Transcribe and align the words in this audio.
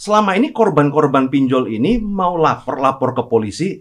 selama 0.00 0.32
ini 0.32 0.48
korban-korban 0.48 1.28
pinjol 1.28 1.68
ini 1.68 2.00
mau 2.00 2.40
lapor 2.40 2.80
lapor 2.80 3.12
ke 3.12 3.28
polisi 3.28 3.76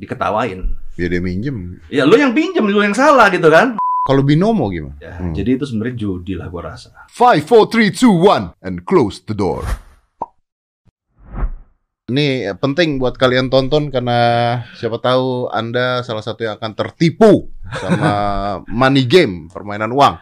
diketawain. 0.00 0.64
Ya 0.96 1.06
dia 1.12 1.20
minjem. 1.20 1.76
Ya 1.92 2.08
lu 2.08 2.16
yang 2.16 2.32
pinjem, 2.32 2.64
lu 2.64 2.80
yang 2.80 2.96
salah 2.96 3.28
gitu 3.28 3.52
kan. 3.52 3.76
Kalau 4.08 4.24
binomo 4.24 4.72
gimana? 4.72 4.96
Ya, 5.04 5.20
Hmm. 5.20 5.36
Jadi 5.36 5.60
itu 5.60 5.68
sebenarnya 5.68 5.96
judi 6.00 6.32
lah 6.32 6.48
gua 6.48 6.72
rasa. 6.72 7.04
Five, 7.12 7.44
four, 7.44 7.68
three, 7.68 7.92
two, 7.92 8.08
one, 8.08 8.56
and 8.64 8.88
close 8.88 9.20
the 9.20 9.36
door. 9.36 9.60
Ini 12.08 12.56
penting 12.56 12.96
buat 12.96 13.20
kalian 13.20 13.52
tonton 13.52 13.92
karena 13.92 14.16
siapa 14.80 14.96
tahu 14.96 15.52
Anda 15.52 16.00
salah 16.00 16.24
satu 16.24 16.40
yang 16.48 16.56
akan 16.56 16.72
tertipu 16.72 17.52
sama 17.68 18.10
money 18.80 19.04
game, 19.04 19.52
permainan 19.52 19.92
uang. 19.92 20.16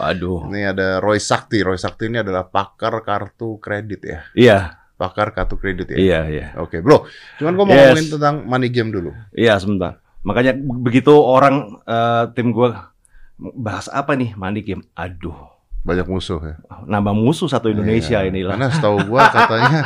Waduh. 0.00 0.50
Ini 0.50 0.74
ada 0.74 0.98
Roy 0.98 1.22
Sakti. 1.22 1.62
Roy 1.62 1.78
Sakti 1.78 2.10
ini 2.10 2.18
adalah 2.18 2.50
pakar 2.50 2.98
kartu 3.06 3.62
kredit 3.62 4.00
ya. 4.02 4.18
Iya, 4.34 4.58
Pakar 5.00 5.32
kartu 5.32 5.56
kredit 5.56 5.88
ya. 5.88 5.96
iya, 5.96 6.20
iya. 6.26 6.46
Oke, 6.54 6.78
Bro. 6.78 7.08
Cuman 7.34 7.52
gua 7.54 7.64
mau 7.64 7.72
Yes. 7.72 7.80
ngomongin 7.88 8.06
tentang 8.12 8.34
money 8.44 8.68
game 8.68 8.90
dulu. 8.90 9.16
Iya, 9.32 9.56
sebentar. 9.56 9.96
Makanya 10.20 10.52
be- 10.52 10.80
begitu 10.82 11.08
orang 11.10 11.80
eh, 11.82 12.24
tim 12.34 12.52
gua 12.52 12.92
bahas 13.38 13.88
apa 13.88 14.12
nih 14.12 14.34
money 14.34 14.60
game. 14.60 14.84
Aduh, 14.92 15.48
Banyak 15.80 16.04
musuh 16.04 16.36
ya. 16.38 16.54
nambah 16.84 17.16
musuh 17.16 17.48
satu 17.48 17.66
Indonesia 17.66 18.20
Iya. 18.20 18.28
inilah. 18.28 18.52
Karena 18.52 18.68
setahu 18.68 19.08
gua 19.08 19.24
katanya 19.32 19.80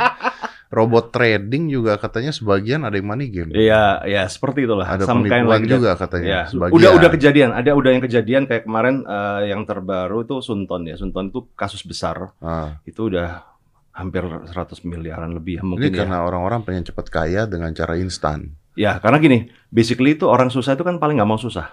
robot 0.67 1.07
trading 1.09 1.71
juga 1.71 1.95
katanya 1.95 2.29
sebagian 2.29 2.83
ada 2.83 2.93
yang 2.93 3.07
money 3.07 3.31
game. 3.31 3.47
Iya, 3.49 4.03
ya 4.03 4.27
seperti 4.27 4.67
itulah. 4.67 4.83
Ada 4.83 5.07
Some 5.07 5.23
penipuan 5.23 5.47
like 5.47 5.63
that. 5.63 5.71
juga 5.71 5.91
katanya. 5.95 6.27
Ya, 6.27 6.41
sebagian. 6.45 6.75
udah 6.75 6.89
udah 6.91 7.09
kejadian. 7.09 7.49
Ada 7.55 7.71
udah 7.71 7.89
yang 7.89 8.03
kejadian 8.03 8.43
kayak 8.43 8.67
kemarin 8.67 8.95
eh, 9.01 9.41
yang 9.49 9.63
terbaru 9.63 10.27
itu 10.27 10.35
Sunton 10.39 10.83
ya. 10.83 10.99
Sunton 10.99 11.31
itu 11.31 11.47
kasus 11.55 11.79
besar. 11.81 12.35
Ah. 12.37 12.83
Itu 12.83 13.07
udah 13.07 13.54
hampir 13.95 14.21
100 14.21 14.51
miliaran 14.83 15.31
lebih 15.31 15.57
ya, 15.57 15.61
Ini 15.63 15.67
mungkin 15.67 15.89
ya. 15.89 15.97
karena 16.03 16.17
orang-orang 16.21 16.61
pengen 16.61 16.83
cepat 16.83 17.07
kaya 17.07 17.47
dengan 17.47 17.71
cara 17.71 17.95
instan. 17.95 18.51
Ya, 18.75 18.99
karena 18.99 19.17
gini, 19.17 19.37
basically 19.67 20.13
itu 20.13 20.27
orang 20.27 20.51
susah 20.51 20.75
itu 20.75 20.83
kan 20.83 20.99
paling 20.99 21.15
nggak 21.15 21.25
mau 21.25 21.39
susah. 21.39 21.71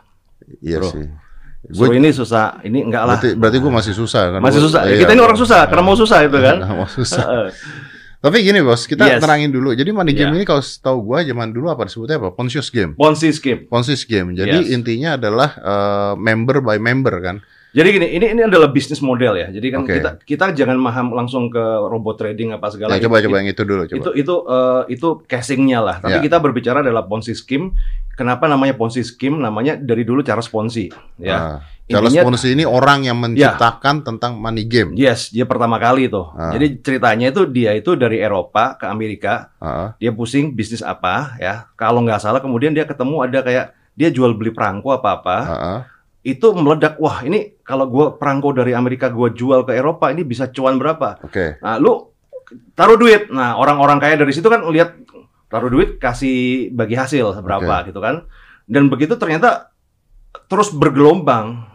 Iya 0.62 0.78
Bro. 0.78 0.88
sih. 0.88 1.06
So 1.68 1.86
Gue 1.86 1.94
ini 1.94 2.10
susah, 2.10 2.58
ini 2.62 2.82
enggak 2.82 3.02
lah. 3.02 3.18
berarti 3.18 3.28
berarti 3.34 3.58
gue 3.58 3.72
masih 3.72 3.94
susah 3.94 4.22
kan. 4.32 4.40
Masih 4.40 4.58
Gua- 4.58 4.66
susah. 4.66 4.80
iya. 4.84 4.98
Kita 4.98 5.12
ini 5.12 5.20
orang 5.20 5.38
susah 5.38 5.58
karena 5.66 5.82
mau 5.82 5.94
susah 5.94 6.18
itu 6.22 6.38
kan. 6.38 6.56
mau 6.78 6.86
susah. 6.86 7.22
Tapi 8.18 8.36
gini 8.38 8.62
bos, 8.62 8.86
kita 8.86 9.02
Yes. 9.04 9.18
terangin 9.18 9.50
dulu. 9.50 9.74
Jadi 9.74 9.90
money 9.90 10.14
game 10.14 10.30
Iya. 10.30 10.38
ini 10.38 10.46
kalau 10.46 10.62
tahu 10.62 10.98
gua 11.04 11.22
zaman 11.22 11.50
dulu 11.50 11.70
apa 11.70 11.90
disebutnya 11.90 12.18
apa? 12.18 12.30
Pontius 12.30 12.70
game. 12.70 12.94
Ponzi 12.94 13.30
scheme. 13.30 13.66
Pontius 13.66 14.06
game. 14.06 14.30
Jadi 14.32 14.62
Yes. 14.62 14.70
intinya 14.70 15.18
adalah 15.18 15.50
eh, 15.54 16.12
member 16.16 16.62
by 16.62 16.78
member 16.78 17.18
kan. 17.18 17.36
Jadi 17.72 17.88
gini, 17.90 18.06
ini 18.10 18.26
ini 18.30 18.42
adalah 18.44 18.68
bisnis 18.68 19.00
model 19.00 19.32
ya. 19.34 19.48
Jadi 19.48 19.66
kan 19.68 19.80
Oke. 19.82 19.96
kita 19.96 20.10
kita 20.20 20.44
jangan 20.52 20.76
maham 20.76 21.08
langsung 21.10 21.48
ke 21.48 21.56
robot 21.82 22.20
trading 22.20 22.52
apa 22.52 22.68
segala. 22.68 22.94
Ya, 22.94 23.08
coba 23.08 23.16
Itu- 23.18 23.26
coba 23.26 23.36
yang 23.40 23.48
itu 23.48 23.62
dulu 23.64 23.82
coba. 23.84 23.96
Itu 23.96 24.10
itu 24.12 24.34
eh, 24.44 24.82
itu 24.90 25.08
casingnya 25.24 25.80
lah. 25.80 25.96
Tapi 25.98 26.20
Ya. 26.20 26.22
kita 26.22 26.36
berbicara 26.36 26.80
adalah 26.80 27.02
Ponzi 27.02 27.32
scheme. 27.32 27.72
Kenapa 28.12 28.44
namanya 28.44 28.76
Ponzi 28.76 29.00
scheme? 29.00 29.40
Namanya 29.40 29.74
dari 29.74 30.04
dulu 30.04 30.20
Charles 30.20 30.46
Ponzi. 30.46 30.92
Ya. 31.16 31.32
Ah, 31.32 31.56
Charles 31.88 32.12
Intinya- 32.12 32.28
Ponzi 32.28 32.48
ini 32.52 32.64
orang 32.64 33.02
yang 33.02 33.16
menciptakan 33.16 34.04
tentang 34.04 34.36
money 34.36 34.68
game. 34.68 34.92
Yes, 34.92 35.28
dia 35.28 35.48
pertama 35.48 35.80
kali 35.80 36.06
itu. 36.06 36.20
Ah. 36.30 36.52
Jadi 36.52 36.76
ceritanya 36.78 37.32
itu 37.32 37.48
dia 37.48 37.72
itu 37.72 37.96
dari 37.96 38.20
Eropa 38.20 38.76
ke 38.76 38.84
Amerika. 38.84 39.48
Ah, 39.56 39.96
Dia 39.96 40.12
pusing 40.12 40.52
bisnis 40.52 40.84
apa 40.84 41.40
ya. 41.40 41.72
Kalau 41.72 42.04
nggak 42.04 42.20
salah 42.20 42.38
kemudian 42.38 42.76
dia 42.76 42.84
ketemu 42.84 43.24
ada 43.24 43.40
kayak 43.40 43.66
dia 43.92 44.08
jual 44.08 44.36
beli 44.36 44.52
perangko 44.52 44.92
apa-apa. 44.92 45.36
ah, 45.42 45.56
ah. 45.56 45.80
Itu 46.22 46.54
meledak. 46.54 47.02
Wah, 47.02 47.26
ini 47.26 47.58
kalau 47.66 47.90
gua 47.90 48.14
perangko 48.14 48.54
dari 48.54 48.72
Amerika 48.72 49.10
gua 49.10 49.34
jual 49.34 49.66
ke 49.66 49.74
Eropa 49.74 50.14
ini 50.14 50.22
bisa 50.22 50.46
cuan 50.54 50.78
berapa? 50.78 51.18
Oke. 51.26 51.58
Nah, 51.58 51.76
lu 51.82 52.14
taruh 52.78 52.94
duit. 52.94 53.28
Nah, 53.28 53.58
orang-orang 53.58 53.98
kaya 53.98 54.14
dari 54.14 54.30
situ 54.30 54.46
kan 54.46 54.62
lihat 54.70 54.94
taruh 55.50 55.68
duit 55.68 55.98
kasih 55.98 56.70
bagi 56.72 56.94
hasil 56.94 57.42
berapa 57.42 57.90
gitu 57.90 57.98
kan. 57.98 58.24
Dan 58.64 58.86
begitu 58.88 59.18
ternyata 59.18 59.74
terus 60.46 60.72
bergelombang 60.72 61.66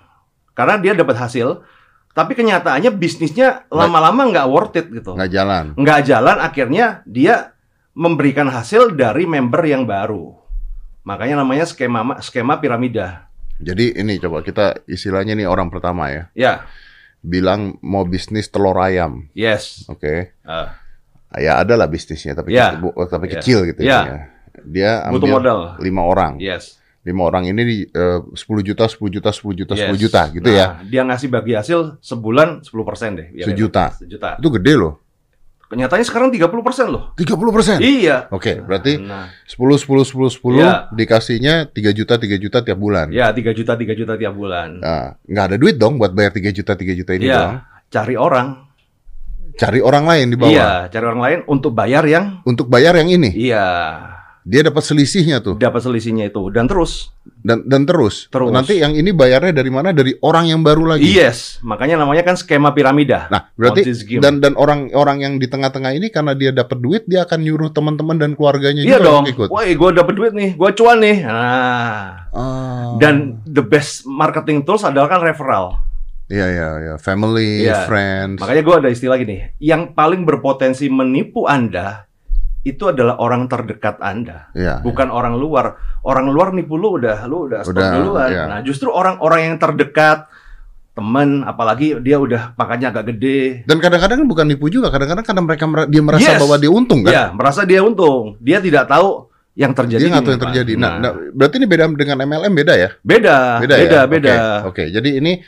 karena 0.57 0.81
dia 0.81 0.97
dapat 0.97 1.13
hasil, 1.19 1.62
tapi 2.18 2.34
kenyataannya 2.34 2.90
bisnisnya 2.97 3.69
lama-lama 3.69 4.25
nggak 4.34 4.47
worth 4.50 4.80
it 4.80 4.90
gitu. 4.90 5.13
Nggak 5.13 5.30
jalan. 5.30 5.66
Nggak 5.78 6.00
jalan 6.09 6.38
akhirnya 6.41 6.86
dia 7.06 7.53
memberikan 7.94 8.50
hasil 8.50 8.97
dari 8.97 9.30
member 9.30 9.62
yang 9.62 9.86
baru. 9.86 10.34
Makanya 11.06 11.46
namanya 11.46 11.69
skema 11.69 12.18
skema 12.25 12.57
piramida. 12.57 13.27
Jadi 13.57 13.95
ini 13.95 14.18
coba 14.18 14.41
kita 14.41 14.85
istilahnya 14.85 15.34
nih 15.34 15.45
orang 15.45 15.68
pertama 15.68 16.07
ya. 16.07 16.23
Ya, 16.34 16.53
Bilang 17.19 17.81
mau 17.81 18.03
bisnis 18.03 18.47
telur 18.47 18.78
ayam. 18.78 19.25
yes. 19.34 19.84
Oke. 19.88 20.38
Ah, 20.44 20.78
Ya 21.35 21.59
ada 21.59 21.75
lah 21.75 21.85
bisnisnya 21.85 22.31
tapi 22.34 22.53
Ya. 22.53 22.72
bu- 22.73 22.95
tapi 23.03 23.28
Ya. 23.28 23.34
kecil 23.35 23.59
gitu 23.66 23.81
Ya. 23.81 24.00
ya. 24.01 24.18
Dia 24.63 24.91
butuh 25.09 25.28
ambil 25.28 25.31
modal. 25.35 25.59
lima 25.79 26.01
orang. 26.01 26.40
Yes. 26.40 26.79
Lima 27.03 27.23
orang 27.23 27.45
ini 27.45 27.62
di 27.62 27.78
eh, 27.85 28.19
10 28.31 28.63
juta, 28.63 28.88
10 28.88 29.09
juta, 29.09 29.29
10 29.29 29.53
juta, 29.53 29.74
10 29.75 29.95
Yes. 29.95 30.01
juta 30.01 30.22
gitu 30.29 30.50
ya. 30.50 30.66
Nah, 30.79 30.84
Dia 30.84 31.01
ngasih 31.03 31.28
bagi 31.28 31.53
hasil 31.53 32.00
sebulan 32.00 32.63
10% 32.63 33.12
deh. 33.16 33.28
Ya, 33.34 33.45
Sejuta. 33.47 33.91
Sejuta. 33.95 34.35
Itu 34.39 34.50
gede 34.56 34.74
loh. 34.75 34.94
Kenyataannya 35.68 36.08
sekarang 36.08 36.32
30% 36.32 36.48
loh. 36.88 37.12
30 37.14 37.52
persen. 37.52 37.78
Iya. 37.78 38.32
Oke, 38.32 38.56
berarti 38.58 38.96
Nah, 38.98 39.28
10, 39.44 39.76
10, 39.76 40.08
10, 40.08 40.32
10 40.32 40.56
Ya. 40.58 40.88
dikasihnya 40.90 41.68
3 41.68 41.92
juta, 41.92 42.16
3 42.16 42.40
juta 42.40 42.64
tiap 42.64 42.80
bulan. 42.80 43.12
ya 43.12 43.28
3 43.30 43.52
juta 43.52 43.76
3 43.76 43.92
juta 43.92 44.16
tiap 44.16 44.32
bulan. 44.32 44.80
Nah, 44.80 45.20
nggak 45.22 45.46
ada 45.46 45.58
duit 45.60 45.76
dong 45.76 46.00
buat 46.00 46.16
bayar 46.16 46.32
3 46.32 46.50
juta, 46.50 46.72
3 46.72 46.96
juta 46.96 47.12
ini 47.12 47.28
Iya. 47.28 47.36
dong. 47.36 47.54
Cari 47.90 48.16
orang. 48.16 48.48
Cari 49.58 49.80
orang 49.82 50.06
lain 50.06 50.26
di 50.32 50.38
bawah. 50.38 50.54
Iya, 50.54 50.70
cari 50.88 51.04
orang 51.04 51.22
lain 51.22 51.40
untuk 51.46 51.74
bayar 51.74 52.06
yang 52.06 52.40
Untuk 52.46 52.70
bayar 52.70 52.94
yang 52.96 53.10
ini. 53.10 53.34
iya, 53.34 53.66
Dia 54.47 54.63
dapat 54.63 54.80
selisihnya 54.80 55.44
tuh. 55.44 55.59
dapat 55.59 55.84
selisihnya 55.84 56.31
itu 56.31 56.47
dan 56.56 56.72
terus. 56.72 57.12
Dan 57.44 57.68
dan 57.68 57.84
terus. 57.84 58.31
Terus. 58.31 58.47
Nanti 58.47 58.80
yang 58.80 58.96
ini 58.96 59.12
bayarnya 59.12 59.52
dari 59.52 59.68
mana? 59.68 59.91
Dari 59.91 60.16
orang 60.24 60.47
yang 60.47 60.63
baru 60.63 60.88
lagi. 60.88 61.03
Yes, 61.03 61.59
makanya 61.59 62.00
namanya 62.00 62.24
kan 62.24 62.40
skema 62.40 62.72
piramida. 62.72 63.28
Nah, 63.28 63.52
berarti 63.53 63.84
dan 64.24 64.40
dan 64.40 64.56
orang-orang 64.56 65.18
yang 65.19 65.34
di 65.36 65.52
tengah-tengah 65.52 65.91
ini 65.91 66.07
karena 66.07 66.31
dia 66.31 66.56
dapat 66.56 66.80
duit, 66.80 67.03
dia 67.03 67.28
akan 67.28 67.44
nyuruh 67.44 67.69
teman-teman 67.69 68.16
dan 68.16 68.31
keluarganya 68.34 68.88
Iya 68.88 68.97
juga 68.97 69.07
dong. 69.12 69.24
ikut. 69.28 69.47
Woi, 69.52 69.75
gue 69.75 69.90
dapet 69.91 70.13
duit 70.16 70.31
nih, 70.31 70.56
gue 70.56 70.69
cuan 70.74 70.97
nih. 70.97 71.18
Nah, 71.28 72.31
Ah. 72.31 72.96
dan 72.97 73.44
the 73.44 73.59
best 73.59 74.07
marketing 74.07 74.63
tools 74.63 74.81
adalah 74.81 75.12
kan 75.12 75.19
referral. 75.19 75.84
Iya 76.28 76.44
iya 76.46 76.68
iya, 76.78 76.94
family, 76.96 77.63
Iya. 77.63 77.84
friends. 77.84 78.40
Makanya 78.40 78.63
gue 78.63 78.75
ada 78.80 78.90
istilah 78.90 79.16
gini, 79.16 79.44
yang 79.59 79.91
paling 79.91 80.24
berpotensi 80.24 80.88
menipu 80.88 81.44
Anda 81.44 82.07
itu 82.68 82.84
adalah 82.86 83.16
orang 83.18 83.48
terdekat 83.48 83.98
Anda, 83.98 84.52
Iya. 84.52 84.84
bukan 84.84 85.08
orang 85.08 85.36
luar. 85.36 85.80
Orang 86.04 86.28
luar 86.28 86.52
nipu 86.52 86.76
lu 86.76 87.00
udah, 87.00 87.24
lu 87.24 87.48
udah 87.48 87.64
stop 87.64 87.74
Udah, 87.74 87.90
duluan. 87.96 88.30
iya. 88.30 88.44
Nah, 88.46 88.60
justru 88.60 88.88
orang-orang 88.88 89.48
yang 89.48 89.56
terdekat, 89.56 90.28
teman, 90.92 91.46
apalagi 91.46 91.94
dia 92.02 92.18
udah 92.18 92.54
pangkatnya 92.54 92.90
agak 92.90 93.14
gede, 93.14 93.62
Dan 93.64 93.78
kadang-kadang 93.78 94.18
kan 94.20 94.28
bukan 94.28 94.46
nipu 94.46 94.66
juga, 94.68 94.90
kadang-kadang 94.90 95.22
karena 95.22 95.42
mereka 95.42 95.64
mer- 95.64 95.88
dia 95.88 96.02
merasa 96.02 96.26
Yes. 96.28 96.42
bahwa 96.42 96.56
dia 96.58 96.72
untung 96.72 97.00
kan. 97.02 97.12
ya 97.14 97.24
merasa 97.32 97.62
dia 97.64 97.80
untung, 97.80 98.34
dia 98.40 98.58
tidak 98.58 98.90
tahu 98.90 99.30
yang 99.54 99.74
terjadi. 99.74 100.02
Dia 100.02 100.10
nggak 100.10 100.26
tahu 100.26 100.34
yang 100.34 100.44
terjadi. 100.50 100.72
Nah, 100.74 100.92
nah, 100.98 101.12
berarti 101.32 101.56
ini 101.58 101.66
beda 101.66 101.86
dengan 101.92 102.18
MLM 102.20 102.50
beda 102.52 102.74
ya? 102.74 102.90
beda, 103.00 103.38
Beda, 103.58 103.76
beda, 103.78 103.94
ya? 103.94 104.04
beda. 104.06 104.34
Oke, 104.66 104.84
oke. 104.84 104.84
jadi 104.92 105.10
ini 105.18 105.42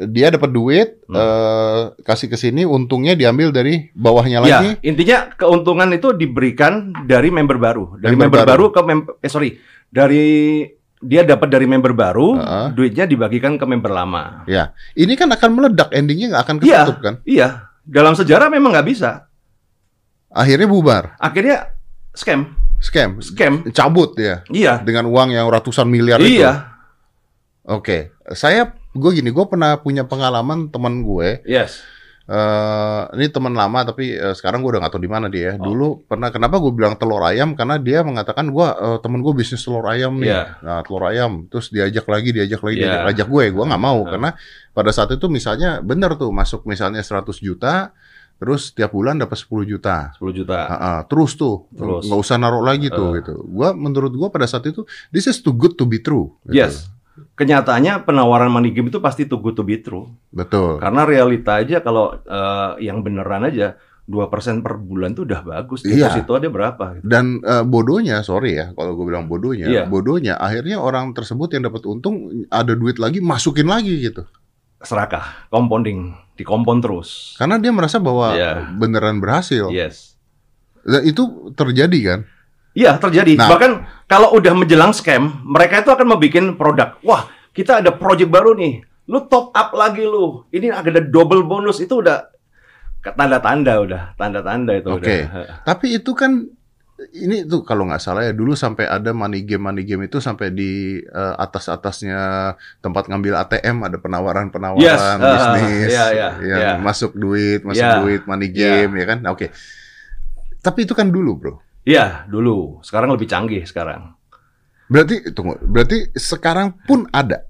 dia 0.00 0.28
dapat 0.28 0.48
duit, 0.48 0.88
Hmm. 1.04 1.16
eh, 1.16 1.82
kasih 2.00 2.26
ke 2.26 2.36
sini, 2.36 2.62
untungnya 2.62 3.12
diambil 3.12 3.50
dari 3.50 3.90
bawahnya 3.90 4.38
Ya, 4.38 4.62
lagi. 4.62 4.70
intinya 4.80 5.32
keuntungan 5.32 5.90
itu 5.90 6.12
diberikan 6.12 6.94
dari 7.02 7.28
member 7.28 7.56
baru. 7.56 7.96
Dari 7.96 8.12
Member 8.12 8.30
member, 8.30 8.38
baru. 8.44 8.64
baru. 8.64 8.64
ke 8.70 8.80
mem 8.84 9.00
eh 9.18 9.26
sorry, 9.26 9.50
dari 9.88 10.62
dia 10.98 11.22
dapat 11.22 11.48
dari 11.48 11.64
member 11.64 11.90
baru, 11.92 12.34
Heeh. 12.34 12.66
duitnya 12.72 13.04
dibagikan 13.04 13.54
ke 13.54 13.64
member 13.64 13.88
lama. 13.88 14.42
Ya, 14.44 14.70
ini 14.92 15.14
kan 15.14 15.26
akan 15.28 15.50
meledak, 15.52 15.90
endingnya 15.90 16.30
nggak 16.30 16.44
akan 16.44 16.56
Iya. 16.58 16.78
ketutup 16.78 16.98
kan? 17.00 17.14
Iya, 17.24 17.48
dalam 17.82 18.12
sejarah 18.12 18.46
memang 18.46 18.70
nggak 18.70 18.86
bisa. 18.86 19.26
Akhirnya 20.28 20.66
bubar, 20.66 21.16
Akhirnya 21.16 21.72
scam, 22.12 22.52
scam, 22.78 23.18
scam. 23.18 23.64
cabut 23.70 24.12
ya, 24.14 24.44
Iya, 24.46 24.78
dengan 24.78 25.06
uang 25.06 25.32
yang 25.32 25.48
ratusan 25.48 25.86
miliar 25.86 26.20
itu. 26.20 26.38
iya, 26.38 26.76
Oke, 27.64 28.16
saya 28.32 28.72
gue 28.92 29.10
gini, 29.12 29.28
gue 29.28 29.44
pernah 29.44 29.76
punya 29.76 30.04
pengalaman 30.04 30.68
teman 30.68 31.02
gue. 31.02 31.44
yes, 31.44 31.82
eh 32.28 33.02
ini 33.16 33.32
teman 33.32 33.56
lama 33.56 33.88
tapi 33.88 34.12
eh, 34.12 34.36
sekarang 34.36 34.60
gue 34.60 34.76
udah 34.76 34.84
gak 34.84 34.92
tahu 34.92 35.00
di 35.00 35.08
mana 35.08 35.32
dia. 35.32 35.56
Oh. 35.56 35.72
Dulu 35.72 36.04
pernah 36.04 36.28
kenapa 36.28 36.60
gue 36.60 36.68
bilang 36.70 36.92
telur 36.94 37.24
ayam 37.24 37.56
karena 37.56 37.80
dia 37.80 38.04
mengatakan 38.04 38.52
gue 38.52 38.66
eh, 38.68 38.98
temen 39.00 39.24
gue 39.24 39.32
bisnis 39.32 39.64
telur 39.64 39.88
ayam 39.88 40.20
nih. 40.20 40.28
Iya. 40.28 40.42
Nah 40.60 40.78
telur 40.84 41.08
ayam 41.08 41.48
terus 41.48 41.72
diajak 41.72 42.04
lagi, 42.04 42.36
diajak 42.36 42.60
lagi, 42.60 42.76
Iya. 42.78 42.84
diajak, 42.84 43.08
ajak 43.16 43.28
gue. 43.32 43.44
Gue 43.48 43.64
nggak 43.64 43.80
mau 43.80 44.04
Iya. 44.04 44.10
karena 44.12 44.30
pada 44.76 44.90
saat 44.92 45.08
itu 45.08 45.24
misalnya 45.32 45.80
bener 45.80 46.20
tuh 46.20 46.28
masuk 46.28 46.68
misalnya 46.68 47.00
100 47.00 47.40
juta, 47.40 47.96
terus 48.36 48.76
tiap 48.76 48.92
bulan 48.92 49.16
dapat 49.16 49.40
10 49.40 49.64
juta. 49.64 50.12
10 50.20 50.36
juta. 50.36 50.68
Ah, 50.68 50.76
ah, 50.76 50.98
terus 51.08 51.32
tuh 51.32 51.64
Terus. 51.72 52.04
nggak 52.04 52.20
usah 52.20 52.36
naruh 52.36 52.60
lagi 52.60 52.92
tuh 52.92 53.16
Eh. 53.16 53.24
gitu. 53.24 53.40
Gua 53.48 53.72
menurut 53.72 54.12
gua 54.12 54.28
pada 54.28 54.44
saat 54.44 54.68
itu 54.68 54.84
this 55.08 55.24
is 55.24 55.40
too 55.40 55.56
good 55.56 55.80
to 55.80 55.88
be 55.88 55.96
true. 55.96 56.36
gitu. 56.44 56.60
Yes. 56.60 56.92
Kenyataannya 57.34 58.02
penawaran 58.02 58.48
money 58.48 58.70
game 58.70 58.88
itu 58.88 58.98
pasti 58.98 59.24
too 59.24 59.38
good 59.38 59.54
to 59.54 59.62
be 59.62 59.78
true. 59.78 60.10
Betul. 60.30 60.78
Karena 60.78 61.02
realita 61.02 61.58
aja 61.58 61.78
kalau 61.80 62.18
eh, 62.18 62.70
yang 62.82 63.00
beneran 63.00 63.46
aja 63.46 63.78
2% 64.08 64.64
per 64.64 64.80
bulan 64.80 65.12
tuh 65.12 65.28
udah 65.28 65.44
bagus. 65.44 65.84
Iya. 65.84 66.08
Deposito 66.08 66.32
ada 66.34 66.48
berapa? 66.48 66.84
gitu. 66.96 67.04
Dan 67.04 67.38
eh, 67.40 67.60
bodohnya, 67.62 68.24
sorry 68.24 68.56
ya, 68.56 68.72
kalau 68.72 68.96
gue 68.96 69.04
bilang 69.04 69.28
bodohnya, 69.28 69.68
Iya. 69.68 69.84
bodohnya 69.84 70.34
akhirnya 70.34 70.80
orang 70.80 71.12
tersebut 71.12 71.52
yang 71.52 71.68
dapat 71.68 71.84
untung 71.84 72.46
ada 72.48 72.72
duit 72.72 72.96
lagi 72.96 73.20
masukin 73.20 73.68
lagi 73.68 74.00
gitu. 74.00 74.24
Serakah, 74.80 75.50
compounding, 75.50 76.14
dikompon 76.38 76.78
terus. 76.80 77.34
Karena 77.36 77.58
dia 77.58 77.68
merasa 77.68 78.00
bahwa 78.00 78.32
Iya. 78.32 78.72
beneran 78.74 79.20
berhasil. 79.20 79.68
Yes. 79.68 80.16
Dan 80.88 81.04
itu 81.04 81.52
terjadi 81.52 81.98
kan? 82.00 82.20
Iya 82.76 83.00
terjadi. 83.00 83.38
Nah. 83.38 83.48
Bahkan 83.48 83.72
kalau 84.08 84.34
udah 84.36 84.52
menjelang 84.56 84.92
scam, 84.92 85.44
mereka 85.44 85.80
itu 85.84 85.90
akan 85.92 86.06
membuat 86.16 86.56
produk. 86.56 86.88
Wah, 87.04 87.28
kita 87.52 87.80
ada 87.84 87.90
project 87.94 88.30
baru 88.30 88.54
nih. 88.56 88.84
Lu 89.08 89.24
top 89.24 89.56
up 89.56 89.72
lagi 89.72 90.04
lu. 90.04 90.44
Ini 90.52 90.72
ada 90.72 91.00
double 91.00 91.44
bonus 91.48 91.80
itu 91.80 92.00
udah 92.04 92.28
tanda-tanda 92.98 93.80
udah, 93.80 94.02
tanda-tanda 94.20 94.72
itu 94.76 94.88
Oke. 94.92 95.24
udah. 95.24 95.64
Tapi 95.68 95.96
itu 95.96 96.12
kan 96.12 96.44
ini 96.98 97.46
tuh 97.46 97.62
kalau 97.62 97.86
nggak 97.86 98.02
salah 98.02 98.26
ya 98.26 98.34
dulu 98.34 98.58
sampai 98.58 98.90
ada 98.90 99.14
money 99.14 99.46
game 99.46 99.70
money 99.70 99.86
game 99.86 100.10
itu 100.10 100.18
sampai 100.18 100.50
di 100.50 100.98
eh, 100.98 101.34
atas 101.38 101.70
atasnya 101.70 102.52
tempat 102.82 103.06
ngambil 103.06 103.38
ATM 103.38 103.86
ada 103.86 104.02
penawaran 104.02 104.50
penawaran 104.50 104.82
Yes, 104.82 104.98
ah, 104.98 105.14
bisnis 105.22 105.94
iya, 105.94 106.06
iya, 106.10 106.28
yang 106.42 106.58
iya. 106.58 106.72
masuk 106.82 107.14
duit 107.14 107.62
masuk 107.62 107.86
Iya, 107.86 108.02
duit 108.02 108.22
money 108.26 108.50
iya. 108.50 108.82
game 108.82 108.92
ya 108.98 109.06
kan 109.14 109.18
oke 109.30 109.46
tapi 110.58 110.90
itu 110.90 110.94
kan 110.98 111.06
dulu 111.06 111.32
bro 111.38 111.54
Iya, 111.88 112.28
dulu. 112.28 112.84
Sekarang 112.84 113.08
lebih 113.08 113.24
canggih 113.24 113.64
sekarang. 113.64 114.12
berarti 114.88 115.20
tunggu 115.32 115.52
berarti 115.60 116.16
sekarang 116.16 116.72
pun 116.84 117.04
ada 117.10 117.44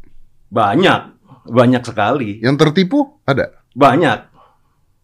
Banyak, 0.51 1.01
banyak 1.47 1.83
sekali. 1.83 2.43
yang 2.43 2.59
tertipu 2.59 3.23
ada 3.23 3.63
Banyak. 3.71 4.27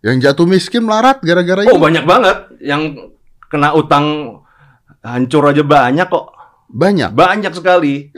yang 0.03 0.19
jatuh 0.19 0.43
miskin 0.45 0.83
melarat 0.83 1.23
gara-gara 1.23 1.63
Oh, 1.65 1.71
ini 1.71 1.79
banyak 1.79 2.05
banget 2.05 2.39
yang 2.59 2.83
kena 3.47 3.71
utang 3.71 4.39
hancur 5.01 5.47
aja 5.47 5.63
banyak 5.63 6.11
kok. 6.11 6.27
banyak 6.67 7.15
Banyak 7.15 7.55
sekali. 7.55 8.11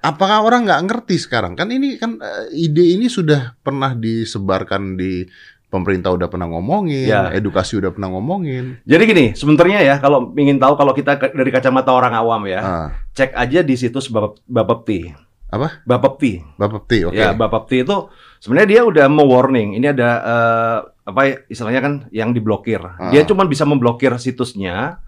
Apakah 0.00 0.40
orang 0.40 0.64
nggak 0.64 0.84
ngerti 0.88 1.20
sekarang? 1.20 1.52
Kan 1.52 1.68
ini 1.68 2.00
kan 2.00 2.16
eh, 2.16 2.48
ide 2.56 2.96
ini 2.96 3.04
sudah 3.04 3.52
pernah 3.60 3.92
disebarkan 3.92 4.96
di 4.96 5.28
pemerintah 5.68 6.10
udah 6.10 6.26
pernah 6.26 6.48
ngomongin, 6.48 7.06
Ya. 7.06 7.28
edukasi 7.30 7.76
udah 7.76 7.92
pernah 7.92 8.08
ngomongin. 8.08 8.80
Jadi 8.82 9.02
gini, 9.04 9.26
sebenarnya 9.32 9.80
ya 9.80 9.94
kalau 9.98 10.32
ingin 10.32 10.56
tahu 10.56 10.74
kalau 10.74 10.92
kita 10.92 11.16
dari 11.20 11.48
kacamata 11.48 11.92
orang 11.92 12.12
awam 12.12 12.44
ya, 12.44 12.60
Ah, 12.60 12.88
cek 13.12 13.32
aja 13.32 13.60
di 13.60 13.74
situs 13.74 14.08
Bapep- 14.08 14.40
Bapepti. 14.44 15.12
apa? 15.48 15.80
Bapepti. 15.82 16.44
Bapak 16.56 16.84
T, 16.84 17.08
oke. 17.08 17.16
Ya, 17.16 17.32
Bapepti 17.32 17.80
itu 17.80 17.96
sebenarnya 18.36 18.68
dia 18.68 18.82
udah 18.84 19.06
mewarning. 19.08 19.76
Ini 19.76 19.92
ada 19.92 20.10
eh, 20.20 20.78
apa 21.04 21.20
ya, 21.24 21.34
istilahnya 21.48 21.80
kan 21.80 21.92
yang 22.10 22.32
diblokir. 22.32 22.80
Ah. 22.80 23.08
Dia 23.08 23.24
cuma 23.24 23.44
bisa 23.44 23.64
memblokir 23.64 24.12
situsnya. 24.14 25.00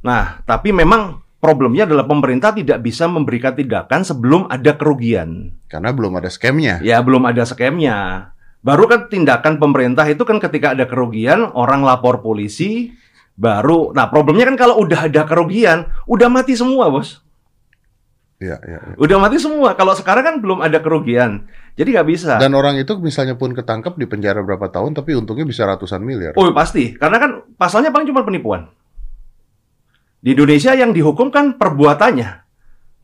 Nah, 0.00 0.42
tapi 0.42 0.70
memang 0.70 1.18
problemnya 1.38 1.90
adalah 1.90 2.06
pemerintah 2.06 2.54
tidak 2.54 2.78
bisa 2.80 3.10
memberikan 3.10 3.50
tindakan 3.52 4.06
sebelum 4.06 4.46
ada 4.46 4.74
kerugian. 4.74 5.58
Karena 5.66 5.90
belum 5.90 6.14
ada 6.14 6.30
scamnya. 6.30 6.78
Ya, 6.80 7.02
belum 7.02 7.26
ada 7.26 7.42
skemnya. 7.42 8.30
Baru 8.60 8.84
kan 8.84 9.08
tindakan 9.08 9.56
pemerintah 9.56 10.04
itu 10.04 10.20
kan 10.28 10.36
ketika 10.36 10.76
ada 10.76 10.84
kerugian, 10.84 11.48
orang 11.56 11.80
lapor 11.80 12.20
polisi, 12.20 12.92
baru. 13.32 13.96
Nah, 13.96 14.12
problemnya 14.12 14.44
kan 14.52 14.56
kalau 14.60 14.76
udah 14.84 15.08
ada 15.08 15.24
kerugian, 15.24 15.88
udah 16.04 16.28
mati 16.28 16.52
semua, 16.52 16.92
Bos. 16.92 17.24
Iya, 18.40 18.56
iya, 18.64 18.78
iya. 18.80 18.96
Udah 18.96 19.20
mati 19.20 19.36
semua. 19.36 19.76
Kalau 19.76 19.92
sekarang 19.92 20.24
kan 20.24 20.36
belum 20.40 20.64
ada 20.64 20.80
kerugian. 20.80 21.44
Jadi 21.76 21.92
nggak 21.92 22.08
bisa. 22.08 22.40
Dan 22.40 22.56
orang 22.56 22.80
itu 22.80 22.96
misalnya 22.96 23.36
pun 23.36 23.52
ketangkap 23.52 24.00
di 24.00 24.08
penjara 24.08 24.40
berapa 24.40 24.72
tahun, 24.72 24.96
tapi 24.96 25.12
untungnya 25.12 25.44
bisa 25.44 25.68
ratusan 25.68 26.00
miliar. 26.00 26.32
Oh, 26.40 26.48
pasti. 26.56 26.96
Karena 26.96 27.20
kan 27.20 27.30
pasalnya 27.60 27.92
paling 27.92 28.08
cuma 28.08 28.24
penipuan. 28.24 28.68
Di 30.20 30.32
Indonesia 30.36 30.72
yang 30.72 30.92
dihukum 30.92 31.32
kan 31.32 31.56
perbuatannya, 31.56 32.44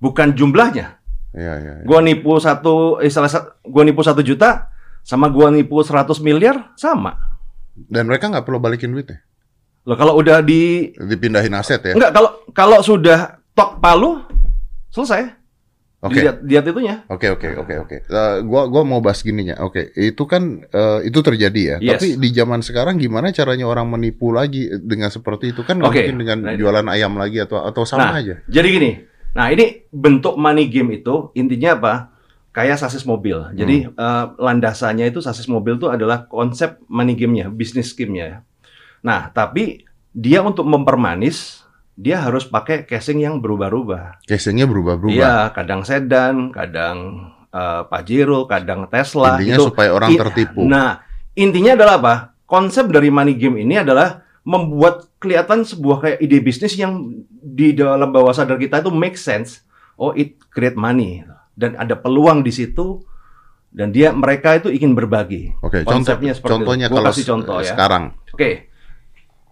bukan 0.00 0.36
jumlahnya. 0.36 1.00
Iya, 1.36 1.54
iya. 1.60 1.72
iya. 1.80 1.84
Gua 1.84 2.00
nipu 2.00 2.36
satu, 2.40 3.00
eh, 3.04 3.12
salah 3.12 3.28
sa- 3.28 3.60
gua 3.60 3.84
nipu 3.84 4.00
satu 4.00 4.24
juta, 4.24 4.72
sama 5.06 5.30
gua 5.30 5.54
nipu 5.54 5.78
100 5.78 6.18
miliar, 6.18 6.74
sama. 6.74 7.14
Dan 7.78 8.10
mereka 8.10 8.26
nggak 8.26 8.42
perlu 8.42 8.58
balikin 8.58 8.90
duitnya. 8.90 9.22
Loh 9.86 9.94
kalau 9.94 10.18
udah 10.18 10.42
di 10.42 10.90
Dipindahin 10.98 11.54
aset 11.54 11.78
ya. 11.78 11.94
enggak 11.94 12.10
kalau 12.10 12.30
kalau 12.50 12.78
sudah 12.82 13.38
tok 13.54 13.78
palu 13.78 14.18
selesai. 14.90 15.30
Oke. 16.02 16.20
Dilihat, 16.20 16.36
lihat 16.42 16.64
itunya. 16.66 16.94
Oke 17.06 17.30
oke 17.30 17.48
oke 17.56 17.74
oke. 17.86 17.96
Eh, 18.04 18.36
gua 18.42 18.66
gua 18.66 18.82
mau 18.82 18.98
bahas 18.98 19.22
gininya. 19.22 19.62
Oke, 19.62 19.94
itu 19.94 20.22
kan 20.26 20.60
eh, 20.62 20.98
itu 21.06 21.18
terjadi 21.22 21.62
ya. 21.62 21.76
Yes. 21.78 22.02
Tapi 22.02 22.18
di 22.18 22.28
zaman 22.34 22.60
sekarang 22.60 22.98
gimana 22.98 23.30
caranya 23.30 23.66
orang 23.66 23.86
menipu 23.86 24.34
lagi 24.34 24.66
dengan 24.82 25.08
seperti 25.08 25.54
itu 25.54 25.62
kan 25.62 25.78
Oke. 25.80 26.02
mungkin 26.02 26.16
dengan 26.18 26.38
Nah, 26.50 26.54
jualan 26.58 26.86
ayam 26.90 27.14
lagi 27.14 27.40
atau 27.40 27.62
atau 27.62 27.82
sama 27.86 28.10
Nah, 28.12 28.18
aja. 28.18 28.34
Jadi 28.44 28.68
gini. 28.68 28.90
Nah, 29.34 29.52
ini 29.52 29.86
bentuk 29.88 30.34
money 30.34 30.66
game 30.66 30.98
itu 30.98 31.30
intinya 31.32 31.70
apa? 31.78 31.94
Kayak 32.56 32.80
sasis 32.80 33.04
mobil. 33.04 33.36
Jadi 33.52 33.84
eh, 33.84 34.24
landasannya 34.40 35.12
itu 35.12 35.20
sasis 35.20 35.44
mobil 35.44 35.76
itu 35.76 35.92
adalah 35.92 36.24
konsep 36.24 36.80
money 36.88 37.12
game-nya, 37.12 37.52
bisnis 37.52 37.92
scheme-nya. 37.92 38.48
Nah, 39.04 39.28
tapi 39.28 39.84
dia 40.16 40.40
untuk 40.40 40.64
mempermanis 40.64 41.60
dia 41.96 42.24
harus 42.24 42.48
pakai 42.48 42.88
casing 42.88 43.20
yang 43.20 43.44
berubah-ubah. 43.44 44.24
Casingnya 44.24 44.64
berubah-berubah. 44.64 45.12
Iya, 45.12 45.36
kadang 45.52 45.84
sedan, 45.84 46.48
kadang 46.48 47.28
eh, 47.52 47.82
Pajero, 47.92 48.48
kadang 48.48 48.88
Tesla. 48.88 49.36
Intinya 49.36 49.56
itu 49.60 49.68
supaya 49.68 49.90
orang 49.92 50.16
tertipu. 50.16 50.64
Nah, 50.64 51.04
intinya 51.36 51.76
adalah 51.76 51.94
apa? 52.00 52.14
Konsep 52.48 52.88
dari 52.88 53.12
money 53.12 53.36
game 53.36 53.60
ini 53.60 53.76
adalah 53.76 54.24
membuat 54.48 55.12
kelihatan 55.20 55.60
sebuah 55.60 55.96
kayak 56.00 56.18
ide 56.24 56.38
bisnis 56.40 56.72
yang 56.80 57.20
di 57.28 57.76
dalam 57.76 58.08
bawah 58.14 58.32
sadar 58.32 58.56
kita 58.56 58.80
itu 58.80 58.88
make 58.88 59.20
sense. 59.20 59.60
Oh, 60.00 60.16
it 60.16 60.40
create 60.48 60.78
money 60.78 61.20
dan 61.56 61.74
ada 61.80 61.96
peluang 61.96 62.44
di 62.44 62.52
situ 62.52 63.00
dan 63.72 63.92
dia 63.92 64.12
mereka 64.12 64.56
itu 64.56 64.68
ingin 64.72 64.92
berbagi. 64.96 65.56
Oke, 65.60 65.82
contoh, 65.82 66.00
Konsepnya 66.00 66.32
seperti 66.36 66.52
contohnya 66.52 66.86
itu. 66.86 66.92
Gua 66.94 67.00
kalau 67.02 67.12
kasih 67.12 67.26
contoh 67.26 67.58
ya. 67.60 67.72
sekarang. 67.72 68.04
Oke. 68.32 68.50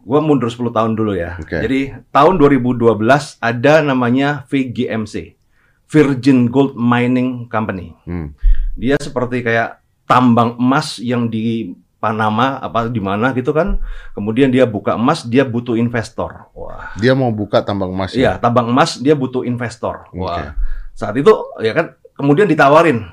Gua 0.04 0.20
mundur 0.20 0.52
10 0.52 0.68
tahun 0.68 0.92
dulu 0.96 1.12
ya. 1.16 1.40
Oke. 1.40 1.60
Jadi 1.64 1.80
tahun 2.12 2.34
2012 2.36 3.00
ada 3.40 3.74
namanya 3.80 4.44
VGMC. 4.52 5.36
Virgin 5.84 6.48
Gold 6.48 6.76
Mining 6.76 7.46
Company. 7.52 7.92
Hmm. 8.08 8.32
Dia 8.74 8.96
seperti 8.96 9.44
kayak 9.44 9.80
tambang 10.08 10.56
emas 10.56 10.96
yang 11.00 11.28
di 11.28 11.76
Panama 12.04 12.60
apa 12.60 12.92
di 12.92 13.00
mana 13.00 13.32
gitu 13.32 13.56
kan. 13.56 13.80
Kemudian 14.12 14.52
dia 14.52 14.68
buka 14.68 14.92
emas, 14.92 15.24
dia 15.24 15.40
butuh 15.40 15.72
investor. 15.72 16.52
Wah. 16.52 16.92
Dia 17.00 17.16
mau 17.16 17.32
buka 17.32 17.64
tambang 17.64 17.96
emas 17.96 18.12
Iya, 18.12 18.36
ya. 18.36 18.40
tambang 18.40 18.68
emas 18.68 19.00
dia 19.00 19.16
butuh 19.16 19.40
investor. 19.40 20.12
Oke. 20.12 20.20
Wah. 20.20 20.52
Saat 20.94 21.18
itu 21.18 21.34
ya 21.58 21.74
kan 21.74 21.98
kemudian 22.14 22.46
ditawarin 22.46 23.04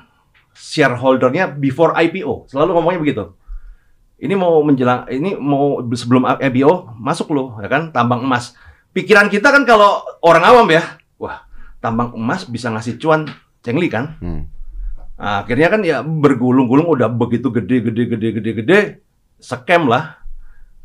shareholdernya 0.54 1.58
before 1.58 1.92
IPO. 1.98 2.46
Selalu 2.48 2.70
ngomongnya 2.78 3.00
begitu. 3.02 3.24
Ini 4.22 4.38
mau 4.38 4.62
menjelang 4.62 5.10
ini 5.10 5.34
mau 5.34 5.82
sebelum 5.90 6.22
IPO 6.38 6.94
masuk 6.94 7.34
loh 7.34 7.58
ya 7.58 7.66
kan 7.66 7.90
tambang 7.90 8.22
emas. 8.22 8.54
Pikiran 8.94 9.26
kita 9.26 9.50
kan 9.50 9.66
kalau 9.66 10.04
orang 10.22 10.44
awam 10.46 10.68
ya, 10.68 10.84
wah, 11.16 11.48
tambang 11.82 12.14
emas 12.14 12.46
bisa 12.46 12.70
ngasih 12.70 13.00
cuan 13.00 13.26
cengli 13.64 13.88
kan? 13.90 14.20
Hmm. 14.22 14.46
Nah, 15.18 15.42
akhirnya 15.42 15.68
kan 15.72 15.80
ya 15.82 16.04
bergulung-gulung 16.04 16.86
udah 16.86 17.08
begitu 17.10 17.50
gede 17.50 17.82
gede 17.88 18.02
gede 18.14 18.28
gede 18.38 18.50
gede 18.62 18.78
scam 19.42 19.90
lah. 19.90 20.21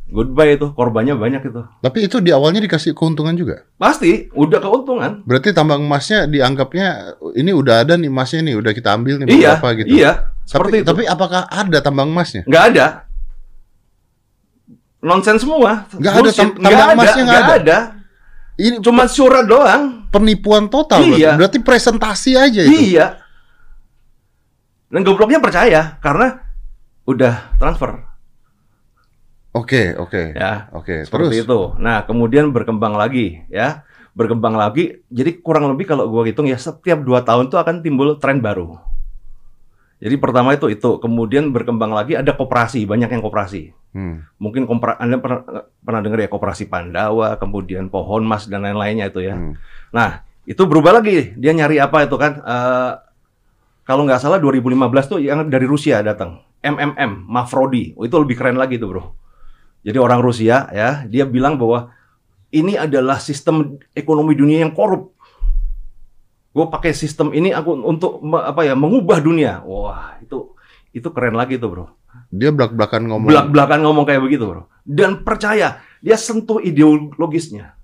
Goodbye 0.07 0.55
itu 0.55 0.71
korbannya 0.71 1.19
banyak 1.19 1.43
itu. 1.43 1.61
Tapi 1.83 2.07
itu 2.07 2.23
di 2.23 2.31
awalnya 2.31 2.63
dikasih 2.63 2.95
keuntungan 2.95 3.35
juga. 3.35 3.67
Pasti 3.75 4.31
udah 4.31 4.55
keuntungan. 4.57 5.27
Berarti 5.27 5.51
tambang 5.51 5.83
emasnya 5.83 6.23
dianggapnya 6.23 6.87
ini 7.35 7.51
udah 7.51 7.83
ada 7.83 7.99
nih 7.99 8.07
emasnya 8.07 8.39
nih, 8.41 8.55
udah 8.55 8.71
kita 8.71 8.95
ambil 8.95 9.19
nih 9.19 9.27
Iya, 9.27 9.59
berapa 9.59 9.67
gitu. 9.77 9.87
iya. 9.91 10.11
Seperti 10.47 10.79
Tapi, 10.79 10.79
itu. 10.79 10.87
tapi 10.87 11.03
apakah 11.05 11.41
ada 11.45 11.77
tambang 11.81 12.07
emasnya? 12.07 12.47
Nggak 12.47 12.63
ada. 12.71 12.85
Nonsen 14.97 15.37
semua. 15.37 15.85
Nggak 15.91 16.13
ada, 16.13 16.29
tam- 16.31 16.55
tambang 16.55 16.71
Nggak 16.71 16.87
emasnya 16.95 17.23
nggak 17.23 17.41
nggak 17.43 17.59
ada. 17.61 17.77
Ini 18.57 18.75
Cuma 18.81 19.03
surat 19.05 19.43
doang. 19.43 20.07
penipuan 20.07 20.65
total 20.65 21.03
Iya. 21.03 21.35
berarti. 21.35 21.35
Berarti 21.35 21.59
presentasi 21.61 22.31
aja 22.33 22.61
itu. 22.63 22.95
Iya. 22.95 23.19
Dan 24.87 25.03
gobloknya 25.03 25.43
percaya 25.43 25.99
karena 25.99 26.47
udah 27.03 27.59
transfer 27.59 28.06
Oke, 29.57 29.97
oke. 29.97 30.37
ya. 30.37 30.69
Oke, 30.71 31.03
Seperti 31.03 31.41
terus 31.41 31.49
itu. 31.49 31.59
Nah, 31.81 32.05
kemudian 32.05 32.53
berkembang 32.53 32.93
lagi 32.93 33.41
ya. 33.49 33.83
Berkembang 34.13 34.53
lagi. 34.53 35.01
Jadi 35.09 35.41
kurang 35.41 35.69
lebih 35.73 35.89
kalau 35.89 36.05
gua 36.09 36.25
hitung 36.25 36.45
ya 36.45 36.57
setiap 36.57 37.01
dua 37.01 37.25
tahun 37.25 37.49
tuh 37.49 37.57
akan 37.57 37.81
timbul 37.81 38.17
tren 38.21 38.41
baru. 38.41 38.77
Jadi 39.97 40.13
pertama 40.21 40.53
itu 40.53 40.69
itu, 40.69 41.01
kemudian 41.01 41.49
berkembang 41.49 41.89
lagi 41.89 42.13
ada 42.13 42.37
koperasi, 42.37 42.85
banyak 42.85 43.09
yang 43.17 43.23
koperasi. 43.25 43.73
Hmm. 43.97 44.29
Mungkin 44.37 44.69
kompra 44.69 44.93
Anda 45.01 45.17
pernah, 45.17 45.41
pernah 45.81 46.01
dengar 46.05 46.21
ya 46.21 46.29
koperasi 46.29 46.69
Pandawa, 46.69 47.41
kemudian 47.41 47.89
Pohon 47.89 48.21
Mas 48.21 48.45
dan 48.45 48.61
lain-lainnya 48.61 49.09
itu 49.09 49.25
ya. 49.25 49.33
Hmm. 49.33 49.57
Nah, 49.89 50.21
itu 50.45 50.61
berubah 50.69 51.01
lagi. 51.01 51.33
Dia 51.33 51.49
nyari 51.57 51.81
apa 51.81 52.05
itu 52.05 52.13
kan? 52.13 52.45
Eh, 52.45 52.91
kalau 53.89 54.05
nggak 54.05 54.21
salah 54.21 54.37
2015 54.37 55.09
tuh 55.09 55.17
yang 55.17 55.49
dari 55.49 55.65
Rusia 55.65 56.05
datang. 56.05 56.45
MMM, 56.61 57.25
Mafrodi. 57.25 57.97
Oh, 57.97 58.05
itu 58.05 58.13
lebih 58.21 58.37
keren 58.37 58.59
lagi 58.59 58.77
tuh, 58.77 58.93
Bro. 58.93 59.03
Jadi 59.87 60.03
orang 60.03 60.19
Rusia 60.19 60.67
ya, 60.75 61.07
dia 61.07 61.23
bilang 61.23 61.55
bahwa 61.55 61.95
ini 62.51 62.75
adalah 62.75 63.23
sistem 63.23 63.79
ekonomi 63.95 64.35
dunia 64.35 64.67
yang 64.67 64.75
korup. 64.75 65.15
Gue 66.51 66.67
pakai 66.67 66.91
sistem 66.91 67.31
ini 67.31 67.55
aku 67.55 67.71
untuk 67.87 68.19
apa 68.35 68.67
ya 68.67 68.75
mengubah 68.75 69.23
dunia. 69.23 69.63
Wah 69.63 70.19
itu 70.19 70.51
itu 70.91 71.07
keren 71.15 71.39
lagi 71.39 71.55
tuh 71.55 71.71
bro. 71.71 71.85
Dia 72.33 72.51
belak-belakan 72.51 73.07
ngomong. 73.07 73.29
Belak-belakan 73.31 73.79
ngomong 73.87 74.03
kayak 74.03 74.21
begitu 74.27 74.43
bro. 74.43 74.67
Dan 74.83 75.23
percaya 75.23 75.79
dia 76.03 76.17
sentuh 76.19 76.59
ideologisnya. 76.59 77.79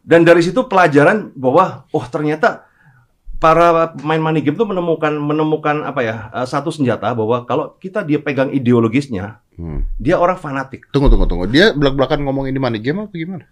Dan 0.00 0.24
dari 0.24 0.40
situ 0.40 0.64
pelajaran 0.64 1.34
bahwa 1.36 1.84
oh 1.92 2.06
ternyata 2.08 2.64
para 3.36 3.92
pemain 3.92 4.22
money 4.22 4.40
game 4.40 4.56
itu 4.56 4.64
menemukan 4.64 5.12
menemukan 5.12 5.76
apa 5.84 6.00
ya 6.00 6.16
eh, 6.32 6.46
satu 6.48 6.72
senjata 6.72 7.12
bahwa 7.12 7.44
kalau 7.44 7.76
kita 7.76 8.00
dia 8.06 8.22
pegang 8.22 8.48
ideologisnya 8.48 9.44
Hmm. 9.56 9.88
dia 9.96 10.20
orang 10.20 10.36
fanatik. 10.36 10.92
Tunggu, 10.92 11.08
tunggu, 11.08 11.24
tunggu. 11.24 11.48
Dia 11.48 11.72
belak-belakan 11.72 12.20
ngomong 12.22 12.44
ini 12.46 12.60
money 12.60 12.76
game 12.76 13.00
apa 13.00 13.12
gimana? 13.12 13.44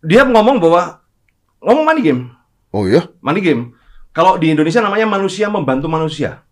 Dia 0.00 0.24
ngomong 0.24 0.60
bahwa 0.60 1.00
ngomong 1.60 1.84
money 1.84 2.02
game, 2.04 2.22
Oh 2.70 2.84
iya? 2.84 3.08
money 3.20 3.40
game. 3.40 3.72
Kalau 4.10 4.36
di 4.36 4.52
Indonesia 4.52 4.80
namanya 4.80 5.08
manusia 5.08 5.48
membantu 5.48 5.88
manusia. 5.88 6.44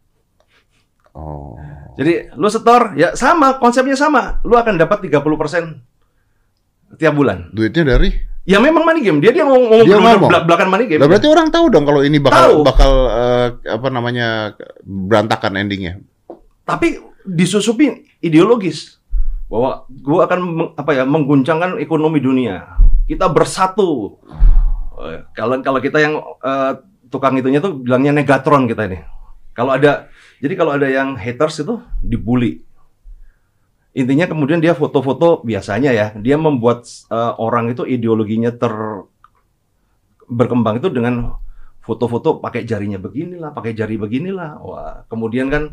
Oh. 1.13 1.59
Jadi 1.99 2.31
lu 2.33 2.47
setor 2.47 2.95
ya 2.95 3.13
sama 3.13 3.59
konsepnya 3.59 3.99
sama. 3.99 4.39
Lu 4.47 4.55
akan 4.55 4.79
dapat 4.79 5.03
30% 5.05 6.95
tiap 6.97 7.13
bulan. 7.13 7.51
Duitnya 7.51 7.85
dari? 7.85 8.15
Ya 8.49 8.63
memang 8.63 8.87
money 8.87 9.03
game. 9.03 9.19
Dia 9.19 9.35
dia 9.35 9.45
ngomong, 9.45 9.69
ngomong 9.69 9.85
Dia 9.85 9.99
ngomong? 9.99 10.31
belak-belakan 10.31 10.69
money 10.71 10.87
game. 10.89 11.01
Lah 11.03 11.09
berarti 11.11 11.29
orang 11.29 11.49
tahu 11.51 11.67
dong 11.69 11.85
kalau 11.85 12.01
ini 12.01 12.17
bakal 12.17 12.39
Tahu. 12.41 12.59
bakal 12.65 12.93
eh, 13.11 13.47
apa 13.69 13.89
namanya 13.91 14.55
berantakan 14.87 15.59
endingnya. 15.59 15.99
Tapi 16.63 17.03
disusupi 17.27 18.07
ideologis 18.21 18.99
bahwa 19.49 19.89
gua 19.89 20.29
akan 20.29 20.41
meng- 20.45 20.73
apa 20.77 20.91
ya 20.93 21.05
mengguncangkan 21.09 21.81
ekonomi 21.81 22.21
dunia. 22.21 22.77
Kita 23.09 23.33
bersatu. 23.33 24.21
Eh, 25.01 25.25
Kalau 25.33 25.57
kalau 25.65 25.81
kita 25.81 25.99
yang 25.99 26.21
eh, 26.21 26.73
tukang 27.09 27.35
itunya 27.41 27.59
tuh 27.65 27.81
bilangnya 27.81 28.13
negatron 28.13 28.69
kita 28.69 28.85
ini. 28.85 29.01
Kalau 29.57 29.73
ada 29.75 30.13
jadi 30.39 30.55
kalau 30.55 30.77
ada 30.77 30.87
yang 30.87 31.17
haters 31.17 31.65
itu 31.65 31.81
dibully. 32.05 32.63
Intinya 33.97 34.31
kemudian 34.31 34.63
dia 34.63 34.77
foto-foto 34.77 35.43
biasanya 35.43 35.91
ya, 35.91 36.07
dia 36.15 36.37
membuat 36.39 36.87
eh, 37.09 37.33
orang 37.41 37.73
itu 37.73 37.89
ideologinya 37.89 38.53
ter 38.53 38.71
berkembang 40.29 40.77
itu 40.79 40.93
dengan 40.93 41.41
foto-foto 41.81 42.37
pakai 42.45 42.69
jarinya 42.69 43.01
beginilah, 43.01 43.57
pakai 43.57 43.73
jari 43.73 43.97
beginilah. 43.97 44.61
Wah, 44.61 45.09
kemudian 45.09 45.49
kan 45.49 45.73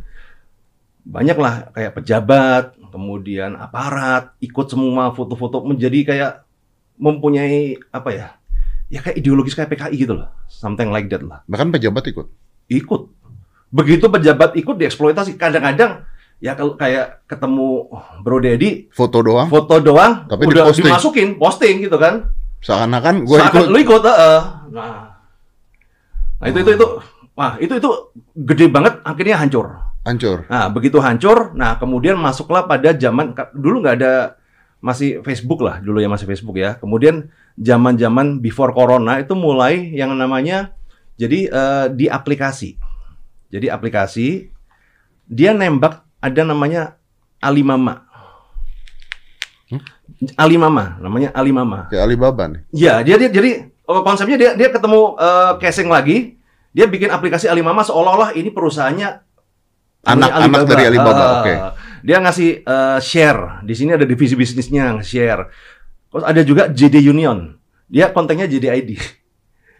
banyak 1.06 1.38
lah 1.38 1.70
kayak 1.70 2.02
pejabat, 2.02 2.74
kemudian 2.90 3.54
aparat 3.56 4.34
ikut 4.42 4.66
semua 4.66 5.14
foto-foto 5.14 5.62
menjadi 5.62 6.00
kayak 6.02 6.32
mempunyai 6.98 7.78
apa 7.94 8.10
ya? 8.10 8.28
Ya 8.90 9.06
kayak 9.06 9.22
ideologis 9.22 9.54
kayak 9.54 9.70
PKI 9.70 9.96
gitu 10.02 10.14
loh. 10.18 10.30
Something 10.50 10.90
like 10.90 11.06
that 11.14 11.22
lah. 11.22 11.46
Bahkan 11.46 11.70
pejabat 11.70 12.10
ikut. 12.10 12.28
Ikut. 12.70 13.02
Begitu 13.70 14.06
pejabat 14.10 14.58
ikut 14.58 14.76
dieksploitasi. 14.78 15.38
Kadang-kadang 15.38 16.06
ya 16.42 16.58
kalau 16.58 16.74
kayak 16.74 17.26
ketemu 17.30 17.90
Bro 18.26 18.42
Dedi 18.42 18.90
Foto 18.92 19.22
doang. 19.24 19.48
foto 19.48 19.80
doang 19.80 20.26
Tapi 20.26 20.42
udah 20.50 20.68
diposting. 20.70 20.86
dimasukin, 20.90 21.30
posting 21.38 21.76
gitu 21.86 21.98
kan. 22.02 22.34
Seakan-akan 22.66 23.30
gue 23.30 23.38
Seakan 23.38 23.62
ikut. 23.62 23.70
lu 23.70 23.78
ikut, 23.78 24.02
heeh. 24.02 24.42
Nah. 24.74 25.14
Nah, 26.42 26.48
itu 26.50 26.58
itu 26.66 26.72
itu 26.74 26.88
wah, 27.38 27.54
itu 27.62 27.74
itu 27.78 27.90
gede 28.34 28.66
banget 28.74 29.02
akhirnya 29.06 29.38
hancur. 29.38 29.85
Hancur. 30.06 30.46
Nah, 30.46 30.70
begitu 30.70 31.02
hancur, 31.02 31.58
nah 31.58 31.82
kemudian 31.82 32.14
masuklah 32.14 32.70
pada 32.70 32.94
zaman 32.94 33.34
dulu 33.58 33.82
nggak 33.82 33.98
ada 33.98 34.38
masih 34.78 35.26
Facebook 35.26 35.66
lah, 35.66 35.82
dulu 35.82 35.98
ya 35.98 36.06
masih 36.06 36.30
Facebook 36.30 36.62
ya. 36.62 36.78
Kemudian 36.78 37.34
zaman-zaman 37.58 38.38
before 38.38 38.70
corona 38.70 39.18
itu 39.18 39.34
mulai 39.34 39.90
yang 39.98 40.14
namanya 40.14 40.78
jadi 41.18 41.50
eh, 41.50 41.86
di 41.90 42.06
aplikasi. 42.06 42.78
Jadi 43.50 43.66
aplikasi 43.66 44.54
dia 45.26 45.58
nembak 45.58 46.06
ada 46.22 46.42
namanya 46.46 47.02
Alimama. 47.42 48.06
Alimama, 50.38 51.02
namanya 51.02 51.34
Alimama. 51.34 51.90
Kayak 51.90 52.06
Alibaba 52.06 52.44
nih. 52.46 52.62
Ya, 52.70 53.02
dia, 53.02 53.18
dia 53.18 53.30
jadi 53.34 53.74
oh, 53.90 54.06
konsepnya 54.06 54.38
dia 54.38 54.52
dia 54.54 54.70
ketemu 54.70 55.18
eh, 55.18 55.52
casing 55.66 55.90
lagi, 55.90 56.38
dia 56.78 56.86
bikin 56.86 57.10
aplikasi 57.10 57.50
Alimama 57.50 57.82
seolah-olah 57.82 58.38
ini 58.38 58.54
perusahaannya 58.54 59.26
Anak-anak 60.06 60.62
dari 60.66 60.84
Alibaba, 60.86 61.18
Ah, 61.18 61.32
oke. 61.42 61.54
Dia 62.02 62.22
ngasih 62.22 62.50
eh, 62.62 63.00
share. 63.02 63.66
Di 63.66 63.74
sini 63.74 63.92
ada 63.92 64.06
divisi 64.06 64.38
bisnisnya 64.38 65.02
share. 65.02 65.50
Terus 66.08 66.24
ada 66.24 66.42
juga 66.42 66.70
JD 66.70 67.02
Union. 67.04 67.58
Dia 67.86 68.10
kontennya 68.10 68.46
JDID. 68.46 68.98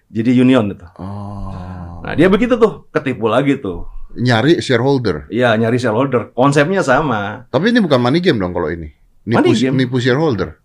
JD 0.10 0.30
Union 0.44 0.66
itu. 0.68 0.86
Oh. 0.98 2.02
Nah, 2.02 2.14
dia 2.14 2.26
begitu 2.28 2.58
tuh, 2.58 2.86
ketipu 2.90 3.26
lagi 3.26 3.58
tuh. 3.58 3.86
Nyari 4.16 4.58
shareholder. 4.58 5.26
Iya, 5.28 5.54
nyari 5.54 5.76
shareholder. 5.76 6.32
Konsepnya 6.32 6.82
sama. 6.82 7.46
Tapi 7.50 7.70
ini 7.70 7.82
bukan 7.82 8.00
money 8.00 8.22
game 8.22 8.38
dong 8.38 8.54
kalau 8.54 8.70
ini. 8.70 8.90
Nipu, 9.26 9.42
Money 9.42 9.52
game. 9.58 9.76
nipu 9.76 9.98
shareholder. 9.98 10.62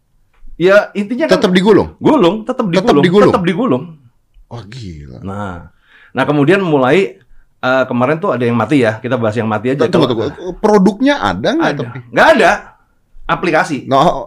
Ya, 0.61 0.93
intinya 0.93 1.25
kan 1.25 1.41
Tetap 1.41 1.53
digulung. 1.53 1.97
gulung, 1.97 2.45
tetap 2.45 2.69
Tetap 2.69 2.93
digulung, 2.93 3.01
digulung. 3.03 3.33
tetap 3.33 3.45
digulung. 3.45 3.85
Wah 4.47 4.65
gila. 4.65 5.19
Nah, 5.25 5.73
nah 6.13 6.25
kemudian 6.25 6.61
mulai 6.61 7.17
eh, 7.61 7.85
kemarin 7.85 8.17
tuh 8.17 8.33
ada 8.33 8.43
yang 8.43 8.55
mati 8.55 8.81
ya. 8.81 8.97
Kita 8.97 9.15
bahas 9.15 9.37
yang 9.37 9.47
mati 9.47 9.71
aja. 9.71 9.87
Tunggu, 9.87 10.07
tunggu. 10.07 10.27
Produknya 10.57 11.19
ada 11.19 11.49
nggak 11.53 11.71
Ada. 11.71 11.81
tapi? 11.81 11.99
Nggak 12.09 12.29
ada. 12.35 12.51
Aplikasi. 13.25 13.87
No, 13.87 14.27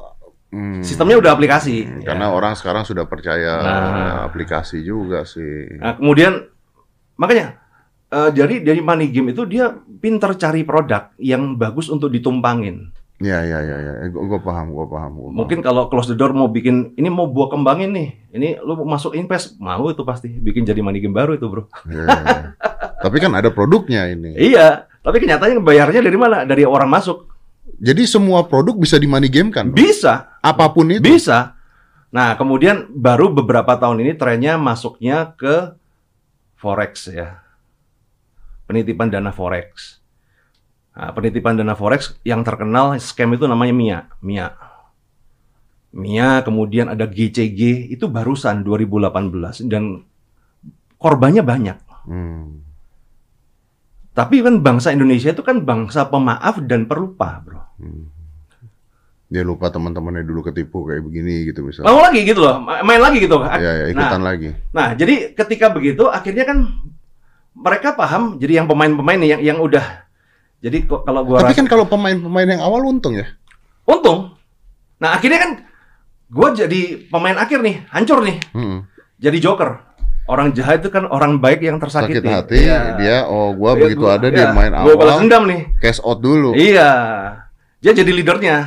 hmm. 0.49 0.79
Sistemnya 0.79 1.19
udah 1.19 1.31
aplikasi. 1.31 1.83
Hmm, 1.83 1.99
Ya. 1.99 2.13
Karena 2.13 2.31
orang 2.31 2.53
sekarang 2.53 2.83
sudah 2.83 3.03
percaya 3.03 3.53
Nah. 3.59 4.15
aplikasi 4.23 4.79
juga 4.79 5.25
sih. 5.25 5.75
Nah, 5.75 5.93
kemudian 5.93 6.47
makanya 7.15 7.59
eh, 8.07 8.29
jadi 8.31 8.61
dari 8.61 8.79
money 8.79 9.09
game 9.09 9.33
itu 9.33 9.43
dia 9.43 9.73
pinter 9.99 10.33
cari 10.33 10.61
produk 10.61 11.09
yang 11.17 11.57
bagus 11.57 11.89
untuk 11.89 12.07
ditumpangin. 12.07 12.93
Ya 13.17 13.39
ya 13.39 13.57
ya 13.57 13.77
ya. 13.79 13.93
Gue 14.07 14.37
paham, 14.37 14.69
gue 14.69 14.85
paham. 14.85 15.11
Gua 15.15 15.25
paham. 15.25 15.37
Mungkin 15.37 15.59
kalau 15.59 15.87
close 15.87 16.11
the 16.11 16.17
door 16.17 16.31
mau 16.31 16.45
bikin 16.45 16.91
ini 16.93 17.07
mau 17.07 17.25
buah 17.25 17.49
kembangin 17.49 17.89
nih. 17.89 18.09
Ini 18.31 18.59
lu 18.59 18.83
masuk 18.83 19.15
invest 19.15 19.55
mau 19.57 19.87
itu 19.87 20.03
pasti 20.03 20.27
bikin 20.27 20.61
jadi 20.61 20.79
money 20.79 20.99
game 20.99 21.13
baru 21.13 21.33
itu, 21.33 21.47
Bro. 21.47 21.71
Ya, 21.87 22.03
ya, 22.03 22.19
ya. 22.21 22.47
Tapi 23.03 23.19
kan 23.19 23.35
ada 23.35 23.51
produknya 23.51 24.07
ini. 24.07 24.31
Iya, 24.39 24.87
tapi 25.03 25.19
kenyataannya 25.19 25.59
bayarnya 25.59 25.99
dari 25.99 26.15
mana? 26.15 26.47
Dari 26.47 26.63
orang 26.63 26.87
masuk. 26.87 27.27
Jadi 27.83 28.07
semua 28.07 28.47
produk 28.47 28.79
bisa 28.79 28.95
di 28.95 29.07
money 29.11 29.27
game 29.27 29.51
kan? 29.51 29.67
Bisa, 29.75 30.39
Apa 30.39 30.71
pun 30.71 30.87
itu. 30.87 31.03
bisa. 31.03 31.59
Nah, 32.13 32.39
kemudian 32.39 32.87
baru 32.93 33.27
beberapa 33.33 33.75
tahun 33.75 33.99
ini 34.05 34.15
trennya 34.15 34.55
masuknya 34.55 35.35
ke 35.35 35.75
forex 36.55 37.11
ya. 37.11 37.43
Penitipan 38.69 39.11
dana 39.11 39.35
forex. 39.35 39.99
Nah, 40.93 41.09
penitipan 41.11 41.59
dana 41.59 41.75
forex 41.75 42.15
yang 42.23 42.45
terkenal 42.45 42.95
scam 43.01 43.33
itu 43.35 43.49
namanya 43.49 43.73
Mia, 43.75 43.99
Mia. 44.23 44.47
Mia, 45.93 46.39
kemudian 46.45 46.87
ada 46.87 47.09
GCG 47.09 47.91
itu 47.91 48.05
barusan 48.07 48.61
2018 48.63 49.67
dan 49.67 50.05
korbannya 51.01 51.43
banyak. 51.43 51.77
Hmm. 52.07 52.63
Tapi 54.13 54.45
kan 54.45 54.61
bangsa 54.61 54.93
Indonesia 54.93 55.33
itu 55.33 55.41
kan 55.41 55.65
bangsa 55.65 56.05
pemaaf 56.05 56.61
dan 56.63 56.85
pelupa, 56.85 57.41
bro. 57.41 57.61
Dia 59.27 59.41
lupa 59.41 59.73
teman-temannya 59.73 60.21
dulu 60.21 60.45
ketipu 60.45 60.85
kayak 60.85 61.01
begini 61.01 61.49
gitu 61.49 61.65
misalnya. 61.65 61.89
Mau 61.89 61.97
lagi 61.97 62.21
gitu 62.21 62.37
loh, 62.37 62.61
ma- 62.61 62.85
main 62.85 63.01
lagi 63.01 63.17
gitu. 63.17 63.41
Ya, 63.41 63.57
ya, 63.57 63.85
ikutan 63.89 64.21
lagi. 64.21 64.53
Nah, 64.69 64.93
jadi 64.93 65.33
ketika 65.33 65.73
begitu 65.73 66.05
akhirnya 66.05 66.45
kan 66.45 66.69
mereka 67.57 67.97
paham. 67.97 68.37
Jadi 68.37 68.61
yang 68.61 68.69
pemain-pemain 68.69 69.17
yang 69.25 69.41
yang 69.41 69.57
udah 69.57 70.05
jadi 70.61 70.85
kalau 70.85 71.25
gua 71.25 71.41
Tapi 71.41 71.49
rasa- 71.49 71.59
kan 71.59 71.67
kalau 71.67 71.89
pemain-pemain 71.89 72.45
yang 72.47 72.61
awal 72.61 72.85
untung 72.85 73.17
ya. 73.17 73.25
untung. 73.83 74.37
Nah, 75.01 75.17
akhirnya 75.17 75.41
kan 75.41 75.51
gua 76.29 76.53
jadi 76.53 77.09
pemain 77.09 77.35
akhir 77.35 77.65
nih, 77.65 77.89
hancur 77.89 78.21
nih. 78.21 78.37
Hmm. 78.53 78.85
Jadi 79.17 79.37
joker. 79.41 79.92
Orang 80.23 80.55
jahat 80.55 80.79
itu 80.79 80.87
kan 80.87 81.03
orang 81.03 81.35
baik 81.37 81.59
yang 81.59 81.75
tersakiti. 81.77 82.23
Sakit 82.23 82.23
hati, 82.23 82.57
Iya. 82.63 82.79
dia 82.95 83.17
oh 83.27 83.51
gua 83.51 83.75
Iya, 83.75 83.81
begitu 83.83 84.03
gua- 84.03 84.15
ada 84.15 84.27
dia 84.27 84.47
iya, 84.47 84.55
main 84.55 84.71
Gua 84.71 84.95
balas 84.95 85.19
awal, 85.19 85.21
dendam 85.27 85.43
nih. 85.45 85.61
cash 85.77 85.99
out 85.99 86.19
dulu. 86.19 86.55
Iya. 86.55 86.91
Dia 87.79 87.91
jadi 87.91 88.07
leadernya. 88.07 88.57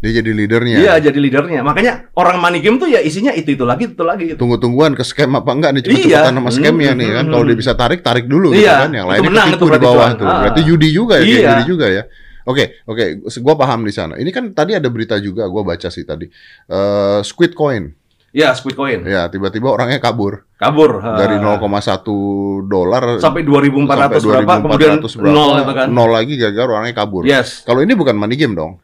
Dia 0.00 0.10
jadi 0.16 0.30
leadernya. 0.32 0.76
Iya, 0.80 0.94
jadi 1.02 1.18
leadernya. 1.18 1.60
Makanya 1.60 2.08
orang 2.14 2.38
money 2.38 2.62
game 2.62 2.78
tuh 2.78 2.86
ya 2.86 3.02
isinya 3.02 3.34
itu 3.34 3.52
itu 3.52 3.64
lagi 3.66 3.90
itu 3.90 4.00
lagi. 4.00 4.32
Gitu. 4.32 4.38
Tunggu-tungguan 4.38 4.94
ke 4.94 5.02
scam 5.02 5.34
apa 5.34 5.50
enggak 5.50 5.70
nih 5.76 5.82
Iya. 5.82 5.90
cepet-cepetan 5.90 6.34
sama 6.38 6.50
scamnya 6.50 6.92
nih 6.94 7.08
kan. 7.10 7.24
Hmm. 7.26 7.32
Kalau 7.34 7.44
dia 7.44 7.56
bisa 7.58 7.72
tarik, 7.74 8.00
tarik 8.00 8.24
dulu 8.24 8.54
gitu 8.54 8.64
Iya, 8.64 8.86
kan. 8.86 8.90
Yang 8.94 9.06
lain 9.10 9.20
menang, 9.26 9.48
itu 9.50 9.64
di 9.66 9.78
bawah 9.78 10.10
tuh. 10.14 10.24
Ah. 10.24 10.40
Berarti 10.40 10.60
judi 10.62 10.88
juga 10.88 11.14
ya, 11.18 11.26
Iya. 11.26 11.48
judi 11.52 11.64
juga 11.68 11.86
ya. 11.90 12.02
Oke, 12.40 12.80
oke, 12.82 13.04
gua 13.44 13.54
paham 13.54 13.84
di 13.84 13.92
sana. 13.92 14.16
Ini 14.16 14.30
kan 14.30 14.50
tadi 14.50 14.72
ada 14.72 14.88
berita 14.88 15.20
juga, 15.20 15.44
gua 15.46 15.60
baca 15.66 15.86
sih 15.86 16.02
tadi. 16.02 16.24
Eh, 16.64 17.20
Squid 17.20 17.52
Coin. 17.52 17.92
Ya, 18.30 18.54
Squid 18.54 18.78
Coin. 18.78 19.02
Ya, 19.02 19.26
tiba-tiba 19.26 19.74
orangnya 19.74 19.98
kabur 19.98 20.46
Kabur. 20.54 21.02
dari 21.02 21.42
Ah. 21.42 21.58
0,1 21.58 22.62
dolar 22.70 23.18
sampai 23.18 23.42
2400 23.42 24.22
berapa 24.22 24.54
kemudian 24.62 25.02
2400 25.02 25.18
berapa, 25.18 25.34
nol 25.34 25.50
itu 25.58 25.72
kan. 25.74 25.86
nol 25.90 26.10
lagi 26.14 26.32
gara-gara 26.38 26.68
orangnya 26.78 26.94
kabur. 26.94 27.22
Yes. 27.26 27.66
Kalau 27.66 27.82
ini 27.82 27.92
bukan 27.98 28.14
money 28.14 28.38
game 28.38 28.54
dong. 28.54 28.78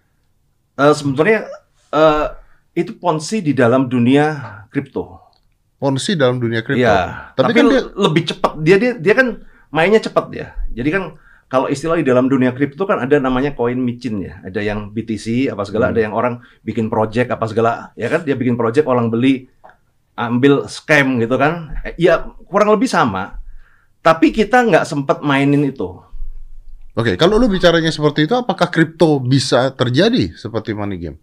Eh, 0.76 0.94
sebetulnya 0.98 1.46
eh, 1.94 2.26
itu 2.74 2.98
ponzi 2.98 3.38
di 3.38 3.54
dalam 3.54 3.86
dunia 3.86 4.66
kripto. 4.66 5.30
Ponzi 5.78 6.18
dalam 6.18 6.42
dunia 6.42 6.66
kripto. 6.66 6.82
Iya. 6.82 7.30
Tapi, 7.38 7.52
Tapi, 7.52 7.52
kan 7.54 7.64
dia 7.70 7.82
lebih 7.94 8.22
cepat. 8.26 8.52
Dia 8.60 8.76
dia 8.82 8.92
dia 8.98 9.14
kan 9.14 9.46
mainnya 9.70 10.02
cepat 10.02 10.26
ya. 10.34 10.58
Jadi 10.74 10.88
kan 10.90 11.14
kalau 11.46 11.70
istilah 11.70 11.94
di 11.94 12.06
dalam 12.06 12.26
dunia 12.26 12.50
kripto 12.50 12.82
kan 12.84 12.98
ada 12.98 13.22
namanya 13.22 13.54
koin 13.54 13.78
micin 13.78 14.18
ya. 14.18 14.42
Ada 14.42 14.66
yang 14.66 14.90
BTC 14.90 15.46
apa 15.46 15.62
segala, 15.62 15.88
Hmm. 15.88 15.92
ada 15.94 16.00
yang 16.02 16.14
orang 16.14 16.34
bikin 16.62 16.90
project 16.90 17.30
apa 17.30 17.46
segala. 17.46 17.94
Ya 17.94 18.10
kan 18.10 18.26
dia 18.26 18.34
bikin 18.34 18.58
project 18.58 18.90
orang 18.90 19.08
beli 19.08 19.46
ambil 20.18 20.66
scam 20.66 21.22
gitu 21.22 21.38
kan. 21.38 21.78
Eh, 21.86 21.94
Ya 21.98 22.26
kurang 22.50 22.74
lebih 22.74 22.90
sama. 22.90 23.38
Tapi 24.02 24.30
kita 24.30 24.66
nggak 24.66 24.86
sempat 24.86 25.22
mainin 25.22 25.66
itu. 25.66 26.02
Oke, 26.96 27.14
kalau 27.20 27.36
lu 27.36 27.46
bicaranya 27.46 27.92
seperti 27.92 28.24
itu, 28.24 28.32
apakah 28.32 28.72
kripto 28.72 29.20
bisa 29.20 29.70
terjadi 29.70 30.32
seperti 30.34 30.74
money 30.74 30.98
game? 30.98 31.18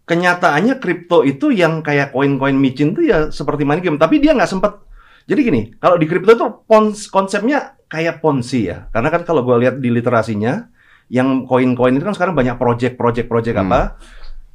kenyataannya 0.00 0.82
kripto 0.82 1.22
itu 1.22 1.54
yang 1.54 1.86
kayak 1.86 2.10
koin-koin 2.10 2.58
micin 2.58 2.98
tuh 2.98 3.06
ya 3.06 3.30
seperti 3.30 3.62
money 3.62 3.78
game, 3.78 3.94
tapi 3.94 4.18
dia 4.18 4.34
nggak 4.34 4.50
sempat. 4.50 4.82
Jadi 5.30 5.40
gini, 5.40 5.62
kalau 5.76 5.94
di 5.94 6.04
kripto 6.04 6.34
itu 6.34 6.46
pons, 6.64 7.06
konsepnya 7.06 7.58
kayak 7.86 8.18
ponzi 8.18 8.66
ya, 8.66 8.90
karena 8.90 9.08
kan 9.08 9.22
kalau 9.22 9.40
gue 9.40 9.56
lihat 9.60 9.78
di 9.78 9.86
literasinya, 9.88 10.66
yang 11.06 11.42
koin-koin 11.44 11.94
itu 11.94 12.02
kan 12.02 12.12
sekarang 12.12 12.34
banyak 12.34 12.54
project, 12.54 12.94
project, 12.94 13.26
project 13.26 13.54
Hmm. 13.54 13.66
apa, 13.68 13.80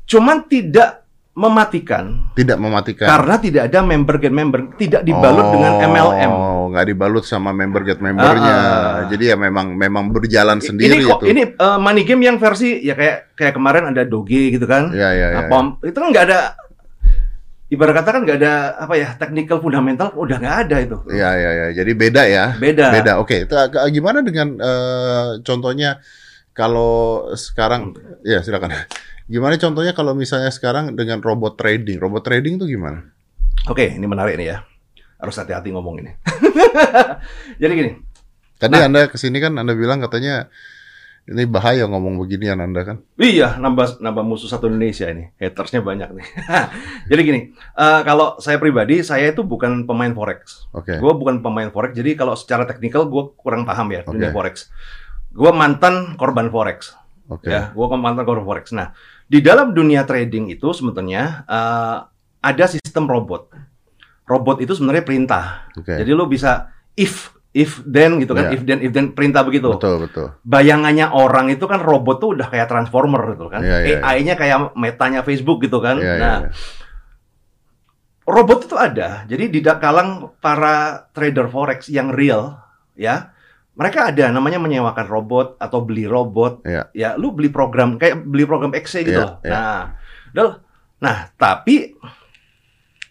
cuman 0.03 0.43
tidak 0.45 1.03
mematikan 1.35 2.31
Tidak 2.31 2.55
mematikan. 2.55 3.07
karena 3.09 3.35
tidak 3.37 3.67
ada 3.67 3.79
member 3.81 4.15
get 4.17 4.31
member, 4.31 4.71
tidak 4.75 5.03
dibalut 5.03 5.51
dengan 5.51 5.83
MLM. 5.83 6.31
Oh, 6.31 6.71
nggak 6.71 6.85
dibalut 6.87 7.23
sama 7.23 7.51
member 7.51 7.83
get 7.83 7.99
membernya. 7.99 8.55
Ah. 8.55 8.95
Jadi 9.05 9.23
ya 9.27 9.35
memang 9.35 9.75
memang 9.75 10.09
berjalan 10.09 10.59
sendiri 10.59 10.95
ini 10.95 11.03
kok 11.03 11.19
itu. 11.21 11.35
ini 11.35 11.43
eh, 11.49 11.77
money 11.77 12.03
game 12.03 12.23
yang 12.23 12.35
versi 12.35 12.79
ya 12.79 12.95
kayak 12.95 13.35
kayak 13.35 13.51
kemarin 13.53 13.91
ada 13.91 14.03
Doge 14.03 14.47
gitu 14.49 14.63
kan. 14.63 14.91
Ya, 14.91 15.11
ya, 15.11 15.27
ya, 15.29 15.37
Nah, 15.37 15.43
pom- 15.47 15.75
itu 15.83 15.91
kan 15.93 16.07
nggak 16.07 16.25
ada 16.25 16.39
ibarat 17.65 17.97
kata 17.97 18.09
kan 18.13 18.21
nggak 18.21 18.37
ada 18.39 18.53
apa 18.77 18.93
ya 18.93 19.09
technical 19.17 19.57
fundamental 19.57 20.13
udah 20.13 20.37
nggak 20.37 20.57
ada 20.67 20.75
itu. 20.85 20.97
Iya, 21.09 21.29
iya, 21.33 21.49
iya. 21.51 21.67
Jadi 21.73 21.91
beda 21.93 22.23
ya. 22.29 22.45
Beda. 22.55 22.93
Beda. 22.93 23.11
Oke, 23.17 23.49
itu 23.49 23.55
agak- 23.57 23.89
gimana 23.89 24.21
dengan 24.21 24.53
eh, 24.57 25.29
contohnya 25.41 25.97
kalau 26.53 27.25
sekarang 27.33 27.97
ya 28.21 28.39
silakan. 28.45 28.71
Gimana 29.25 29.57
contohnya 29.57 29.97
kalau 29.97 30.13
misalnya 30.13 30.53
sekarang 30.53 30.93
dengan 30.93 31.17
robot 31.19 31.57
trading? 31.57 31.97
Robot 31.97 32.21
trading 32.21 32.61
itu 32.61 32.69
gimana? 32.69 33.09
Oke, 33.65 33.97
ini 33.97 34.05
menarik 34.05 34.37
nih 34.37 34.53
ya. 34.53 34.57
Harus 35.17 35.33
hati-hati 35.41 35.73
ngomong 35.73 36.05
ini. 36.05 36.11
Jadi 37.61 37.73
gini, 37.73 37.91
Tadi 38.55 38.71
Nah. 38.71 38.85
Anda 38.87 39.01
ke 39.09 39.17
sini 39.17 39.41
kan 39.41 39.57
Anda 39.57 39.73
bilang 39.73 39.99
katanya 39.99 40.47
ini 41.25 41.49
bahaya 41.49 41.89
ngomong 41.89 42.21
beginian 42.21 42.61
Anda 42.61 42.85
kan? 42.85 42.97
iya 43.17 43.57
nambah 43.57 43.97
nambah 43.97 44.21
musuh 44.21 44.45
satu 44.45 44.69
Indonesia 44.69 45.09
ini, 45.09 45.33
hatersnya 45.41 45.81
banyak 45.81 46.13
nih. 46.13 46.27
jadi 47.09 47.21
gini, 47.25 47.39
eh, 47.57 48.01
kalau 48.05 48.37
saya 48.37 48.61
pribadi, 48.61 49.01
saya 49.01 49.33
itu 49.33 49.41
bukan 49.41 49.89
pemain 49.89 50.13
forex. 50.13 50.69
Oke. 50.69 51.01
Gue 51.01 51.13
bukan 51.17 51.41
pemain 51.41 51.73
forex, 51.73 51.97
jadi 51.97 52.13
kalau 52.13 52.37
secara 52.37 52.69
teknikal 52.69 53.09
gue 53.09 53.33
kurang 53.41 53.65
paham 53.65 53.89
ya 53.89 54.05
dunia 54.05 54.29
Oke. 54.29 54.37
forex. 54.37 54.69
Gue 55.33 55.49
mantan 55.49 56.13
korban 56.13 56.53
forex. 56.53 56.93
Oke. 57.25 57.49
Ya, 57.49 57.73
gue 57.73 57.85
mantan 57.97 58.21
korban 58.21 58.45
forex. 58.45 58.69
Nah, 58.69 58.93
di 59.25 59.41
dalam 59.41 59.73
dunia 59.73 60.05
trading 60.05 60.53
itu 60.53 60.77
sebetulnya 60.77 61.41
eh, 61.49 61.97
ada 62.45 62.65
sistem 62.69 63.09
robot. 63.09 63.49
Robot 64.29 64.61
itu 64.61 64.77
sebenarnya 64.77 65.01
perintah. 65.01 65.69
Oke. 65.73 65.97
Jadi 65.97 66.11
lo 66.13 66.29
bisa 66.29 66.69
if 66.93 67.34
if 67.55 67.79
then 67.87 68.19
gitu 68.19 68.35
kan, 68.35 68.51
Iya. 68.51 68.59
if 68.59 68.61
then 68.67 68.79
if 68.83 68.91
then 68.91 69.15
perintah 69.15 69.47
begitu. 69.47 69.71
Betul, 69.79 70.03
betul. 70.03 70.35
Bayangannya 70.43 71.07
orang 71.07 71.47
itu 71.47 71.63
kan 71.71 71.79
robot 71.79 72.19
tuh 72.19 72.35
udah 72.35 72.51
kayak 72.51 72.67
transformer 72.67 73.23
gitu 73.31 73.47
kan. 73.47 73.63
Iya, 73.63 73.77
iya, 73.87 73.97
AI-nya 74.03 74.35
kayak 74.35 74.75
metanya 74.75 75.23
Facebook 75.23 75.63
gitu 75.63 75.79
kan. 75.79 75.95
Iya, 75.95 76.03
iya, 76.03 76.19
nah, 76.19 76.37
iya. 76.43 76.49
robot 78.27 78.67
itu 78.67 78.75
ada. 78.75 79.23
Jadi 79.23 79.47
di 79.47 79.63
kalang 79.63 80.35
para 80.43 81.07
trader 81.15 81.47
forex 81.47 81.87
yang 81.87 82.11
real 82.11 82.59
ya, 82.99 83.31
mereka 83.79 84.11
ada 84.11 84.35
namanya 84.35 84.59
menyewakan 84.59 85.07
robot 85.07 85.47
atau 85.55 85.79
beli 85.87 86.03
robot. 86.03 86.67
Iya. 86.67 86.91
Ya, 86.91 87.09
lu 87.15 87.31
beli 87.31 87.47
program 87.47 87.95
kayak 87.95 88.19
beli 88.27 88.43
program 88.43 88.75
Excel 88.75 89.07
gitu. 89.07 89.23
Loh. 89.23 89.39
iya. 89.47 89.95
Nah, 90.35 90.59
nah, 90.99 91.17
tapi 91.39 91.95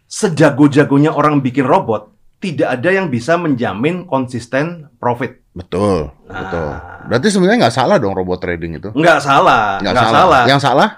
sejago-jagonya 0.05 1.11
orang 1.11 1.43
bikin 1.43 1.67
robot, 1.67 2.14
tidak 2.45 2.69
ada 2.77 2.91
yang 2.93 3.09
bisa 3.09 3.35
menjamin 3.35 4.05
konsisten 4.05 4.93
profit. 4.95 5.41
Betul, 5.51 6.13
Nah. 6.29 6.35
betul. 6.37 6.69
Berarti 7.07 7.29
sebenarnya 7.31 7.59
nggak 7.65 7.77
salah 7.77 7.97
dong 7.97 8.13
robot 8.13 8.37
trading 8.39 8.77
itu? 8.77 8.93
Nggak 8.93 9.19
salah, 9.19 9.81
Nggak 9.81 9.93
nggak 9.93 10.05
salah. 10.05 10.21
salah. 10.21 10.43
Yang 10.45 10.61
salah? 10.61 10.89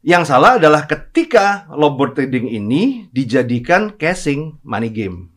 Yang 0.00 0.24
salah 0.24 0.50
adalah 0.56 0.82
ketika 0.86 1.46
robot 1.68 2.14
trading 2.14 2.46
ini 2.46 2.82
dijadikan 3.10 3.92
casing 3.92 4.56
money 4.62 4.88
game. 4.88 5.28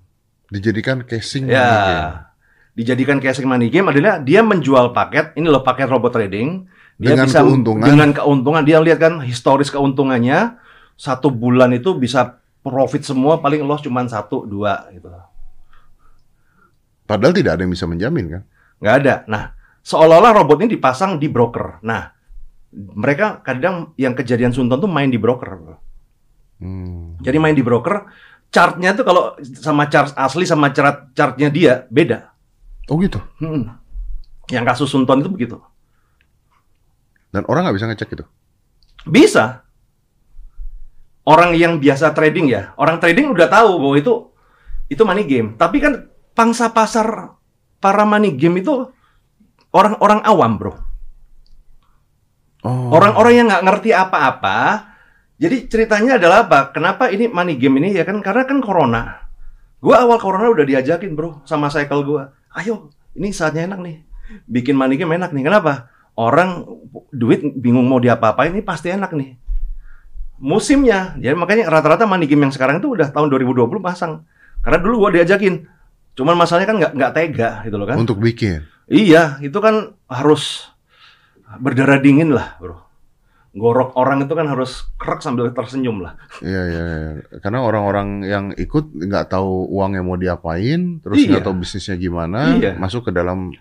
Dijadikan 0.47 1.03
casing 1.03 1.45
Ya, 1.45 1.59
money 1.59 1.83
game. 1.83 2.07
dijadikan 2.73 3.17
casing 3.19 3.43
money 3.43 3.67
game 3.67 3.85
adalah 3.85 4.17
dia 4.17 4.39
menjual 4.39 4.93
paket, 4.93 5.35
ini 5.35 5.45
loh 5.45 5.59
paket 5.59 5.85
robot 5.85 6.13
trading. 6.13 6.69
Dia 6.95 7.15
Dengan 7.15 7.25
bisa 7.25 7.39
keuntungan. 7.41 7.85
dengan 7.85 8.09
keuntungan 8.11 8.61
dia 8.61 8.77
lihat 8.77 8.99
kan 8.99 9.13
historis 9.19 9.67
keuntungannya 9.67 10.59
satu 10.93 11.27
bulan 11.27 11.71
itu 11.71 11.95
bisa 11.95 12.37
profit 12.59 13.01
semua 13.01 13.39
paling 13.39 13.63
loss 13.63 13.79
cuma 13.79 14.03
satu 14.05 14.43
dua 14.43 14.83
gitu. 14.91 15.07
Padahal 17.09 17.33
tidak 17.33 17.57
ada 17.57 17.65
yang 17.65 17.73
bisa 17.73 17.89
menjamin 17.89 18.25
kan? 18.29 18.43
nggak 18.79 18.95
ada. 19.03 19.15
Nah, 19.27 19.43
seolah-olah 19.83 20.31
robot 20.37 20.63
ini 20.63 20.79
dipasang 20.79 21.19
di 21.19 21.27
broker. 21.27 21.83
Nah, 21.83 22.07
mereka 22.73 23.43
kadang 23.43 23.93
yang 23.99 24.15
kejadian 24.15 24.55
Sunton 24.55 24.79
tuh 24.79 24.89
main 24.89 25.11
di 25.11 25.19
broker. 25.19 25.79
Hmm. 26.59 27.19
Jadi 27.19 27.37
main 27.39 27.55
di 27.55 27.63
broker, 27.63 28.07
chartnya 28.51 28.95
tuh 28.95 29.05
kalau 29.07 29.35
sama 29.41 29.87
chart 29.91 30.15
asli 30.15 30.45
sama 30.47 30.71
chart 30.71 31.11
chartnya 31.15 31.51
dia 31.51 31.85
beda. 31.91 32.31
Oh 32.89 32.97
gitu. 33.01 33.19
Hmm. 33.41 33.73
Yang 34.49 34.65
kasus 34.75 34.89
Sunton 34.89 35.21
itu 35.21 35.29
begitu. 35.29 35.57
Dan 37.29 37.45
orang 37.45 37.69
nggak 37.69 37.77
bisa 37.77 37.87
ngecek 37.89 38.09
itu. 38.17 38.25
Bisa. 39.05 39.65
Orang 41.29 41.53
yang 41.53 41.77
biasa 41.77 42.09
trading 42.17 42.49
ya, 42.49 42.73
orang 42.73 42.97
trading 42.97 43.29
udah 43.29 43.45
tahu 43.45 43.77
bahwa 43.77 43.95
itu 44.01 44.13
itu 44.89 45.01
money 45.05 45.29
game. 45.29 45.53
Tapi 45.53 45.77
kan 45.77 46.09
pangsa 46.39 46.71
pasar 46.71 47.35
para 47.83 48.07
money 48.07 48.31
game 48.31 48.63
itu 48.63 48.87
orang-orang 49.75 50.23
awam, 50.23 50.55
bro. 50.55 50.71
Oh. 52.63 52.95
Orang-orang 52.95 53.43
yang 53.43 53.45
nggak 53.51 53.65
ngerti 53.67 53.91
apa-apa. 53.91 54.87
Jadi 55.35 55.67
ceritanya 55.67 56.15
adalah 56.15 56.47
apa? 56.47 56.71
Kenapa 56.71 57.11
ini 57.11 57.27
money 57.27 57.59
game 57.59 57.83
ini 57.83 57.91
ya 57.91 58.07
kan 58.07 58.23
karena 58.23 58.47
kan 58.47 58.63
corona. 58.63 59.27
Gua 59.83 60.03
awal 60.03 60.19
corona 60.19 60.47
udah 60.51 60.63
diajakin 60.63 61.11
bro 61.15 61.43
sama 61.43 61.67
cycle 61.67 62.07
gua. 62.07 62.35
Ayo, 62.55 62.91
ini 63.15 63.35
saatnya 63.35 63.67
enak 63.67 63.79
nih. 63.83 63.97
Bikin 64.47 64.75
money 64.79 64.95
game 64.95 65.15
enak 65.15 65.35
nih. 65.35 65.43
Kenapa? 65.43 65.91
Orang 66.15 66.67
duit 67.15 67.43
bingung 67.55 67.87
mau 67.87 67.99
diapa-apain 67.99 68.51
ini 68.51 68.63
pasti 68.63 68.91
enak 68.91 69.11
nih. 69.15 69.39
Musimnya. 70.39 71.15
Jadi 71.19 71.35
makanya 71.35 71.71
rata-rata 71.71 72.03
money 72.03 72.27
game 72.27 72.47
yang 72.47 72.51
sekarang 72.55 72.83
itu 72.83 72.91
udah 72.91 73.11
tahun 73.11 73.31
2020 73.31 73.79
pasang. 73.79 74.23
Karena 74.59 74.79
dulu 74.83 75.07
gua 75.07 75.11
diajakin. 75.15 75.78
Cuman 76.17 76.35
masalahnya 76.35 76.67
kan 76.69 76.77
nggak 76.77 76.93
nggak 76.95 77.13
tega 77.15 77.49
gitu 77.65 77.75
loh 77.77 77.87
kan. 77.87 77.97
Untuk 77.97 78.17
bikin. 78.21 78.65
Iya, 78.89 79.37
itu 79.41 79.57
kan 79.61 79.93
harus 80.09 80.69
berdarah 81.61 82.01
dingin 82.01 82.33
lah, 82.33 82.57
bro. 82.57 82.77
Gorok 83.49 83.97
orang 83.97 84.29
itu 84.29 84.33
kan 84.37 84.45
harus 84.45 84.85
kerak 85.01 85.25
sambil 85.25 85.49
tersenyum 85.49 86.05
lah. 86.05 86.13
Iya, 86.45 86.61
iya, 86.69 86.83
iya. 86.85 87.11
Karena 87.41 87.65
orang-orang 87.65 88.21
yang 88.21 88.45
ikut 88.53 88.93
nggak 88.93 89.33
tahu 89.33 89.65
uangnya 89.73 90.05
mau 90.05 90.17
diapain, 90.17 91.01
terus 91.01 91.17
Iya. 91.17 91.37
nggak 91.37 91.45
tahu 91.49 91.55
bisnisnya 91.57 91.97
gimana, 91.97 92.53
Iya. 92.57 92.77
masuk 92.77 93.09
ke 93.09 93.11
dalam 93.11 93.53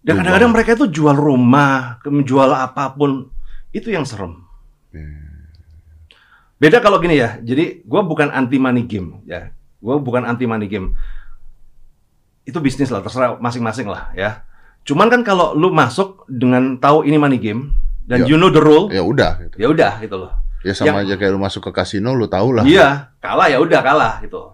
Dan 0.00 0.16
kadang-kadang 0.16 0.52
mereka 0.56 0.70
itu 0.80 0.88
jual 0.88 1.12
rumah, 1.12 2.00
menjual 2.00 2.48
apa 2.56 2.96
pun. 2.96 3.28
Itu 3.68 3.92
yang 3.92 4.08
serem. 4.08 4.40
Iya. 4.96 5.20
Beda 6.56 6.80
kalau 6.80 7.00
gini 7.00 7.16
ya. 7.20 7.36
Jadi 7.40 7.84
gue 7.84 8.00
bukan 8.04 8.32
anti 8.32 8.56
money 8.56 8.88
game 8.88 9.20
ya. 9.24 9.52
Gue 9.80 9.96
bukan 10.00 10.24
anti 10.24 10.48
money 10.48 10.68
game. 10.68 10.96
Itu 12.44 12.58
bisnis 12.58 12.88
lah, 12.88 13.04
terserah 13.04 13.36
masing-masing 13.38 13.86
lah 13.86 14.10
ya. 14.16 14.44
Cuman 14.84 15.12
kan 15.12 15.20
kalau 15.22 15.52
lu 15.52 15.68
masuk 15.70 16.24
dengan 16.26 16.80
tahu 16.80 17.04
ini 17.04 17.20
money 17.20 17.36
game 17.36 17.76
dan 18.08 18.24
Ya. 18.24 18.34
you 18.34 18.36
know 18.40 18.50
the 18.50 18.58
rule, 18.58 18.88
ya 18.90 19.04
udah. 19.04 19.38
Gitu. 19.44 19.56
ya 19.60 19.66
udah 19.70 19.92
gitu 20.02 20.16
loh. 20.16 20.32
Ya 20.60 20.72
sama 20.76 21.00
aja 21.04 21.16
kayak 21.16 21.32
lu 21.32 21.40
masuk 21.40 21.68
ke 21.68 21.72
kasino, 21.72 22.12
lu 22.12 22.28
tahu 22.28 22.52
lah. 22.52 22.64
Iya, 22.68 23.16
kalah 23.22 23.48
ya 23.48 23.56
udah 23.62 23.80
kalah 23.80 24.20
gitu. 24.20 24.52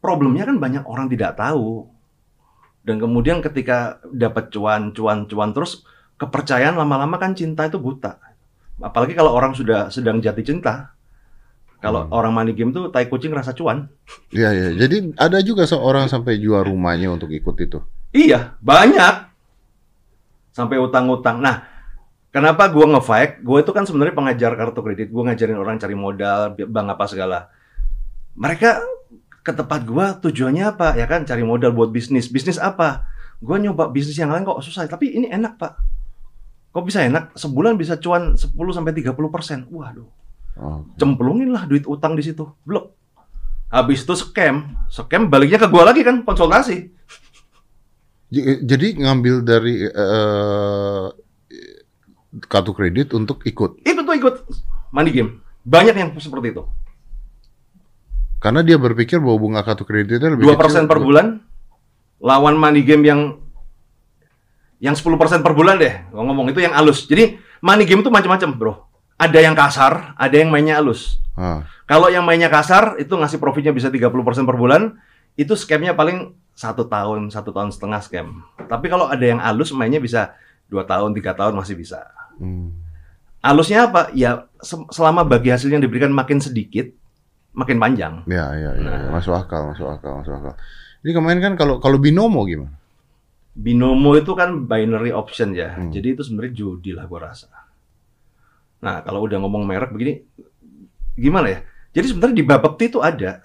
Problemnya 0.00 0.48
kan 0.48 0.56
banyak 0.56 0.84
orang 0.88 1.12
tidak 1.12 1.36
tahu. 1.36 1.88
Dan 2.82 2.98
kemudian 2.98 3.38
ketika 3.44 4.02
dapat 4.10 4.50
cuan, 4.50 4.90
cuan, 4.96 5.28
cuan 5.28 5.50
terus 5.54 5.84
kepercayaan 6.18 6.74
lama-lama 6.74 7.20
kan 7.20 7.36
cinta 7.36 7.68
itu 7.68 7.78
buta. 7.78 8.18
Apalagi 8.82 9.14
kalau 9.14 9.36
orang 9.36 9.52
sudah 9.54 9.92
sedang 9.92 10.18
jatuh 10.18 10.42
cinta. 10.42 10.91
Kalau 11.82 12.06
Hmm. 12.06 12.14
orang 12.14 12.32
money 12.32 12.54
game 12.54 12.70
tuh 12.70 12.94
tai 12.94 13.10
kucing 13.10 13.34
rasa 13.34 13.50
cuan. 13.52 13.90
Iya, 14.30 14.54
iya. 14.54 14.68
Jadi 14.78 15.18
ada 15.18 15.42
juga 15.42 15.66
seorang 15.66 16.06
sampai 16.06 16.38
jual 16.38 16.62
rumahnya 16.62 17.10
untuk 17.10 17.34
ikut 17.34 17.58
itu. 17.58 17.82
Iya, 18.14 18.54
banyak. 18.62 19.14
Sampai 20.54 20.78
utang-utang. 20.78 21.42
Nah, 21.42 21.72
Kenapa 22.32 22.64
gue 22.72 22.80
nge-fight? 22.88 23.44
Gue 23.44 23.60
itu 23.60 23.76
kan 23.76 23.84
sebenarnya 23.84 24.16
pengajar 24.16 24.56
kartu 24.56 24.80
kredit. 24.80 25.12
Gue 25.12 25.20
ngajarin 25.20 25.52
orang 25.52 25.76
cari 25.76 25.92
modal, 25.92 26.56
bank 26.56 26.96
apa 26.96 27.04
segala. 27.04 27.52
Mereka 28.40 28.80
ke 29.44 29.52
tempat 29.52 29.84
gue 29.84 30.06
tujuannya 30.24 30.64
apa? 30.64 30.96
Ya 30.96 31.04
kan 31.04 31.28
cari 31.28 31.44
modal 31.44 31.76
buat 31.76 31.92
bisnis. 31.92 32.32
Bisnis 32.32 32.56
apa? 32.56 33.04
Gue 33.36 33.60
nyoba 33.60 33.92
bisnis 33.92 34.16
yang 34.16 34.32
lain 34.32 34.48
kok 34.48 34.64
susah. 34.64 34.88
Tapi 34.88 35.12
ini 35.12 35.28
enak 35.28 35.60
pak. 35.60 35.76
Kok 36.72 36.84
bisa 36.88 37.04
enak? 37.04 37.36
Sebulan 37.36 37.76
bisa 37.76 38.00
cuan 38.00 38.32
10 38.32 38.48
sampai 38.72 38.96
30 38.96 39.28
persen. 39.28 39.68
Waduh. 39.68 40.08
Oh. 40.58 40.84
Cemplungin 41.00 41.52
lah 41.52 41.64
duit 41.64 41.88
utang 41.88 42.16
di 42.16 42.22
situ. 42.24 42.44
Blok. 42.66 42.92
Habis 43.72 44.04
itu 44.04 44.14
scam. 44.16 44.76
Scam 44.92 45.32
baliknya 45.32 45.56
ke 45.56 45.68
gue 45.68 45.82
lagi 45.82 46.02
kan 46.04 46.20
konsultasi. 46.24 46.92
Jadi 48.64 48.96
ngambil 48.96 49.44
dari 49.44 49.84
eh, 49.84 51.06
kartu 52.48 52.72
kredit 52.72 53.12
untuk 53.12 53.44
ikut. 53.44 53.84
Itu 53.84 54.00
tuh 54.04 54.16
ikut 54.16 54.34
money 54.92 55.12
game. 55.12 55.30
Banyak 55.64 55.94
yang 55.96 56.10
seperti 56.16 56.56
itu. 56.56 56.64
Karena 58.42 58.64
dia 58.66 58.76
berpikir 58.80 59.22
bahwa 59.22 59.38
bunga 59.38 59.62
kartu 59.62 59.86
kreditnya 59.86 60.32
lebih 60.32 60.50
dua 60.50 60.56
kecil. 60.56 60.64
persen 60.64 60.84
per 60.88 60.98
bulan 60.98 61.26
lawan 62.22 62.54
money 62.54 62.86
game 62.86 63.02
yang 63.02 63.20
yang 64.82 64.98
10% 64.98 65.46
per 65.46 65.54
bulan 65.54 65.78
deh 65.78 65.94
Gua 66.10 66.26
ngomong 66.26 66.50
itu 66.50 66.58
yang 66.58 66.74
halus 66.74 67.06
jadi 67.06 67.38
money 67.62 67.86
game 67.86 68.02
itu 68.02 68.10
macam-macam 68.10 68.50
bro 68.54 68.74
ada 69.22 69.38
yang 69.38 69.54
kasar 69.54 70.18
ada 70.18 70.34
yang 70.34 70.50
mainnya 70.50 70.82
halus 70.82 71.22
Ah, 71.32 71.64
kalau 71.88 72.12
yang 72.12 72.28
mainnya 72.28 72.52
kasar 72.52 73.00
itu 73.00 73.14
ngasih 73.16 73.40
profitnya 73.40 73.72
bisa 73.72 73.88
30% 73.88 74.12
per 74.44 74.52
bulan 74.52 75.00
itu 75.32 75.56
scamnya 75.56 75.96
paling 75.96 76.36
satu 76.52 76.84
tahun 76.84 77.32
satu 77.32 77.56
tahun 77.56 77.72
setengah 77.72 78.00
scam 78.04 78.44
tapi 78.68 78.92
kalau 78.92 79.08
ada 79.08 79.24
yang 79.24 79.40
halus 79.40 79.72
mainnya 79.72 79.96
bisa 79.96 80.36
dua 80.68 80.84
tahun 80.84 81.16
tiga 81.16 81.32
tahun 81.32 81.56
masih 81.56 81.72
bisa 81.72 82.04
hmm. 82.36 82.68
halusnya 83.40 83.88
apa 83.88 84.12
ya 84.12 84.44
se- 84.60 84.84
selama 84.92 85.24
bagi 85.24 85.48
hasil 85.48 85.72
yang 85.72 85.80
diberikan 85.80 86.12
makin 86.12 86.36
sedikit 86.36 86.92
makin 87.56 87.80
panjang 87.80 88.28
Ya, 88.28 88.52
ya, 88.52 88.76
ya, 88.76 88.92
ya. 88.92 89.08
Nah. 89.08 89.16
masuk 89.16 89.32
akal, 89.32 89.72
masuk 89.72 89.88
akal, 89.88 90.20
masuk 90.20 90.36
akal. 90.36 90.52
Ini 91.00 91.16
kemarin 91.16 91.40
kan 91.40 91.52
kalau 91.56 91.80
kalau 91.80 91.96
binomo 91.96 92.44
gimana? 92.44 92.76
Binomo 93.52 94.16
itu 94.16 94.32
kan 94.32 94.64
binary 94.64 95.12
option 95.12 95.52
ya. 95.52 95.76
Hmm. 95.76 95.92
Jadi 95.92 96.16
itu 96.16 96.24
sebenarnya 96.24 96.52
judi 96.56 96.96
lah 96.96 97.04
gua 97.04 97.28
rasa. 97.32 97.52
Nah, 98.82 99.00
kalau 99.06 99.24
udah 99.24 99.38
ngomong 99.38 99.62
merek 99.62 99.94
begini 99.94 100.26
gimana 101.14 101.48
ya? 101.48 101.58
Jadi 101.94 102.06
sebenarnya 102.10 102.36
di 102.36 102.44
Bapepti 102.44 102.84
itu 102.90 102.98
ada. 102.98 103.40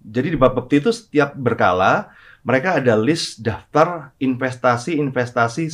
Jadi 0.00 0.28
di 0.32 0.38
Bapepti 0.38 0.80
itu 0.80 0.90
setiap 0.94 1.36
berkala 1.36 2.08
mereka 2.46 2.78
ada 2.78 2.94
list 2.94 3.42
daftar 3.42 4.16
investasi-investasi 4.22 5.64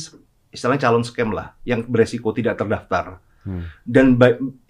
istilahnya 0.53 0.89
calon 0.89 1.05
scam 1.05 1.29
lah 1.33 1.53
yang 1.63 1.85
beresiko 1.85 2.33
tidak 2.33 2.57
terdaftar. 2.57 3.21
Hmm. 3.43 3.69
Dan 3.83 4.15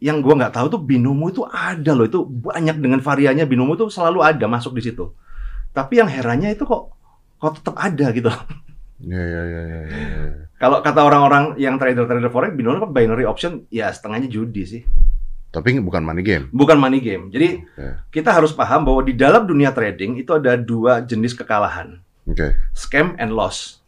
yang 0.02 0.20
gua 0.20 0.36
nggak 0.36 0.56
tahu 0.58 0.68
tuh 0.78 0.82
binomo 0.82 1.30
itu 1.30 1.46
ada 1.48 1.94
loh, 1.94 2.10
itu 2.10 2.26
banyak 2.26 2.82
dengan 2.82 3.00
variannya 3.00 3.46
binomo 3.46 3.78
itu 3.78 3.88
selalu 3.88 4.20
ada 4.20 4.46
masuk 4.50 4.76
di 4.76 4.84
situ. 4.84 5.14
Tapi 5.72 6.02
yang 6.02 6.10
herannya 6.10 6.54
itu 6.54 6.68
kok 6.68 6.92
kok 7.40 7.62
tetap 7.62 7.76
ada 7.80 8.12
gitu. 8.12 8.30
Ya, 9.04 9.20
ya, 9.20 9.42
ya, 9.44 9.62
ya, 9.62 9.80
ya, 9.84 10.00
ya. 10.24 10.32
Kalau 10.56 10.80
kata 10.80 11.04
orang-orang 11.04 11.60
yang 11.60 11.76
trader-trader 11.76 12.32
forex, 12.32 12.56
binomo 12.56 12.80
kan 12.80 12.92
binary 12.92 13.28
option 13.28 13.68
ya 13.68 13.92
setengahnya 13.92 14.32
judi 14.32 14.64
sih, 14.64 14.82
Tapi 15.52 15.76
bukan 15.78 16.02
money 16.02 16.24
game. 16.24 16.48
bukan 16.50 16.80
money 16.80 16.98
game. 16.98 17.28
Jadi 17.28 17.62
Oke, 17.62 17.88
kita 18.16 18.32
harus 18.32 18.56
paham 18.56 18.88
bahwa 18.88 19.04
di 19.04 19.12
dalam 19.12 19.44
dunia 19.44 19.70
trading 19.70 20.16
itu 20.16 20.32
ada 20.32 20.56
dua 20.56 21.04
jenis 21.04 21.36
kekalahan, 21.36 22.00
oke. 22.24 22.56
scam 22.72 23.12
and 23.20 23.36
loss. 23.36 23.84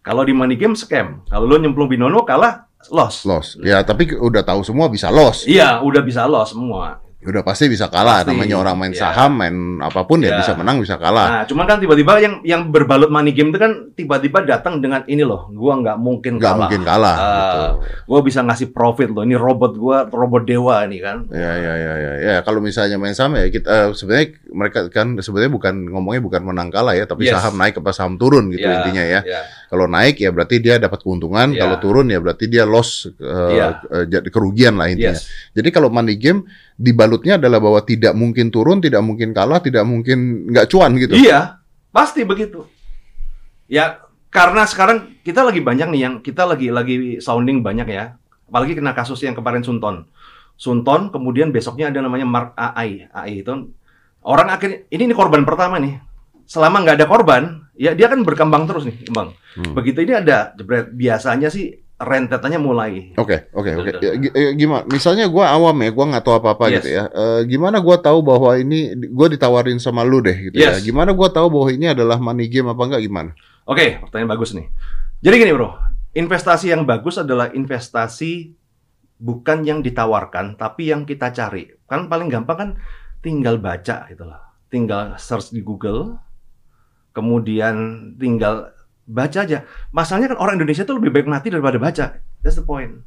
Kalau 0.00 0.20
di 0.20 0.32
money 0.32 0.56
game 0.56 0.76
scam, 0.76 1.24
kalau 1.26 1.44
lo 1.44 1.56
nyemplung 1.56 1.88
binomo 1.88 2.20
kalah 2.22 2.68
loss. 2.88 3.24
Loss. 3.24 3.56
Ya, 3.60 3.80
tapi 3.80 4.08
udah 4.12 4.40
tahu 4.40 4.64
semua 4.64 4.88
bisa 4.88 5.08
loss. 5.08 5.44
Iya, 5.44 5.80
udah 5.80 6.00
bisa 6.00 6.24
loss 6.24 6.52
semua. 6.52 7.00
Udah 7.20 7.44
pasti 7.44 7.68
bisa 7.68 7.92
kalah. 7.92 8.24
Pasti. 8.24 8.32
Namanya 8.32 8.56
orang 8.56 8.76
main 8.80 8.92
Ya. 8.96 9.12
saham, 9.12 9.36
main 9.36 9.52
apa 9.78 10.08
pun 10.08 10.24
ya 10.24 10.32
Ya. 10.32 10.40
bisa 10.40 10.56
menang, 10.56 10.80
bisa 10.80 10.96
kalah. 10.96 11.28
Nah, 11.28 11.42
cuman 11.44 11.68
kan 11.68 11.76
tiba-tiba 11.76 12.16
yang 12.16 12.40
yang 12.40 12.72
berbalut 12.72 13.12
money 13.12 13.36
game 13.36 13.52
itu 13.52 13.60
kan 13.60 13.92
tiba-tiba 13.92 14.40
datang 14.40 14.80
dengan 14.80 15.04
ini 15.04 15.20
loh, 15.20 15.52
gua 15.52 15.76
nggak 15.76 16.00
mungkin 16.00 16.40
Nggak 16.40 16.56
mungkin 16.56 16.80
kalah. 16.80 17.16
Ah, 17.16 17.28
gitu. 17.28 17.64
Gua 18.08 18.20
bisa 18.24 18.40
ngasih 18.40 18.72
profit 18.72 19.12
loh. 19.12 19.20
Ini 19.20 19.36
robot 19.36 19.72
gua, 19.76 20.08
robot 20.08 20.48
dewa 20.48 20.80
nih 20.88 21.00
kan. 21.04 21.28
Ya, 21.28 21.52
ya, 21.60 21.72
ya, 21.76 21.92
ya, 21.94 22.12
ya. 22.16 22.34
Kalau 22.40 22.64
misalnya 22.64 22.96
main 22.96 23.12
saham 23.12 23.36
ya 23.36 23.52
kita 23.52 23.68
eh, 23.68 23.88
sebenarnya 23.92 24.26
mereka 24.50 24.78
kan 24.88 25.20
sebenarnya 25.20 25.52
bukan 25.52 25.74
ngomongnya 25.92 26.24
bukan 26.24 26.40
menang 26.40 26.72
kalah 26.72 26.96
ya, 26.96 27.04
tapi 27.04 27.28
Yes. 27.28 27.36
saham 27.36 27.60
naik 27.60 27.76
apa 27.76 27.92
saham 27.92 28.16
turun 28.16 28.48
gitu 28.48 28.64
Ya, 28.64 28.80
intinya 28.80 29.04
ya. 29.04 29.20
ya. 29.20 29.40
Kalau 29.68 29.84
naik 29.86 30.18
ya 30.18 30.32
berarti 30.32 30.56
dia 30.58 30.80
dapat 30.80 30.98
keuntungan, 30.98 31.52
Ya. 31.52 31.62
kalau 31.62 31.76
turun 31.78 32.08
ya 32.08 32.16
berarti 32.18 32.48
dia 32.48 32.64
loss 32.64 33.12
Ya. 33.20 33.76
eh, 33.84 34.08
jadi 34.08 34.28
kerugian 34.32 34.80
lah 34.80 34.88
intinya. 34.88 35.12
Yes. 35.12 35.28
Jadi 35.52 35.68
kalau 35.68 35.92
money 35.92 36.16
game 36.16 36.48
dibalutnya 36.80 37.36
adalah 37.36 37.60
bahwa 37.60 37.84
tidak 37.84 38.16
mungkin 38.16 38.48
turun, 38.48 38.80
tidak 38.80 39.04
mungkin 39.04 39.36
kalah, 39.36 39.60
tidak 39.60 39.84
mungkin 39.84 40.48
nggak 40.48 40.66
cuan 40.72 40.96
gitu. 40.96 41.12
Iya, 41.12 41.60
pasti 41.92 42.24
begitu. 42.24 42.64
Ya, 43.68 44.00
karena 44.32 44.64
sekarang 44.64 45.20
kita 45.20 45.44
lagi 45.44 45.60
banyak 45.60 45.92
nih 45.92 46.00
yang 46.00 46.14
kita 46.24 46.48
lagi 46.48 46.72
lagi 46.72 47.20
sounding 47.20 47.60
banyak 47.60 47.84
ya. 47.92 48.16
Apalagi 48.48 48.74
kena 48.80 48.96
kasus 48.96 49.20
yang 49.20 49.36
kemarin 49.36 49.60
Sunton. 49.60 50.08
Sunton, 50.56 51.12
kemudian 51.12 51.52
besoknya 51.52 51.92
ada 51.92 52.00
namanya 52.00 52.26
Mark 52.26 52.56
AI. 52.56 53.06
AI 53.12 53.44
itu 53.44 53.52
orang 54.24 54.48
akhirnya 54.50 54.88
ini 54.88 55.12
nih 55.12 55.16
korban 55.16 55.44
pertama 55.44 55.76
nih. 55.76 56.00
Selama 56.50 56.82
nggak 56.82 56.98
ada 56.98 57.06
korban, 57.06 57.42
ya 57.78 57.94
dia 57.94 58.10
kan 58.10 58.26
berkembang 58.26 58.66
terus 58.66 58.88
nih, 58.88 58.96
Bang. 59.14 59.36
Hmm. 59.54 59.76
Begitu 59.76 60.02
ini 60.02 60.18
ada 60.18 60.50
jebret 60.58 60.90
biasanya 60.90 61.46
sih 61.46 61.78
rentetannya 62.00 62.56
mulai. 62.56 63.12
Oke, 63.20 63.52
oke, 63.52 63.70
oke. 63.76 63.90
Ya, 64.00 64.16
gi- 64.16 64.32
Gimana? 64.56 64.88
Misalnya 64.88 65.28
gua 65.28 65.52
awam 65.52 65.76
ya, 65.84 65.92
gua 65.92 66.08
nggak 66.08 66.24
tahu 66.24 66.34
apa-apa 66.40 66.64
Yes. 66.66 66.74
gitu 66.80 66.88
ya. 66.96 67.04
Eh, 67.12 67.40
gimana 67.44 67.76
gua 67.84 68.00
tahu 68.00 68.24
bahwa 68.24 68.56
ini 68.56 68.96
gua 69.12 69.28
ditawarin 69.28 69.76
sama 69.76 70.00
lu 70.00 70.24
deh 70.24 70.32
gitu 70.48 70.56
ya. 70.56 70.72
Yes. 70.72 70.80
Gimana 70.80 71.12
gua 71.12 71.28
tahu 71.28 71.52
bahwa 71.52 71.68
ini 71.68 71.92
adalah 71.92 72.16
money 72.16 72.48
game 72.48 72.72
apa 72.72 72.80
enggak 72.80 73.04
gimana? 73.04 73.30
Oke, 73.68 74.00
pertanyaan 74.00 74.32
bagus 74.32 74.56
nih. 74.56 74.66
Jadi 75.20 75.34
gini, 75.36 75.52
Bro. 75.52 75.76
Investasi 76.10 76.72
yang 76.72 76.82
bagus 76.82 77.20
adalah 77.20 77.52
investasi 77.52 78.56
bukan 79.20 79.62
yang 79.62 79.84
ditawarkan, 79.84 80.56
tapi 80.56 80.88
yang 80.88 81.04
kita 81.04 81.30
cari. 81.30 81.68
Kan 81.84 82.08
paling 82.08 82.32
gampang 82.32 82.56
kan 82.56 82.70
tinggal 83.20 83.60
baca 83.60 84.08
gitu 84.08 84.24
loh. 84.24 84.40
Tinggal 84.72 85.20
search 85.20 85.52
di 85.52 85.60
Google, 85.60 86.16
kemudian 87.12 87.76
tinggal 88.16 88.72
baca 89.10 89.38
aja. 89.42 89.66
Masalahnya 89.90 90.32
kan 90.32 90.38
orang 90.38 90.54
Indonesia 90.62 90.86
tuh 90.86 91.02
lebih 91.02 91.10
baik 91.10 91.26
mati 91.26 91.50
daripada 91.50 91.76
baca. 91.82 92.04
That's 92.40 92.56
the 92.56 92.64
point. 92.64 93.02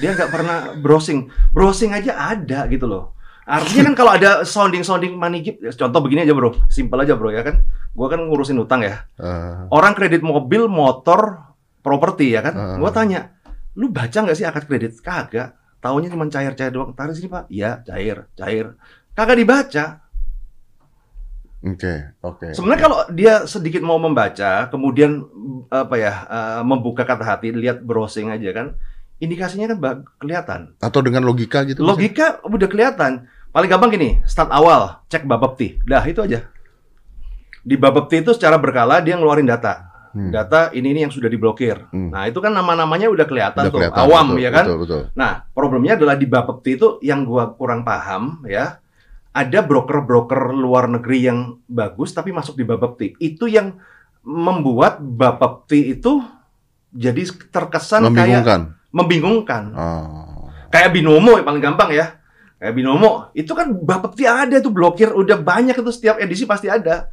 Dia 0.00 0.16
nggak 0.16 0.30
pernah 0.32 0.72
browsing. 0.80 1.28
Browsing 1.52 1.92
aja 1.92 2.34
ada 2.34 2.64
gitu 2.70 2.88
loh. 2.88 3.12
Artinya 3.44 3.92
kan 3.92 3.94
kalau 3.94 4.10
ada 4.16 4.30
sounding-sounding 4.48 5.20
money 5.20 5.44
gift, 5.44 5.60
contoh 5.76 6.00
begini 6.00 6.24
aja 6.24 6.32
bro, 6.32 6.56
simpel 6.72 7.04
aja 7.04 7.12
bro 7.12 7.28
ya 7.28 7.44
kan. 7.44 7.60
Gua 7.92 8.08
kan 8.08 8.24
ngurusin 8.24 8.56
utang 8.56 8.80
ya 8.80 9.04
Eh, 9.20 9.68
orang 9.68 9.92
kredit 9.92 10.24
mobil, 10.24 10.64
motor, 10.64 11.52
properti 11.84 12.32
ya 12.32 12.40
kan. 12.40 12.56
Heeh. 12.56 12.76
Gua 12.80 12.88
tanya, 12.88 13.36
lu 13.76 13.92
baca 13.92 14.16
nggak 14.24 14.32
sih 14.32 14.48
akad 14.48 14.64
kredit? 14.64 14.96
Kagak. 15.04 15.60
Taunya 15.84 16.08
cuma 16.08 16.24
cair-cair 16.32 16.72
doang. 16.72 16.96
Tarik 16.96 17.12
sini 17.12 17.28
pak. 17.28 17.44
Iya, 17.52 17.84
cair, 17.84 18.32
cair. 18.32 18.80
Kagak 19.12 19.36
dibaca. 19.36 20.03
Oke, 21.64 22.12
oke. 22.20 22.52
Sebenarnya 22.52 22.82
kalau 22.84 22.98
dia 23.08 23.34
sedikit 23.48 23.80
mau 23.80 23.96
membaca, 23.96 24.68
kemudian 24.68 25.24
apa 25.72 25.96
ya, 25.96 26.12
eh, 26.28 26.60
membuka 26.60 27.08
kata 27.08 27.24
hati, 27.24 27.56
lihat 27.56 27.80
browsing 27.80 28.28
aja 28.28 28.52
kan, 28.52 28.66
indikasinya 29.16 29.72
kan 29.72 30.04
kelihatan. 30.20 30.60
Atau 30.84 31.00
dengan 31.00 31.24
logika 31.24 31.64
gitu? 31.64 31.80
Logika 31.80 32.44
udah 32.44 32.68
kelihatan. 32.68 33.24
Paling 33.48 33.70
gampang 33.70 33.96
gini, 33.96 34.20
start 34.28 34.52
awal, 34.52 35.00
cek 35.08 35.24
Bapepti. 35.24 35.80
Dah 35.88 36.04
itu 36.04 36.20
aja. 36.20 36.44
Di 37.64 37.80
Bapepti 37.80 38.20
itu 38.20 38.36
secara 38.36 38.60
berkala 38.60 39.00
dia 39.00 39.16
ngeluarin 39.16 39.48
data. 39.48 39.94
Hmm. 40.14 40.30
Data 40.30 40.70
ini 40.70 40.94
ini 40.94 41.00
yang 41.08 41.10
sudah 41.10 41.26
diblokir. 41.26 41.90
Hmm. 41.90 42.12
Nah, 42.12 42.30
itu 42.30 42.38
kan 42.38 42.54
nama-namanya 42.54 43.10
udah 43.10 43.26
kelihatan 43.26 43.66
Udah 43.66 43.72
tuh, 43.72 43.78
kelihatan, 43.82 43.98
awam 44.04 44.26
betul, 44.36 44.44
ya 44.44 44.50
kan. 44.52 44.64
Betul, 44.68 44.78
betul. 44.86 45.02
Nah, 45.16 45.32
problemnya 45.50 45.98
adalah 45.98 46.14
di 46.14 46.26
Bapepti 46.28 46.70
itu 46.76 46.88
yang 47.00 47.24
gua 47.26 47.50
kurang 47.56 47.82
paham 47.82 48.44
ya. 48.46 48.83
Ada 49.34 49.66
broker-broker 49.66 50.54
luar 50.54 50.86
negeri 50.86 51.26
yang 51.26 51.58
bagus 51.66 52.14
tapi 52.14 52.30
masuk 52.30 52.54
di 52.54 52.62
Bapepti. 52.62 53.18
Itu 53.18 53.50
yang 53.50 53.74
membuat 54.22 55.02
Bapepti 55.02 55.98
itu 55.98 56.22
jadi 56.94 57.26
terkesan 57.50 58.06
kayak 58.14 58.14
Membingungkan. 58.14 58.60
membingungkan. 58.94 59.62
Oh. 59.74 60.46
Kayak 60.70 60.94
binomo 60.94 61.34
yang 61.34 61.46
paling 61.46 61.62
gampang 61.62 61.90
ya. 61.90 62.14
Kayak 62.62 62.74
binomo, 62.78 63.28
itu 63.34 63.50
kan 63.52 63.74
Bapepti 63.74 64.24
ada 64.24 64.62
tuh 64.62 64.70
blokir 64.70 65.10
udah 65.10 65.42
banyak 65.42 65.74
itu 65.74 65.90
setiap 65.90 66.16
edisi 66.22 66.46
pasti 66.46 66.70
ada. 66.70 67.10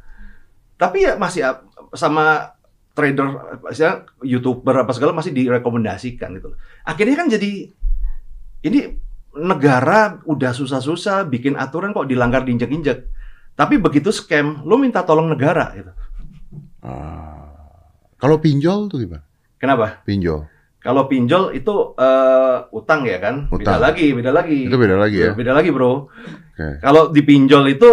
Tapi 0.78 1.10
ya 1.10 1.18
masih 1.18 1.44
sama 1.92 2.54
trader, 2.94 3.58
misalnya 3.66 4.06
youtuber 4.22 4.86
apa 4.86 4.94
segala 4.94 5.12
masih 5.12 5.34
direkomendasikan 5.34 6.32
gitu. 6.38 6.54
Akhirnya 6.86 7.16
kan 7.18 7.28
jadi 7.28 7.68
ini 8.62 8.78
negara 9.36 10.20
udah 10.28 10.52
susah-susah 10.52 11.24
bikin 11.28 11.56
aturan 11.56 11.96
kok 11.96 12.08
dilanggar 12.08 12.44
diinjek-injek. 12.44 13.08
Tapi 13.52 13.76
begitu 13.76 14.08
scam, 14.08 14.64
lu 14.64 14.80
minta 14.80 15.04
tolong 15.04 15.28
negara 15.28 15.72
gitu. 15.76 15.92
Ah. 16.82 17.48
Kalau 18.16 18.38
pinjol 18.38 18.88
tuh 18.88 19.02
gimana? 19.02 19.24
Kenapa? 19.58 20.02
Pinjol. 20.06 20.46
Kalau 20.82 21.06
pinjol 21.06 21.54
itu 21.54 21.94
eh, 21.94 22.56
utang 22.74 23.06
ya 23.06 23.22
kan? 23.22 23.46
Beda 23.46 23.78
Utang. 23.78 23.80
lagi, 23.86 24.06
beda 24.10 24.30
lagi. 24.34 24.66
Itu 24.66 24.74
beda 24.74 24.96
lagi 24.98 25.18
ya. 25.22 25.32
Beda 25.34 25.52
lagi, 25.54 25.70
Bro. 25.70 26.10
Oke. 26.10 26.68
Kalau 26.82 27.14
dipinjol 27.14 27.70
itu 27.70 27.90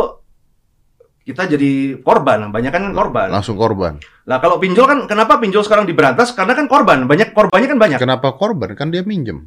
kita 1.22 1.46
jadi 1.46 2.02
korban, 2.02 2.50
banyak 2.50 2.74
kan 2.74 2.90
korban. 2.90 3.30
Langsung 3.30 3.54
korban. 3.54 4.02
Lah 4.26 4.42
kalau 4.42 4.58
pinjol 4.58 4.90
kan 4.90 5.00
kenapa 5.06 5.38
pinjol 5.38 5.62
sekarang 5.62 5.86
diberantas? 5.86 6.34
Karena 6.34 6.58
kan 6.58 6.66
korban, 6.66 7.06
banyak 7.06 7.38
korbannya 7.38 7.70
kan 7.70 7.78
banyak. 7.78 8.00
Kenapa 8.02 8.34
korban? 8.34 8.74
Kan 8.74 8.90
dia 8.90 9.06
minjem. 9.06 9.46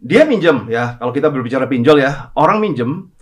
Dia 0.00 0.24
minjem 0.24 0.72
ya, 0.72 0.96
kalau 0.96 1.12
kita 1.12 1.28
berbicara 1.28 1.68
pinjol 1.68 2.00
ya, 2.00 2.32
orang 2.32 2.58
minjem. 2.58 3.12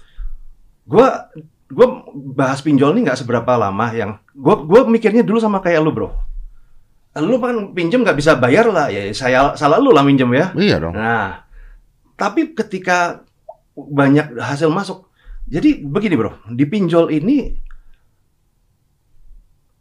Gua 0.86 1.28
gua 1.68 2.06
bahas 2.14 2.62
pinjol 2.62 2.96
ini 2.96 3.04
nggak 3.04 3.20
seberapa 3.20 3.58
lama 3.58 3.92
yang 3.92 4.22
gua 4.32 4.62
gua 4.62 4.80
mikirnya 4.86 5.26
dulu 5.26 5.42
sama 5.42 5.58
kayak 5.58 5.82
lu, 5.82 5.90
Bro. 5.90 6.08
Lu 7.18 7.42
kan 7.42 7.74
pinjem 7.74 8.06
nggak 8.06 8.14
bisa 8.14 8.38
bayar 8.38 8.70
lah, 8.70 8.94
ya 8.94 9.10
saya 9.10 9.58
salah 9.58 9.82
lu 9.82 9.90
lah 9.90 10.06
minjem 10.06 10.30
ya. 10.30 10.54
Iya 10.54 10.76
dong. 10.78 10.94
Nah, 10.94 11.42
tapi 12.14 12.54
ketika 12.54 13.26
banyak 13.74 14.38
hasil 14.38 14.70
masuk, 14.70 15.10
jadi 15.46 15.82
begini 15.82 16.14
bro, 16.18 16.34
di 16.50 16.66
pinjol 16.66 17.10
ini 17.14 17.54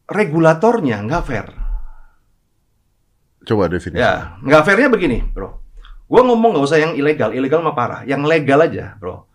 regulatornya 0.09 1.03
nggak 1.05 1.23
fair. 1.25 1.47
Coba 3.45 3.69
definisi. 3.69 4.01
Ya, 4.01 4.39
nggak 4.41 4.63
fairnya 4.65 4.89
begini 4.89 5.21
bro. 5.21 5.66
Gua 6.07 6.23
ngomong 6.23 6.55
nggak 6.55 6.65
usah 6.65 6.79
yang 6.79 6.95
ilegal, 6.95 7.35
ilegal 7.35 7.59
mah 7.59 7.75
parah, 7.75 8.01
yang 8.07 8.23
legal 8.23 8.63
aja 8.63 8.95
bro. 8.95 9.27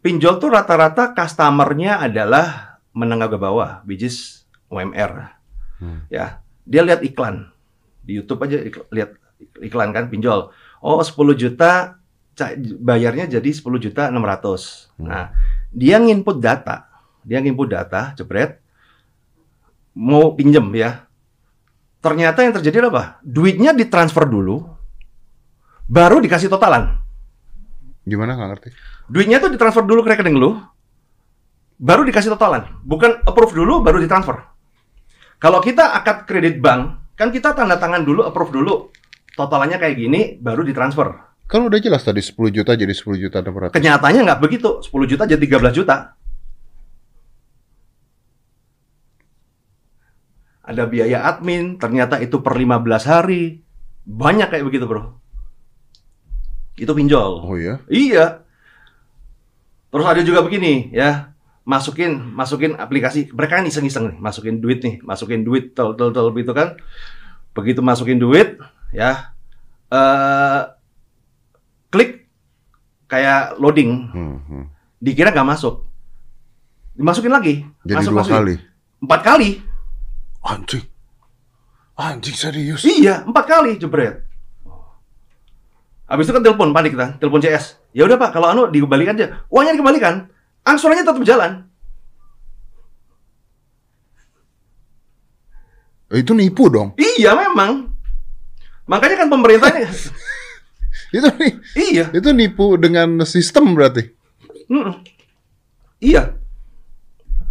Pinjol 0.00 0.40
tuh 0.40 0.52
rata-rata 0.52 1.12
customernya 1.12 2.00
adalah 2.00 2.80
menengah 2.96 3.28
ke 3.28 3.38
bawah, 3.40 3.84
which 3.84 4.04
is 4.04 4.48
UMR. 4.72 5.32
Hmm. 5.80 6.04
Ya, 6.12 6.44
dia 6.64 6.84
lihat 6.84 7.04
iklan 7.04 7.52
di 8.04 8.20
YouTube 8.20 8.40
aja 8.44 8.60
lihat 8.92 9.10
iklan 9.60 9.92
kan 9.92 10.08
pinjol. 10.08 10.52
Oh 10.80 11.00
10 11.00 11.14
juta 11.36 12.00
bayarnya 12.80 13.28
jadi 13.28 13.50
10 13.52 13.64
juta 13.78 14.08
600. 14.08 14.16
Hmm. 14.96 15.06
Nah, 15.08 15.26
dia 15.70 16.00
nginput 16.00 16.40
data. 16.40 16.88
Dia 17.20 17.38
nginput 17.44 17.68
data, 17.68 18.16
jebret. 18.16 18.58
Mau 19.92 20.32
pinjem 20.32 20.64
ya. 20.72 21.04
Ternyata 22.00 22.40
yang 22.40 22.56
terjadi 22.56 22.88
apa? 22.88 23.20
Duitnya 23.20 23.76
ditransfer 23.76 24.24
dulu, 24.24 24.64
baru 25.90 26.22
dikasih 26.22 26.46
totalan. 26.46 27.02
Gimana 28.06 28.38
nggak 28.38 28.48
ngerti? 28.54 28.68
Duitnya 29.10 29.42
tuh 29.42 29.50
ditransfer 29.50 29.82
dulu 29.82 30.06
ke 30.06 30.14
rekening 30.14 30.38
lu, 30.38 30.54
baru 31.82 32.06
dikasih 32.06 32.30
totalan. 32.38 32.78
Bukan 32.86 33.26
approve 33.26 33.58
dulu, 33.58 33.82
baru 33.82 33.98
ditransfer. 33.98 34.38
Kalau 35.42 35.58
kita 35.58 35.98
akad 35.98 36.30
kredit 36.30 36.62
bank, 36.62 37.12
kan 37.18 37.34
kita 37.34 37.52
tanda 37.58 37.74
tangan 37.76 38.06
dulu, 38.06 38.22
approve 38.22 38.54
dulu. 38.54 38.74
Totalannya 39.34 39.82
kayak 39.82 39.96
gini, 39.98 40.20
baru 40.38 40.62
ditransfer. 40.62 41.10
Kan 41.50 41.66
udah 41.66 41.82
jelas 41.82 42.06
tadi 42.06 42.22
10 42.22 42.54
juta 42.54 42.78
jadi 42.78 42.94
10 42.94 43.18
juta 43.18 43.42
600. 43.42 43.74
Kenyataannya 43.74 44.22
nggak 44.22 44.40
begitu. 44.40 44.78
10 44.86 45.10
juta 45.10 45.26
jadi 45.26 45.42
13 45.42 45.74
juta. 45.74 46.14
Ada 50.62 50.86
biaya 50.86 51.26
admin, 51.26 51.82
ternyata 51.82 52.22
itu 52.22 52.38
per 52.38 52.54
15 52.54 53.02
hari. 53.02 53.66
Banyak 54.06 54.54
kayak 54.54 54.62
begitu, 54.62 54.86
bro. 54.86 55.18
Itu 56.80 56.96
pinjol. 56.96 57.44
Oh 57.44 57.54
iya. 57.60 57.76
Iya. 57.86 58.40
Terus 59.92 60.06
ada 60.06 60.22
juga 60.24 60.40
begini, 60.40 60.88
ya. 60.90 61.36
Masukin, 61.68 62.16
masukin 62.32 62.72
aplikasi. 62.74 63.28
Mereka 63.30 63.60
kan 63.60 63.68
iseng-iseng 63.68 64.16
nih, 64.16 64.18
masukin 64.18 64.58
duit 64.58 64.80
nih, 64.80 65.04
masukin 65.04 65.44
duit 65.44 65.76
tel 65.76 65.92
tel 65.92 66.08
tel 66.10 66.32
gitu 66.32 66.56
kan. 66.56 66.80
Begitu 67.52 67.84
masukin 67.84 68.16
duit, 68.16 68.56
ya. 68.90 69.34
eh 69.90 70.62
klik 71.90 72.30
kayak 73.10 73.58
loading, 73.58 74.06
Hmm, 74.14 74.38
hmm. 74.46 74.64
dikira 75.02 75.34
nggak 75.34 75.50
masuk. 75.50 75.82
Dimasukin 76.94 77.34
lagi. 77.34 77.54
Jadi 77.82 77.98
masuk, 77.98 78.12
dua 78.14 78.20
masukin. 78.22 78.36
kali. 78.38 78.54
Empat 79.02 79.20
kali. 79.26 79.50
Anjing. 80.40 80.84
Anjing 81.98 82.36
serius. 82.38 82.86
Iya, 82.86 83.26
empat 83.26 83.44
kali 83.44 83.76
jebret. 83.76 84.22
Habis 86.10 86.26
itu 86.26 86.34
kan 86.34 86.42
telepon 86.42 86.74
panik 86.74 86.98
kita, 86.98 87.22
telepon 87.22 87.38
CS. 87.38 87.78
Ya 87.94 88.02
udah 88.02 88.18
Pak, 88.18 88.34
kalau 88.34 88.50
anu 88.50 88.66
dikembalikan 88.66 89.14
aja. 89.14 89.46
Uangnya 89.46 89.78
dikembalikan, 89.78 90.26
angsurannya 90.66 91.06
tetap 91.06 91.22
jalan. 91.22 91.70
Eh, 96.10 96.26
Itu 96.26 96.34
nipu 96.34 96.66
dong. 96.66 96.98
Iya 96.98 97.38
memang. 97.38 97.94
Makanya 98.90 99.22
kan 99.22 99.28
pemerintahnya 99.30 99.86
Itu 101.14 101.26
nih. 101.38 101.52
iya. 101.78 102.04
Itu 102.10 102.34
nipu 102.34 102.74
dengan 102.74 103.22
sistem 103.22 103.78
berarti. 103.78 104.10
Mm-mm. 104.66 105.06
Iya. 106.02 106.34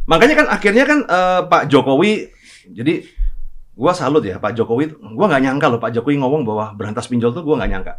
Makanya 0.03 0.35
kan 0.43 0.47
akhirnya 0.51 0.83
kan 0.83 0.99
eh, 1.07 1.41
Pak 1.47 1.71
Jokowi 1.71 2.27
jadi 2.75 3.07
gua 3.71 3.95
salut 3.95 4.23
ya 4.27 4.35
Pak 4.35 4.51
Jokowi. 4.51 4.91
Gua 5.15 5.31
nggak 5.31 5.43
nyangka 5.47 5.67
loh 5.71 5.79
Pak 5.79 5.95
Jokowi 5.95 6.19
ngomong 6.19 6.43
bahwa 6.43 6.75
berantas 6.75 7.07
pinjol 7.07 7.31
tuh 7.31 7.43
gua 7.47 7.63
nggak 7.63 7.71
nyangka. 7.71 7.93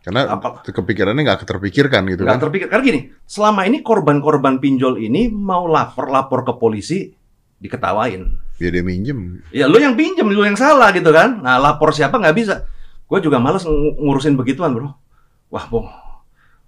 Karena 0.00 0.32
Apa- 0.32 0.64
kepikirannya 0.64 1.20
nggak 1.20 1.44
terpikirkan 1.44 2.08
gitu 2.08 2.24
Nggak 2.24 2.34
kan. 2.34 2.42
terpikir. 2.42 2.66
Karena 2.66 2.84
gini, 2.84 3.00
selama 3.22 3.68
ini 3.68 3.80
korban-korban 3.80 4.56
pinjol 4.56 4.96
ini 4.96 5.28
mau 5.28 5.64
lapor 5.64 6.08
lapor 6.08 6.40
ke 6.42 6.56
polisi 6.56 7.12
diketawain. 7.56 8.24
Ya 8.56 8.68
dia 8.68 8.80
minjem. 8.80 9.44
Ya 9.50 9.64
lu 9.64 9.76
yang 9.76 9.92
pinjem, 9.94 10.24
lu 10.26 10.40
yang 10.40 10.56
salah 10.56 10.88
gitu 10.90 11.08
kan. 11.10 11.40
Nah 11.40 11.56
lapor 11.56 11.92
siapa 11.92 12.16
nggak 12.16 12.32
bisa. 12.32 12.64
Gue 13.04 13.20
juga 13.20 13.36
males 13.36 13.60
ng- 13.62 13.98
ngurusin 13.98 14.34
begituan 14.34 14.72
bro. 14.72 14.88
Wah 15.48 15.66
bong, 15.66 15.84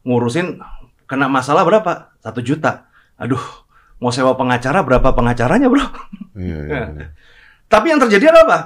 ngurusin 0.02 0.60
kena 1.04 1.24
masalah 1.26 1.62
berapa? 1.62 2.12
Satu 2.18 2.40
juta. 2.40 2.88
Aduh, 3.14 3.40
mau 3.96 4.10
sewa 4.10 4.34
pengacara 4.34 4.82
berapa 4.82 5.08
pengacaranya 5.10 5.68
bro? 5.68 5.84
Iya, 6.34 6.58
iya, 6.58 6.74
Ya. 6.74 6.82
iya. 6.90 7.06
Tapi 7.66 7.86
yang 7.88 8.00
terjadi 8.00 8.28
adalah 8.28 8.44
apa? 8.44 8.58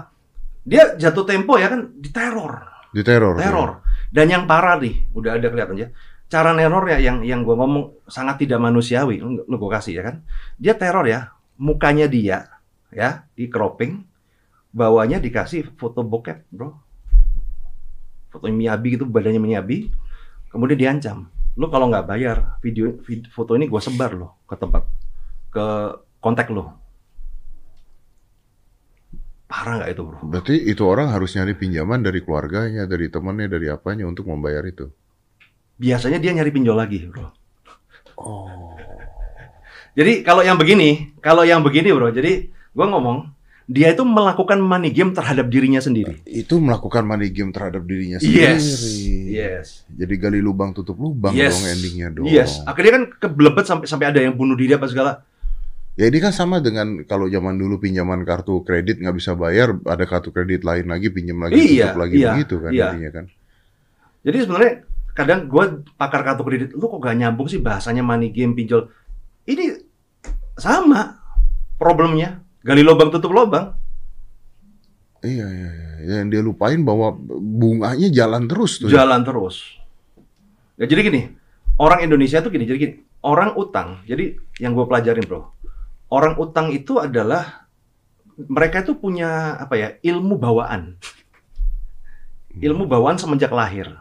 Dia 0.62 0.94
jatuh 0.94 1.22
tempo 1.22 1.54
ya 1.54 1.68
kan, 1.68 1.94
diteror. 1.94 2.66
Diteror. 2.90 3.34
Teror. 3.36 3.70
Dan 4.10 4.30
yang 4.30 4.44
parah 4.46 4.78
nih, 4.78 5.06
udah 5.12 5.38
ada 5.38 5.48
kelihatan 5.50 5.76
ya. 5.76 5.88
Cara 6.26 6.50
nerornya 6.50 6.98
yang 6.98 7.22
yang 7.22 7.40
gue 7.46 7.54
ngomong 7.54 8.06
sangat 8.10 8.42
tidak 8.42 8.58
manusiawi. 8.58 9.22
Lu, 9.22 9.46
gue 9.46 9.70
kasih 9.70 9.98
ya 9.98 10.02
kan. 10.02 10.16
Dia 10.58 10.74
teror 10.74 11.06
ya. 11.06 11.30
Mukanya 11.56 12.04
dia 12.10 12.52
ya 12.92 13.24
di 13.32 13.48
cropping, 13.48 14.04
bawahnya 14.74 15.22
dikasih 15.22 15.72
foto 15.80 16.04
bokep, 16.04 16.44
bro. 16.52 16.76
Foto 18.28 18.44
Miyabi 18.52 18.98
gitu, 18.98 19.08
badannya 19.08 19.40
Miyabi. 19.40 19.88
Kemudian 20.52 20.76
diancam. 20.76 21.32
Lu 21.56 21.72
kalau 21.72 21.88
nggak 21.88 22.04
bayar 22.04 22.60
video, 22.60 22.92
vid- 23.00 23.32
foto 23.32 23.56
ini 23.56 23.64
gue 23.64 23.80
sebar 23.80 24.12
loh 24.12 24.36
ke 24.44 24.54
tempat 24.60 24.84
ke 25.48 25.64
kontak 26.20 26.52
lo. 26.52 26.85
Parah 29.56 29.80
nggak 29.80 29.90
itu 29.96 30.02
bro? 30.04 30.18
Berarti 30.20 30.54
itu 30.68 30.82
orang 30.84 31.08
harus 31.08 31.32
nyari 31.32 31.56
pinjaman 31.56 32.04
dari 32.04 32.20
keluarganya, 32.20 32.84
dari 32.84 33.08
temannya, 33.08 33.48
dari 33.48 33.72
apanya 33.72 34.04
untuk 34.04 34.28
membayar 34.28 34.60
itu. 34.68 34.92
Biasanya 35.80 36.20
dia 36.20 36.36
nyari 36.36 36.52
pinjol 36.52 36.76
lagi 36.76 37.08
bro. 37.08 37.32
Oh. 38.20 38.76
Jadi 39.96 40.20
kalau 40.20 40.44
yang 40.44 40.60
begini, 40.60 41.16
kalau 41.24 41.40
yang 41.48 41.64
begini 41.64 41.88
bro, 41.88 42.12
jadi 42.12 42.52
gua 42.76 42.92
ngomong 42.92 43.32
dia 43.66 43.90
itu 43.90 44.04
melakukan 44.04 44.60
money 44.60 44.92
game 44.92 45.10
terhadap 45.10 45.48
dirinya 45.48 45.80
sendiri. 45.80 46.20
Itu 46.22 46.60
melakukan 46.60 47.02
money 47.02 47.32
game 47.32 47.50
terhadap 47.50 47.82
dirinya 47.82 48.20
Yes, 48.22 48.62
sendiri. 48.62 49.40
yes, 49.40 49.66
Jadi 49.90 50.14
gali 50.20 50.38
lubang 50.38 50.70
tutup 50.70 50.94
lubang 51.00 51.32
Yes. 51.34 51.56
dong 51.56 51.64
endingnya 51.66 52.08
dong. 52.12 52.28
yes. 52.28 52.60
Akhirnya 52.62 52.92
kan 53.00 53.04
kebelebet 53.18 53.64
sampai 53.66 53.86
sampai 53.88 54.06
ada 54.12 54.20
yang 54.20 54.36
bunuh 54.36 54.54
diri 54.54 54.76
apa 54.76 54.86
segala. 54.86 55.24
Ya 55.96 56.12
ini 56.12 56.20
kan 56.20 56.28
sama 56.28 56.60
dengan 56.60 57.08
kalau 57.08 57.24
zaman 57.24 57.56
dulu 57.56 57.80
pinjaman 57.80 58.20
kartu 58.28 58.60
kredit 58.60 59.00
nggak 59.00 59.16
bisa 59.16 59.32
bayar, 59.32 59.80
ada 59.88 60.04
kartu 60.04 60.28
kredit 60.28 60.60
lain 60.60 60.92
lagi 60.92 61.08
pinjam 61.08 61.40
lagi 61.40 61.56
Iya, 61.56 61.88
tutup 61.88 62.00
lagi 62.04 62.16
iya, 62.20 62.28
begitu 62.36 62.54
kan 62.60 62.70
iya. 62.70 62.86
intinya 62.92 63.10
kan. 63.16 63.24
Jadi 64.20 64.36
sebenarnya 64.44 64.72
kadang 65.16 65.40
gua 65.48 65.64
pakar 65.96 66.20
kartu 66.20 66.44
kredit, 66.44 66.68
lu 66.76 66.84
kok 66.84 67.00
gak 67.00 67.16
nyambung 67.16 67.48
sih 67.48 67.64
bahasanya 67.64 68.04
money 68.04 68.28
game 68.28 68.52
pinjol? 68.52 68.92
Ini 69.48 69.72
sama 70.60 71.16
problemnya. 71.80 72.44
Gali 72.60 72.84
lubang 72.84 73.08
tutup 73.08 73.32
lubang. 73.32 73.72
Iya 75.24 75.48
iya 75.48 75.70
iya. 75.72 75.90
Yang 76.20 76.28
dia 76.28 76.42
lupain 76.44 76.80
bahwa 76.84 77.16
bunganya 77.40 78.12
jalan 78.12 78.44
terus 78.44 78.84
tuh. 78.84 78.92
jalan 78.92 79.24
terus. 79.24 79.80
Ya, 80.76 80.84
jadi 80.84 81.08
gini, 81.08 81.32
orang 81.80 82.04
Indonesia 82.04 82.44
tuh 82.44 82.52
gini, 82.52 82.68
jadi 82.68 82.76
gini, 82.76 82.94
orang 83.24 83.56
utang. 83.56 84.04
Jadi 84.04 84.36
yang 84.60 84.76
gue 84.76 84.84
pelajarin 84.84 85.24
bro, 85.24 85.55
orang 86.16 86.40
utang 86.40 86.72
itu 86.72 86.96
adalah 86.96 87.68
mereka 88.40 88.80
itu 88.80 88.96
punya 88.96 89.60
apa 89.60 89.74
ya 89.76 89.88
ilmu 90.00 90.40
bawaan, 90.40 90.96
ilmu 92.56 92.88
bawaan 92.88 93.20
semenjak 93.20 93.52
lahir. 93.52 93.92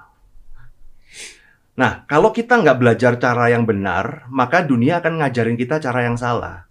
Nah, 1.75 2.08
kalau 2.08 2.32
kita 2.32 2.63
nggak 2.63 2.80
belajar 2.80 3.19
cara 3.19 3.51
yang 3.51 3.67
benar, 3.67 4.32
maka 4.32 4.63
dunia 4.63 5.04
akan 5.04 5.19
ngajarin 5.19 5.60
kita 5.60 5.84
cara 5.84 6.08
yang 6.08 6.15
salah. 6.15 6.63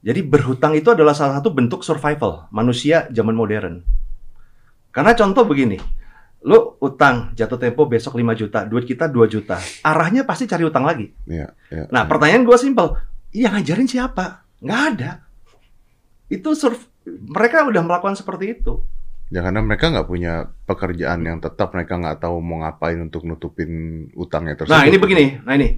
Jadi 0.00 0.24
berhutang 0.24 0.72
itu 0.72 0.96
adalah 0.96 1.12
salah 1.12 1.36
satu 1.36 1.52
bentuk 1.52 1.84
survival 1.84 2.48
manusia 2.48 3.04
zaman 3.12 3.36
modern. 3.36 3.84
Karena 4.96 5.12
contoh 5.12 5.44
begini, 5.44 5.76
Lu 6.40 6.80
utang 6.80 7.36
jatuh 7.36 7.60
tempo 7.60 7.84
besok 7.84 8.16
5 8.16 8.32
juta, 8.32 8.64
duit 8.64 8.88
kita 8.88 9.12
2 9.12 9.28
juta. 9.28 9.60
Arahnya 9.84 10.24
pasti 10.24 10.48
cari 10.48 10.64
utang 10.64 10.88
lagi. 10.88 11.12
Iya, 11.28 11.52
iya. 11.68 11.84
Nah, 11.92 12.08
pertanyaan 12.08 12.48
gue 12.48 12.56
simpel. 12.56 12.96
Yang 13.28 13.60
ngajarin 13.60 13.88
siapa? 13.88 14.24
Nggak 14.60 14.82
ada. 14.94 15.10
Itu 16.30 16.54
surf 16.54 16.78
mereka 17.08 17.66
udah 17.66 17.82
melakukan 17.82 18.14
seperti 18.14 18.60
itu. 18.60 18.84
Ya 19.30 19.46
karena 19.46 19.62
mereka 19.62 19.94
nggak 19.94 20.08
punya 20.10 20.50
pekerjaan 20.66 21.22
yang 21.22 21.38
tetap, 21.38 21.70
mereka 21.70 21.94
nggak 21.94 22.18
tahu 22.18 22.42
mau 22.42 22.66
ngapain 22.66 22.98
untuk 22.98 23.22
nutupin 23.22 23.70
utangnya 24.18 24.58
tersebut. 24.58 24.74
Nah, 24.74 24.84
ini 24.90 24.98
begini. 24.98 25.24
Nah, 25.46 25.54
ini. 25.54 25.68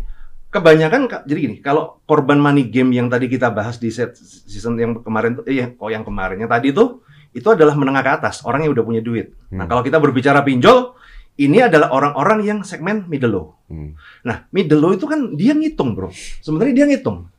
Kebanyakan 0.53 1.09
jadi 1.25 1.39
gini, 1.49 1.57
kalau 1.65 2.05
korban 2.05 2.37
money 2.37 2.69
game 2.69 2.93
yang 2.93 3.09
tadi 3.09 3.25
kita 3.25 3.49
bahas 3.49 3.81
di 3.81 3.89
set 3.89 4.13
season 4.21 4.77
yang 4.77 5.01
kemarin 5.01 5.41
tuh, 5.41 5.49
eh 5.49 5.65
kok 5.73 5.89
yang 5.89 6.05
kemarin 6.05 6.45
yang 6.45 6.49
tadi 6.53 6.77
tuh 6.77 7.01
itu 7.33 7.49
adalah 7.49 7.73
menengah 7.73 8.05
ke 8.05 8.13
atas, 8.21 8.45
orang 8.45 8.69
yang 8.69 8.77
udah 8.77 8.85
punya 8.85 9.01
duit. 9.01 9.33
Nah, 9.49 9.65
Hmm. 9.65 9.69
kalau 9.73 9.81
kita 9.81 9.97
berbicara 9.97 10.45
pinjol, 10.45 10.93
ini 11.41 11.65
adalah 11.65 11.89
orang-orang 11.97 12.45
yang 12.45 12.59
segmen 12.69 13.09
middle 13.09 13.33
low. 13.33 13.47
Hmm. 13.73 13.97
Nah, 14.29 14.45
middle 14.53 14.81
low 14.81 14.93
itu 14.93 15.09
kan 15.09 15.33
dia 15.41 15.57
ngitung, 15.57 15.97
Bro. 15.97 16.13
Sebenarnya 16.45 16.85
dia 16.85 16.87
ngitung. 16.93 17.33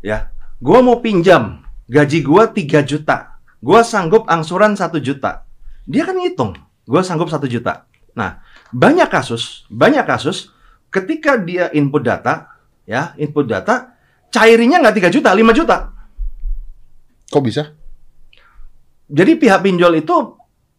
Ya, 0.00 0.32
gua 0.60 0.80
mau 0.80 0.98
pinjam, 1.00 1.64
gaji 1.88 2.24
gua 2.24 2.50
3 2.50 2.82
juta. 2.86 3.38
Gua 3.60 3.82
sanggup 3.82 4.28
angsuran 4.28 4.76
1 4.76 5.00
juta. 5.00 5.48
Dia 5.88 6.04
kan 6.06 6.16
ngitung, 6.18 6.54
gua 6.84 7.00
sanggup 7.02 7.32
1 7.32 7.48
juta. 7.48 7.88
Nah, 8.16 8.40
banyak 8.72 9.08
kasus, 9.08 9.68
banyak 9.68 10.04
kasus 10.04 10.52
ketika 10.88 11.36
dia 11.36 11.68
input 11.72 12.04
data, 12.04 12.56
ya, 12.88 13.12
input 13.20 13.44
data 13.44 13.96
cairnya 14.32 14.80
nggak 14.80 15.08
3 15.08 15.14
juta, 15.14 15.30
5 15.32 15.52
juta. 15.56 15.76
Kok 17.26 17.42
bisa? 17.42 17.74
Jadi 19.06 19.38
pihak 19.38 19.62
pinjol 19.62 20.02
itu 20.02 20.16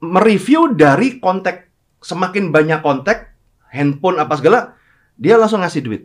mereview 0.03 0.75
dari 0.75 1.17
kontak 1.17 1.71
semakin 2.03 2.53
banyak 2.53 2.79
kontak 2.83 3.33
handphone 3.71 4.19
apa 4.21 4.35
segala 4.37 4.59
dia 5.17 5.35
langsung 5.39 5.63
ngasih 5.63 5.81
duit. 5.83 6.03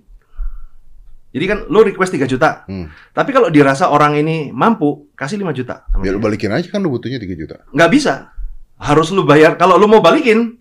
Jadi 1.32 1.44
kan 1.48 1.58
lo 1.72 1.80
request 1.80 2.12
3 2.12 2.28
juta. 2.28 2.68
Hmm. 2.68 2.92
Tapi 3.16 3.32
kalau 3.32 3.48
dirasa 3.48 3.88
orang 3.88 4.20
ini 4.20 4.52
mampu, 4.52 5.08
kasih 5.16 5.40
5 5.40 5.56
juta. 5.56 5.88
Ya 6.04 6.12
lu 6.12 6.20
balikin 6.20 6.52
aja 6.52 6.68
kan 6.68 6.84
lu 6.84 6.92
butuhnya 6.92 7.16
3 7.16 7.32
juta. 7.32 7.64
Nggak 7.72 7.90
bisa. 7.90 8.36
Harus 8.76 9.08
lu 9.08 9.24
bayar. 9.24 9.56
Kalau 9.56 9.80
lu 9.80 9.88
mau 9.88 10.04
balikin, 10.04 10.60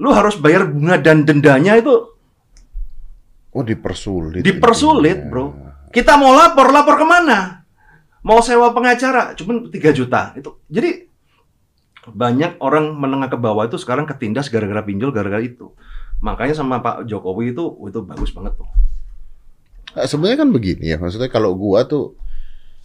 lu 0.00 0.08
harus 0.16 0.40
bayar 0.40 0.64
bunga 0.64 0.96
dan 0.96 1.28
dendanya 1.28 1.76
itu 1.76 1.92
Oh 3.52 3.64
dipersulit. 3.64 4.44
dipersulit, 4.44 5.24
intinya. 5.24 5.30
bro. 5.32 5.46
Kita 5.88 6.20
mau 6.20 6.36
lapor, 6.36 6.68
lapor 6.68 7.00
ke 7.00 7.06
mana? 7.08 7.64
Mau 8.24 8.44
sewa 8.44 8.72
pengacara, 8.76 9.32
cuman 9.36 9.72
3 9.72 9.92
juta. 9.92 10.32
Itu 10.36 10.60
jadi 10.68 11.08
banyak 12.08 12.60
orang 12.64 12.96
menengah 12.96 13.28
ke 13.28 13.36
bawah 13.36 13.68
itu 13.68 13.76
sekarang 13.76 14.08
ketindas 14.08 14.48
gara-gara 14.48 14.80
pinjol, 14.80 15.12
gara-gara 15.12 15.44
itu. 15.44 15.72
Makanya 16.24 16.56
sama 16.56 16.80
Pak 16.80 17.04
Jokowi 17.04 17.52
itu 17.52 17.64
itu 17.88 18.00
bagus 18.04 18.32
banget 18.32 18.56
tuh. 18.56 18.68
Nah, 19.98 20.06
sebenarnya 20.06 20.38
kan 20.38 20.50
begini 20.54 20.94
ya, 20.94 20.96
maksudnya 20.96 21.26
kalau 21.26 21.58
gua 21.58 21.82
tuh, 21.82 22.14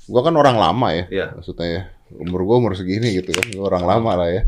gua 0.10 0.26
kan 0.26 0.34
orang 0.34 0.58
lama 0.58 0.88
ya, 0.89 1.06
Iya. 1.13 1.26
maksudnya 1.38 1.67
ya, 1.69 1.82
umur 2.17 2.41
gua 2.41 2.56
umur 2.58 2.73
segini 2.73 3.13
gitu 3.13 3.30
kan, 3.30 3.45
gua 3.54 3.69
orang 3.69 3.86
lama 3.86 4.12
lah 4.17 4.30
ya. 4.34 4.41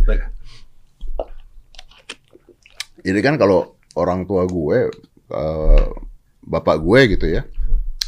Jadi 3.05 3.19
kan 3.21 3.37
kalau 3.37 3.77
orang 3.93 4.25
tua 4.25 4.49
gue, 4.49 4.89
eh, 5.29 5.85
bapak 6.41 6.81
gue 6.81 6.99
gitu 7.13 7.29
ya, 7.29 7.45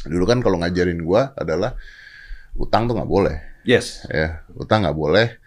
dulu 0.09 0.25
kan 0.25 0.41
kalau 0.41 0.57
ngajarin 0.57 1.05
gua 1.05 1.37
adalah 1.37 1.77
utang 2.57 2.89
tuh 2.89 2.97
nggak 2.97 3.05
boleh, 3.07 3.37
Yes. 3.61 4.09
ya, 4.09 4.41
utang 4.57 4.81
nggak 4.81 4.97
boleh, 4.97 5.37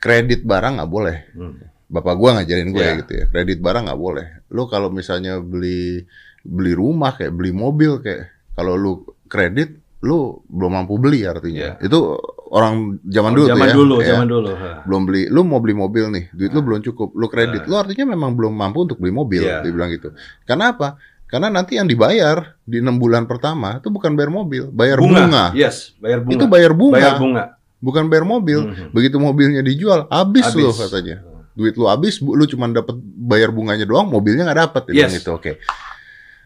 kredit 0.00 0.48
barang 0.48 0.80
nggak 0.80 0.88
boleh. 0.88 1.16
Hmm. 1.36 1.60
Bapak 1.86 2.16
gua 2.16 2.40
ngajarin 2.40 2.72
gue 2.72 2.82
Iya. 2.82 2.96
gitu 3.04 3.12
ya, 3.20 3.24
kredit 3.28 3.60
barang 3.60 3.84
nggak 3.84 4.00
boleh. 4.00 4.26
Lu 4.48 4.64
kalau 4.64 4.88
misalnya 4.88 5.44
beli 5.44 6.08
beli 6.40 6.72
rumah 6.72 7.12
kayak 7.12 7.36
beli 7.36 7.52
mobil 7.52 8.00
kayak 8.00 8.32
kalau 8.56 8.74
lu 8.74 8.92
kredit 9.28 9.76
lu 10.00 10.38
belum 10.46 10.72
mampu 10.82 10.96
beli 10.96 11.24
artinya. 11.24 11.76
Itu 11.78 12.16
orang 12.52 13.00
zaman 13.02 13.32
dulu 13.32 13.46
Iya. 13.48 13.52
zaman 13.52 13.64
tuh 13.64 13.72
ya. 13.72 13.74
dulu, 13.76 13.94
ya. 13.96 14.06
zaman 14.14 14.26
dulu. 14.28 14.50
Belum 14.86 15.02
beli, 15.02 15.22
lu 15.26 15.40
mau 15.42 15.58
beli 15.58 15.74
mobil 15.74 16.04
nih, 16.08 16.24
duit 16.30 16.52
lu 16.52 16.60
belum 16.62 16.80
cukup, 16.80 17.10
lu 17.12 17.26
kredit, 17.26 17.66
Nah. 17.66 17.68
lu 17.68 17.74
artinya 17.76 18.04
memang 18.14 18.36
belum 18.38 18.52
mampu 18.54 18.86
untuk 18.86 18.98
beli 18.98 19.10
mobil, 19.10 19.42
Iya. 19.42 19.66
dia 19.66 19.72
bilang 19.72 19.90
gitu. 19.90 20.14
Karena 20.46 20.70
apa? 20.72 20.94
Karena 21.26 21.50
nanti 21.50 21.74
yang 21.74 21.90
dibayar 21.90 22.54
di 22.62 22.78
enam 22.78 23.02
bulan 23.02 23.26
pertama 23.26 23.82
itu 23.82 23.90
bukan 23.90 24.14
bayar 24.14 24.30
mobil, 24.30 24.70
bayar 24.70 25.02
bunga. 25.02 25.50
Yes, 25.58 25.90
bayar 25.98 26.22
bunga. 26.22 26.34
Itu 26.38 26.44
bayar 26.46 26.70
bunga, 26.70 26.94
Bayar 27.02 27.14
bunga. 27.18 27.44
bukan 27.82 28.04
bayar 28.06 28.24
mobil. 28.24 28.60
Mhm. 28.62 28.94
Begitu 28.94 29.16
mobilnya 29.18 29.58
dijual, 29.58 30.06
habis, 30.06 30.46
Habis. 30.46 30.62
loh 30.62 30.74
katanya. 30.76 31.26
Duit 31.56 31.74
lu 31.74 31.88
habis, 31.88 32.20
lu 32.20 32.44
cuma 32.46 32.70
dapat 32.70 32.94
bayar 33.02 33.50
bunganya 33.50 33.82
doang, 33.82 34.06
mobilnya 34.06 34.46
nggak 34.46 34.60
dapat. 34.70 34.82
Yes. 34.94 35.18
gitu, 35.18 35.34
oke. 35.34 35.58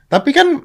Tapi 0.09 0.31
kan 0.33 0.65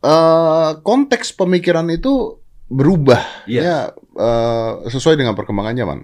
eh, 0.00 0.70
konteks 0.80 1.32
pemikiran 1.32 1.86
itu 1.88 2.36
berubah, 2.66 3.46
Yes. 3.46 3.62
ya 3.62 3.76
eh, 4.16 4.72
sesuai 4.90 5.16
dengan 5.16 5.32
perkembangan 5.32 5.76
zaman. 5.76 5.98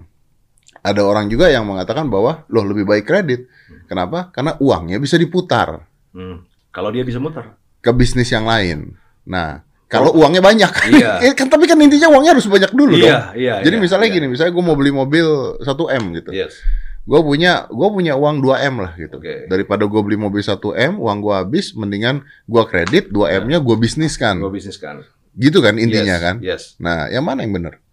Ada 0.83 0.99
orang 0.99 1.31
juga 1.31 1.47
yang 1.47 1.63
mengatakan 1.63 2.11
bahwa 2.11 2.43
loh 2.51 2.65
lebih 2.67 2.83
baik 2.83 3.07
kredit. 3.07 3.47
Kenapa? 3.87 4.31
Karena 4.31 4.55
uangnya 4.59 4.99
bisa 4.99 5.15
diputar 5.15 5.87
Hmm. 6.11 6.45
Kalau 6.69 6.93
dia 6.93 7.01
bisa 7.01 7.17
muter. 7.17 7.57
ke 7.79 7.91
bisnis 7.91 8.29
yang 8.29 8.45
lain. 8.45 8.95
Nah, 9.27 9.59
kalau 9.89 10.15
uangnya 10.15 10.39
banyak, 10.39 10.71
Iya. 10.93 11.19
Eh, 11.25 11.33
kan 11.35 11.49
tapi 11.49 11.67
kan 11.67 11.75
intinya 11.75 12.07
uangnya 12.09 12.31
harus 12.37 12.47
banyak 12.47 12.71
dulu 12.71 12.95
dong. 12.95 13.09
Iya, 13.11 13.19
iya. 13.35 13.53
Jadi 13.59 13.75
iya, 13.75 13.83
misalnya 13.83 14.07
iya. 14.07 14.15
gini, 14.15 14.25
misalnya 14.31 14.53
gue 14.55 14.63
mau 14.63 14.77
beli 14.77 14.91
mobil 14.95 15.27
1 15.59 15.67
m 15.89 16.03
gitu. 16.15 16.31
Yes. 16.31 16.63
Gue 17.03 17.19
punya 17.19 17.67
gue 17.67 17.89
punya 17.91 18.15
uang 18.15 18.39
2 18.39 18.67
m 18.71 18.75
lah 18.79 18.91
gitu 18.95 19.19
Oke. 19.19 19.51
daripada 19.51 19.83
gue 19.83 20.01
beli 20.01 20.15
mobil 20.15 20.39
1 20.39 20.55
m 20.71 20.93
uang 21.03 21.17
gue 21.19 21.33
habis 21.35 21.75
mendingan 21.75 22.23
gue 22.47 22.63
kredit 22.63 23.11
2 23.11 23.43
m 23.43 23.51
nya 23.51 23.59
gue 23.59 23.75
bisniskan 23.75 24.39
Gue 24.39 24.55
bisnis 24.55 24.79
kan. 24.79 25.03
gitu 25.35 25.59
kan 25.59 25.75
intinya 25.75 26.15
Yes, 26.15 26.23
kan 26.23 26.35
Yes. 26.39 26.63
nah 26.79 27.11
yang 27.11 27.27
mana 27.27 27.43
yang 27.43 27.51
benar 27.51 27.83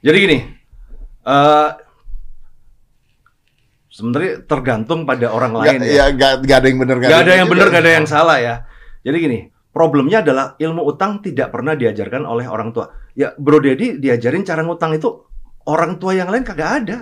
Jadi 0.00 0.16
gini, 0.16 0.38
eh 1.28 1.68
sebenarnya 3.90 4.46
tergantung 4.48 5.04
pada 5.04 5.28
orang 5.28 5.52
lain 5.60 5.82
Gak, 5.82 5.90
ya. 5.90 6.06
ya 6.08 6.14
gak, 6.14 6.32
gak 6.46 6.56
ada 6.62 6.66
yang 6.72 6.78
benar 6.80 6.96
Gak 7.02 7.20
ada 7.26 7.32
yang 7.36 7.48
benar, 7.50 7.66
gak 7.68 7.82
ada 7.84 7.92
yang 8.00 8.06
salah 8.08 8.38
ya. 8.40 8.54
Jadi 9.04 9.16
gini, 9.20 9.38
problemnya 9.76 10.24
adalah 10.24 10.56
ilmu 10.56 10.80
utang 10.88 11.20
tidak 11.20 11.52
pernah 11.52 11.76
diajarkan 11.76 12.24
oleh 12.24 12.48
orang 12.48 12.72
tua. 12.72 12.88
Ya, 13.12 13.32
Bro 13.36 13.60
Dedi 13.60 14.00
diajarin 14.00 14.44
cara 14.44 14.64
ngutang 14.64 14.96
itu 14.96 15.08
orang 15.68 16.00
tua 16.00 16.16
yang 16.16 16.28
lain 16.32 16.44
kagak 16.44 16.70
ada. 16.84 16.98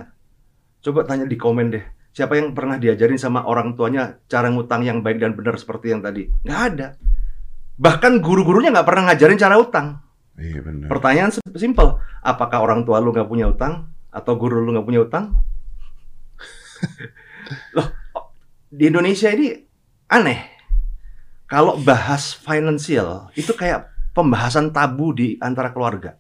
Coba 0.78 1.02
tanya 1.04 1.26
di 1.26 1.34
komen 1.34 1.74
deh. 1.74 1.84
Siapa 2.14 2.34
yang 2.34 2.50
pernah 2.50 2.80
diajarin 2.80 3.18
sama 3.20 3.46
orang 3.46 3.78
tuanya 3.78 4.18
cara 4.26 4.50
ngutang 4.50 4.82
yang 4.82 5.02
baik 5.02 5.22
dan 5.22 5.38
benar 5.38 5.54
seperti 5.54 5.94
yang 5.94 6.02
tadi? 6.02 6.26
Nggak 6.42 6.62
ada. 6.74 6.88
Bahkan 7.78 8.18
guru-gurunya 8.18 8.74
nggak 8.74 8.88
pernah 8.88 9.12
ngajarin 9.12 9.38
cara 9.38 9.54
utang. 9.54 10.02
iya 10.38 10.62
benar 10.62 10.86
Pertanyaan 10.86 11.30
sim- 11.34 11.54
simpel, 11.58 11.98
apakah 12.22 12.62
orang 12.62 12.82
tua 12.86 12.98
lu 13.02 13.10
nggak 13.10 13.26
punya 13.26 13.50
utang 13.50 13.90
atau 14.10 14.34
guru 14.34 14.62
lu 14.62 14.74
nggak 14.74 14.86
punya 14.86 15.00
utang? 15.02 15.34
Loh, 17.76 17.88
di 18.70 18.90
Indonesia 18.90 19.30
ini 19.30 19.54
aneh. 20.10 20.58
Kalau 21.48 21.80
bahas 21.80 22.36
finansial 22.36 23.32
itu 23.32 23.54
kayak 23.56 23.88
pembahasan 24.12 24.74
tabu 24.74 25.14
di 25.14 25.38
antara 25.40 25.70
keluarga. 25.70 26.18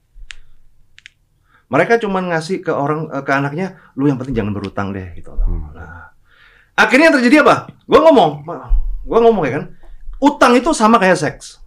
Mereka 1.68 2.00
cuma 2.00 2.20
ngasih 2.20 2.60
ke 2.60 2.72
orang 2.72 3.08
eh, 3.08 3.20
ke 3.20 3.30
anaknya, 3.30 3.66
lu 3.92 4.08
yang 4.08 4.16
penting 4.16 4.36
jangan 4.36 4.52
berutang 4.52 4.88
deh 4.90 5.12
gitu. 5.12 5.32
Hmm. 5.36 5.68
Nah, 5.72 6.08
akhirnya 6.74 7.12
yang 7.12 7.16
terjadi 7.20 7.36
apa? 7.42 7.68
Gue 7.84 8.00
ngomong, 8.00 8.30
gue 9.04 9.18
ngomong 9.20 9.44
ya 9.44 9.52
kan, 9.60 9.64
utang 10.18 10.56
itu 10.56 10.72
sama 10.72 10.96
kayak 10.96 11.16
seks, 11.16 11.60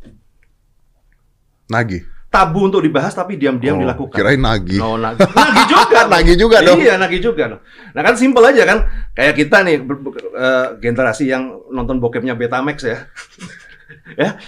nagih 1.67 2.03
tabu 2.27 2.63
untuk 2.63 2.79
dibahas 2.79 3.11
tapi 3.11 3.35
diam-diam 3.35 3.75
Oh, 3.75 3.81
dilakukan. 3.83 4.15
kirain 4.15 4.39
nagih 4.39 4.79
No, 4.79 4.95
nagih. 4.95 5.19
nagih 5.27 5.65
juga. 5.67 5.99
Nagih 6.15 6.35
juga 6.39 6.57
dong. 6.63 6.79
Iya, 6.79 6.93
nagih 6.95 7.19
juga. 7.19 7.43
dong. 7.51 7.61
Nah 7.91 8.01
kan 8.01 8.15
simpel 8.15 8.47
aja 8.47 8.63
kan. 8.63 8.79
Kayak 9.11 9.35
kita 9.35 9.58
nih, 9.62 9.83
ber- 9.83 9.99
ber- 9.99 10.31
eh, 10.31 10.67
generasi 10.79 11.27
yang 11.27 11.43
nonton 11.67 11.99
bokepnya 11.99 12.31
Betamax 12.33 12.87
ya. 12.87 13.04
ya. 14.23 14.39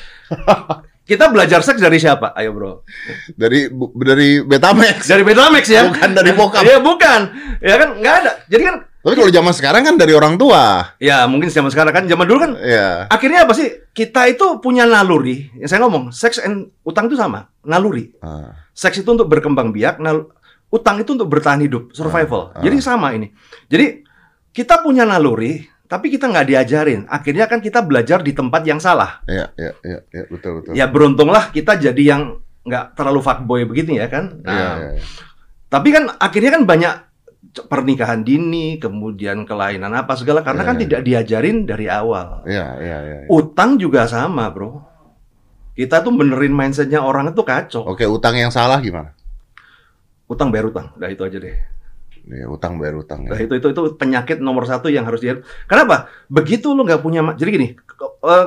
Kita 1.03 1.27
belajar 1.27 1.59
seks 1.59 1.77
dari 1.77 1.99
siapa? 1.99 2.31
Ayo 2.31 2.55
bro. 2.55 2.87
dari 3.35 3.67
bu- 3.67 3.91
dari 3.93 4.39
Betamax 4.39 5.03
Dari 5.03 5.19
Betamax 5.21 5.63
ya. 5.67 5.83
Bukan 5.85 6.09
dari 6.11 6.31
bokap. 6.31 6.63
Iya 6.63 6.79
bukan. 6.79 7.21
Ya 7.59 7.75
kan 7.75 7.89
nggak 7.99 8.15
ada. 8.23 8.31
Jadi 8.47 8.63
kan, 8.63 8.75
tapi 9.03 9.13
kalau 9.13 9.27
zaman 9.27 9.51
sekarang 9.51 9.81
kan 9.83 9.95
dari 9.99 10.15
orang 10.15 10.39
tua 10.39 10.95
ya 10.95 11.27
mungkin 11.27 11.51
zaman 11.51 11.67
sekarang 11.67 11.91
kan, 11.91 12.03
zaman 12.07 12.23
dulu 12.23 12.39
kan. 12.39 12.51
ya 12.57 13.11
Akhirnya 13.11 13.43
apa 13.43 13.51
sih? 13.51 13.67
Kita 13.91 14.25
itu 14.25 14.63
punya 14.63 14.83
naluri. 14.83 15.51
Yang 15.53 15.69
saya 15.69 15.83
ngomong, 15.83 16.09
seks 16.09 16.39
and 16.39 16.71
utang 16.81 17.05
itu 17.05 17.19
sama. 17.19 17.51
Naluri. 17.61 18.15
Ah, 18.19 18.55
Seks 18.71 18.97
itu 18.97 19.09
untuk 19.09 19.27
berkembang 19.27 19.69
biak, 19.69 19.99
nal 19.99 20.31
utang 20.67 20.97
itu 20.97 21.11
untuk 21.11 21.27
bertahan 21.27 21.59
hidup, 21.59 21.91
survival. 21.91 22.49
Ah, 22.49 22.57
ah. 22.57 22.63
Jadi 22.63 22.79
sama 22.79 23.11
ini. 23.11 23.27
Jadi 23.67 24.01
kita 24.49 24.79
punya 24.79 25.03
naluri, 25.03 25.67
tapi 25.85 26.09
kita 26.09 26.31
nggak 26.31 26.47
diajarin. 26.47 27.01
Akhirnya 27.05 27.45
kan 27.45 27.59
kita 27.59 27.83
belajar 27.83 28.23
di 28.23 28.31
tempat 28.31 28.63
yang 28.65 28.79
salah. 28.79 29.21
ya 29.27 29.51
ya 29.59 29.71
ya, 29.83 29.99
ya 30.09 30.23
betul 30.31 30.61
betul 30.63 30.71
Ya 30.73 30.85
beruntunglah 30.89 31.51
kita 31.51 31.75
jadi 31.77 32.03
yang 32.15 32.41
nggak 32.63 32.95
terlalu 32.95 33.19
fuckboy 33.19 33.61
begitu 33.67 33.99
ya 33.99 34.07
kan. 34.07 34.39
Iya, 34.41 34.47
Nah, 34.47 34.55
iya, 34.79 34.89
iya. 34.97 35.03
Tapi 35.67 35.87
kan 35.91 36.03
akhirnya 36.17 36.51
kan 36.53 36.63
banyak 36.63 36.93
pernikahan 37.67 38.23
dini, 38.23 38.79
kemudian 38.79 39.43
kelainan 39.43 39.91
apa 39.93 40.15
segala 40.15 40.41
karena 40.41 40.63
Iya, 40.63 40.69
kan 40.71 40.75
iya. 40.77 40.81
tidak 40.87 41.01
diajarin 41.03 41.57
dari 41.67 41.85
awal. 41.91 42.41
Iya, 42.47 42.67
iya, 42.79 42.97
iya. 43.03 43.17
Utang 43.27 43.75
juga 43.77 44.07
sama, 44.07 44.47
bro. 44.49 44.79
Kita 45.73 46.05
tuh 46.05 46.13
benerin 46.13 46.53
mindsetnya 46.53 47.01
orang 47.01 47.33
itu 47.33 47.41
kacau. 47.41 47.83
Oke, 47.89 48.05
utang 48.05 48.37
yang 48.37 48.53
salah 48.53 48.77
gimana? 48.77 49.11
Utang 50.29 50.53
bayar 50.53 50.69
utang, 50.69 50.93
udah 50.95 51.09
itu 51.09 51.21
aja 51.25 51.37
deh. 51.41 51.57
Iya, 52.23 52.47
utang 52.47 52.79
bayar 52.79 52.95
utang. 53.03 53.27
Nah, 53.27 53.35
Ya. 53.35 53.43
itu 53.43 53.59
itu 53.59 53.67
itu 53.67 53.81
penyakit 53.99 54.39
nomor 54.39 54.63
satu 54.63 54.87
yang 54.87 55.03
harus 55.03 55.19
dia. 55.19 55.43
Kenapa? 55.67 56.07
Begitu 56.31 56.71
lu 56.71 56.87
nggak 56.87 57.03
punya, 57.03 57.19
jadi 57.35 57.49
gini, 57.51 57.67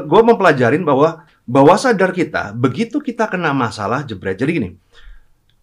gue 0.08 0.20
mempelajarin 0.24 0.80
bahwa 0.80 1.28
bawah 1.44 1.76
sadar 1.76 2.16
kita, 2.16 2.56
begitu 2.56 3.04
kita 3.04 3.28
kena 3.28 3.52
masalah 3.52 4.00
jebret. 4.00 4.40
Jadi 4.40 4.50
gini, 4.56 4.68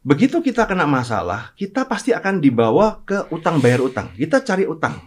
begitu 0.06 0.46
kita 0.46 0.70
kena 0.70 0.86
masalah, 0.86 1.58
kita 1.58 1.90
pasti 1.90 2.14
akan 2.14 2.38
dibawa 2.38 3.02
ke 3.02 3.34
utang 3.34 3.58
bayar 3.58 3.82
utang. 3.82 4.14
Kita 4.14 4.46
cari 4.46 4.70
utang. 4.70 5.02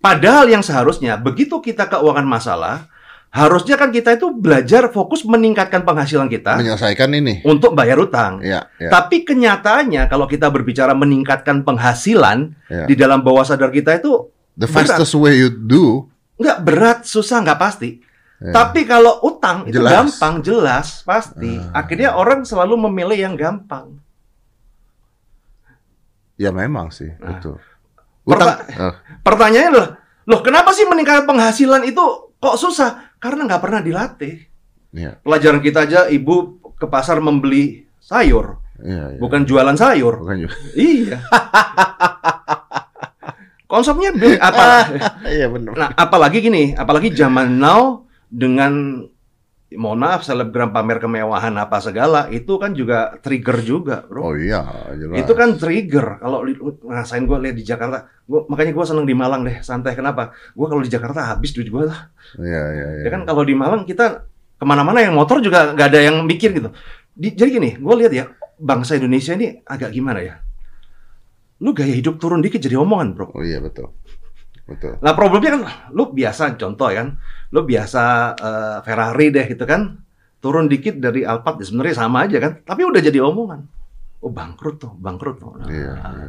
Padahal 0.00 0.48
yang 0.48 0.64
seharusnya 0.64 1.20
begitu 1.20 1.60
kita 1.60 1.84
keuangan 1.84 2.24
masalah, 2.24 2.88
harusnya 3.36 3.76
kan 3.76 3.92
kita 3.92 4.16
itu 4.16 4.32
belajar 4.32 4.88
fokus 4.88 5.20
meningkatkan 5.22 5.84
penghasilan 5.84 6.24
kita 6.26 6.56
Menyelesaikan 6.56 7.12
ini. 7.12 7.44
untuk 7.44 7.72
bayar 7.72 8.00
utang. 8.00 8.40
Iya, 8.40 8.64
iya. 8.78 8.88
Tapi 8.88 9.22
kenyataannya 9.22 10.08
kalau 10.08 10.24
kita 10.24 10.48
berbicara 10.48 10.90
meningkatkan 10.92 11.60
penghasilan 11.60 12.56
Iya. 12.66 12.84
di 12.86 12.94
dalam 12.96 13.20
bawah 13.20 13.44
sadar 13.44 13.68
kita 13.68 13.92
itu 13.94 14.32
The 14.54 14.64
berat. 14.64 14.88
fastest 14.88 15.12
way 15.14 15.36
you 15.36 15.52
do. 15.52 16.08
nggak 16.36 16.58
berat, 16.62 16.98
susah, 17.04 17.40
nggak 17.40 17.56
pasti. 17.58 18.00
ya. 18.38 18.52
Tapi 18.52 18.84
kalau 18.84 19.20
utang 19.22 19.64
itu 19.64 19.76
Jelas. 19.76 19.92
gampang, 20.12 20.34
jelas, 20.40 21.00
pasti. 21.02 21.56
Ah. 21.66 21.80
Akhirnya 21.80 22.12
orang 22.12 22.40
selalu 22.42 22.76
memilih 22.82 23.16
yang 23.18 23.34
gampang. 23.34 23.96
Ya 26.36 26.52
memang 26.52 26.88
sih, 26.90 27.08
Nah. 27.16 27.32
betul. 27.32 27.56
Perta- 28.22 28.60
Utang. 28.60 28.82
Oh, 28.82 28.94
Pertanyaannya 29.22 29.70
adalah, 29.70 29.90
loh 30.24 30.40
kenapa 30.40 30.70
sih 30.70 30.84
meningkatkan 30.84 31.24
penghasilan 31.24 31.86
itu 31.86 32.25
kok 32.46 32.60
susah? 32.60 32.90
Karena 33.18 33.48
nggak 33.50 33.62
pernah 33.62 33.80
dilatih. 33.82 34.34
iya, 34.94 35.18
Pelajaran 35.18 35.58
kita 35.58 35.84
aja, 35.88 36.00
ibu 36.06 36.62
ke 36.76 36.86
pasar 36.86 37.18
membeli 37.18 37.88
sayur, 37.98 38.62
iya, 38.78 39.16
iya. 39.16 39.18
bukan 39.18 39.42
jualan 39.42 39.74
sayur. 39.74 40.22
Bukan 40.22 40.36
juga. 40.46 40.56
Iya. 40.78 41.18
Konsepnya 43.66 44.14
apa? 44.38 44.66
Iya 45.36 45.50
benar. 45.50 45.74
Nah, 45.74 45.90
apalagi 45.98 46.38
gini, 46.38 46.70
apalagi 46.78 47.10
zaman 47.10 47.58
now 47.58 48.06
dengan 48.30 49.02
mohon 49.74 49.98
maaf 49.98 50.22
selebgram 50.22 50.70
pamer 50.70 51.02
kemewahan 51.02 51.50
apa 51.58 51.82
segala 51.82 52.30
itu 52.30 52.54
kan 52.54 52.70
juga 52.70 53.18
trigger 53.18 53.58
juga, 53.66 54.06
bro. 54.06 54.30
Oh 54.30 54.34
iya, 54.38 54.62
jelas. 54.94 55.26
Itu 55.26 55.34
kan 55.34 55.58
trigger. 55.58 56.22
Kalau 56.22 56.46
ngerasain 56.46 57.26
gue 57.26 57.38
lihat 57.42 57.56
di 57.58 57.66
Jakarta, 57.66 58.06
gua, 58.30 58.46
makanya 58.46 58.70
gue 58.70 58.84
seneng 58.86 59.02
di 59.02 59.18
Malang 59.18 59.42
deh, 59.42 59.58
santai. 59.66 59.98
Kenapa? 59.98 60.30
Gue 60.54 60.70
kalau 60.70 60.86
di 60.86 60.90
Jakarta 60.90 61.34
habis 61.34 61.50
duit 61.50 61.66
gue 61.66 61.82
lah. 61.82 62.14
Iya, 62.38 62.62
iya, 62.78 62.86
iya. 63.02 63.04
Ya 63.06 63.10
kan 63.10 63.26
kalau 63.26 63.42
di 63.42 63.58
Malang 63.58 63.82
kita 63.82 64.30
ke 64.56 64.64
mana-mana 64.64 65.02
yang 65.02 65.18
motor 65.18 65.42
juga 65.42 65.74
nggak 65.74 65.88
ada 65.90 66.00
yang 66.00 66.22
mikir 66.22 66.54
gitu. 66.54 66.70
Di- 67.10 67.34
jadi 67.34 67.50
gini, 67.58 67.70
gue 67.74 67.94
lihat 68.06 68.12
ya 68.14 68.24
bangsa 68.62 68.94
Indonesia 68.94 69.34
ini 69.34 69.66
agak 69.66 69.90
gimana 69.90 70.22
ya? 70.22 70.38
Lu 71.58 71.74
gaya 71.74 71.90
hidup 71.90 72.22
turun 72.22 72.38
dikit 72.38 72.62
jadi 72.62 72.78
omongan, 72.78 73.18
bro. 73.18 73.34
Oh 73.34 73.42
iya 73.42 73.58
betul. 73.58 73.90
Betul. 74.66 74.98
Nah 74.98 75.12
problemnya 75.12 75.50
kan, 75.52 75.62
lu 75.90 76.10
biasa 76.10 76.54
contoh 76.54 76.90
ya 76.90 77.00
kan, 77.00 77.08
lu 77.48 77.62
biasa 77.62 78.02
eh, 78.34 78.76
Ferrari 78.82 79.30
deh 79.30 79.46
gitu 79.46 79.62
kan, 79.62 80.02
turun 80.36 80.66
dikit 80.66 80.98
dari 80.98 81.22
Alphard 81.22 81.58
ya 81.58 81.64
sebenarnya 81.64 81.94
sama 81.96 82.26
aja 82.26 82.38
kan, 82.38 82.52
tapi 82.60 82.82
udah 82.82 82.98
jadi 82.98 83.18
omongan. 83.20 83.62
Oh 84.18 84.32
bangkrut 84.32 84.76
tuh, 84.76 84.90
bangkrut 84.92 85.36
tuh. 85.38 85.54
Nah, 85.54 85.68
Iya. 85.68 85.92
iya. 85.92 86.28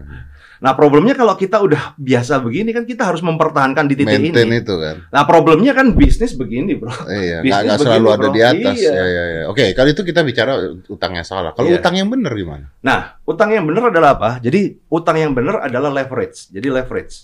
nah 0.58 0.74
problemnya 0.74 1.14
kalau 1.14 1.34
kita 1.34 1.62
udah 1.62 1.94
biasa 1.96 2.42
begini 2.42 2.74
kan 2.74 2.82
kita 2.82 3.06
harus 3.06 3.22
mempertahankan 3.22 3.86
di 3.86 3.94
titik 3.94 4.18
Maintain 4.20 4.50
ini. 4.50 4.60
itu 4.60 4.74
kan. 4.76 5.06
Nah 5.08 5.24
problemnya 5.24 5.70
kan 5.72 5.94
bisnis 5.94 6.34
begini 6.34 6.74
bro. 6.74 6.90
Iya, 7.06 7.42
Bisnis 7.46 7.62
nggak 7.64 7.78
selalu 7.80 8.02
begini, 8.02 8.12
ada 8.12 8.26
bro. 8.26 8.34
di 8.34 8.42
atas. 8.44 8.76
Iya. 8.76 8.92
Iya, 8.92 9.06
iya, 9.06 9.24
iya. 9.24 9.44
Oke, 9.48 9.66
kali 9.72 9.94
itu 9.94 10.02
kita 10.04 10.22
bicara 10.22 10.58
utangnya 10.88 11.22
salah. 11.22 11.54
Kalau 11.54 11.70
Iya. 11.70 11.78
utang 11.78 11.94
yang 11.96 12.10
benar 12.10 12.34
gimana? 12.34 12.66
Nah 12.82 13.00
utang 13.24 13.50
yang 13.50 13.66
benar 13.66 13.90
adalah 13.90 14.10
apa? 14.14 14.30
Jadi 14.38 14.62
utang 14.90 15.16
yang 15.16 15.32
benar 15.32 15.62
adalah 15.64 15.90
leverage. 15.90 16.50
Jadi 16.50 16.68
leverage. 16.68 17.16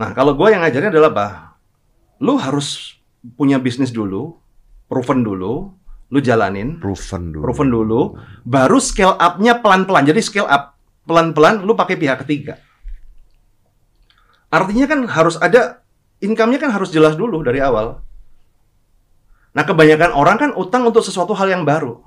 Nah 0.00 0.16
kalau 0.16 0.32
gue 0.32 0.48
yang 0.48 0.64
ngajarnya 0.64 0.88
adalah 0.88 1.10
apa? 1.12 1.28
Lu 2.24 2.40
harus 2.40 2.96
punya 3.36 3.60
bisnis 3.60 3.92
dulu, 3.92 4.32
proven 4.88 5.20
dulu, 5.20 5.76
lu 6.08 6.18
jalanin. 6.24 6.80
Proven 6.80 7.36
dulu. 7.36 7.44
proven 7.44 7.68
dulu, 7.68 8.00
baru 8.48 8.80
scale 8.80 9.12
up-nya 9.20 9.60
pelan-pelan. 9.60 10.08
Jadi 10.08 10.20
scale 10.24 10.48
up 10.48 10.80
pelan-pelan 11.04 11.60
lu 11.68 11.76
pakai 11.76 12.00
pihak 12.00 12.24
ketiga. 12.24 12.56
Artinya 14.48 14.88
kan 14.88 15.04
harus 15.04 15.36
ada 15.36 15.84
income-nya 16.24 16.58
kan 16.58 16.72
harus 16.72 16.88
jelas 16.88 17.14
dulu 17.14 17.44
dari 17.44 17.60
awal. 17.60 18.00
Nah, 19.50 19.66
kebanyakan 19.66 20.14
orang 20.14 20.36
kan 20.38 20.50
utang 20.54 20.86
untuk 20.86 21.02
sesuatu 21.02 21.34
hal 21.34 21.50
yang 21.50 21.66
baru, 21.66 21.98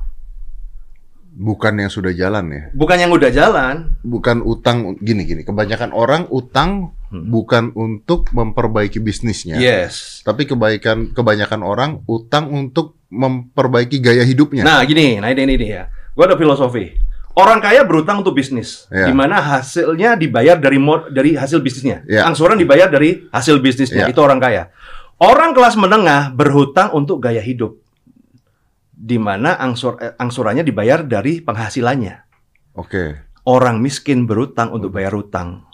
Bukan 1.33 1.81
yang 1.81 1.89
sudah 1.89 2.13
jalan 2.13 2.45
ya. 2.53 2.63
bukan 2.77 2.97
yang 3.01 3.09
udah 3.09 3.33
jalan. 3.33 3.97
Bukan 4.05 4.45
utang 4.45 4.93
gini 5.01 5.25
gini. 5.25 5.41
Kebanyakan 5.41 5.89
orang 5.89 6.29
utang 6.29 6.93
Hmm. 7.13 7.29
bukan 7.29 7.69
untuk 7.77 8.33
memperbaiki 8.33 8.97
bisnisnya. 8.97 9.61
Yes. 9.61 10.25
Tapi 10.25 10.49
kebaikan 10.49 11.13
kebanyakan 11.13 11.61
orang 11.61 12.01
utang 12.09 12.49
untuk 12.49 12.97
memperbaiki 13.13 14.01
gaya 14.01 14.25
hidupnya. 14.25 14.65
Nah, 14.65 14.81
gini, 14.81 15.21
nah 15.21 15.29
ini 15.29 15.45
ini 15.45 15.55
dia. 15.61 15.93
Gua 16.17 16.25
ada 16.25 16.33
filosofi. 16.33 16.89
Orang 17.37 17.61
kaya 17.61 17.85
berutang 17.85 18.25
untuk 18.25 18.33
bisnis, 18.37 18.89
Iya. 18.89 19.09
di 19.09 19.13
mana 19.13 19.41
hasilnya 19.41 20.17
dibayar 20.17 20.57
dari 20.57 20.77
mod, 20.81 21.13
dari 21.13 21.37
hasil 21.37 21.61
bisnisnya. 21.61 22.01
Iya. 22.09 22.25
Angsuran 22.29 22.57
dibayar 22.57 22.89
dari 22.89 23.29
hasil 23.29 23.61
bisnisnya. 23.61 24.09
Iya. 24.09 24.13
Itu 24.13 24.21
orang 24.25 24.41
kaya. 24.41 24.73
Orang 25.21 25.53
kelas 25.53 25.77
menengah 25.77 26.33
berhutang 26.33 26.93
untuk 26.97 27.21
gaya 27.21 27.41
hidup, 27.41 27.77
di 28.93 29.17
mana 29.21 29.57
angsur, 29.57 29.97
eh, 30.01 30.13
angsurannya 30.17 30.65
dibayar 30.65 31.05
dari 31.05 31.41
penghasilannya. 31.41 32.25
Oke. 32.77 33.21
Orang 33.45 33.81
miskin 33.81 34.25
berhutang 34.29 34.69
untuk 34.69 34.93
bayar 34.93 35.13
hutang, 35.17 35.65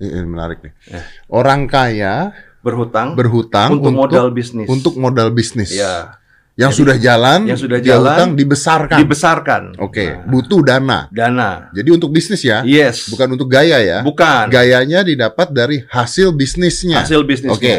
Ini 0.00 0.08
ini 0.16 0.26
menarik 0.26 0.64
nih. 0.64 0.72
Ya. 0.88 1.00
Orang 1.28 1.68
kaya 1.68 2.32
berhutang 2.64 3.12
berhutang 3.12 3.76
untuk, 3.76 3.92
modal 3.92 4.32
bisnis. 4.32 4.64
untuk 4.66 4.94
modal 4.96 5.28
bisnis. 5.28 5.68
ya, 5.70 6.16
Yang 6.56 6.72
Jadi, 6.76 6.80
sudah 6.84 6.96
jalan, 7.00 7.40
yang 7.48 7.56
sudah 7.56 7.80
jalan, 7.80 8.16
utang 8.16 8.30
dibesarkan. 8.36 8.98
dibesarkan. 9.00 9.62
Oke, 9.80 10.12
Nah, 10.12 10.28
butuh 10.28 10.60
dana. 10.60 11.08
dana. 11.08 11.72
Jadi 11.72 11.88
untuk 11.88 12.12
bisnis 12.12 12.44
ya, 12.44 12.60
Yes. 12.64 13.08
bukan 13.08 13.32
untuk 13.32 13.48
gaya 13.48 13.80
ya. 13.80 14.04
Bukan. 14.04 14.52
Gayanya 14.52 15.00
didapat 15.00 15.52
dari 15.52 15.84
hasil 15.88 16.32
bisnisnya. 16.32 17.00
Hasil 17.00 17.24
bisnisnya. 17.24 17.56
Oke. 17.56 17.74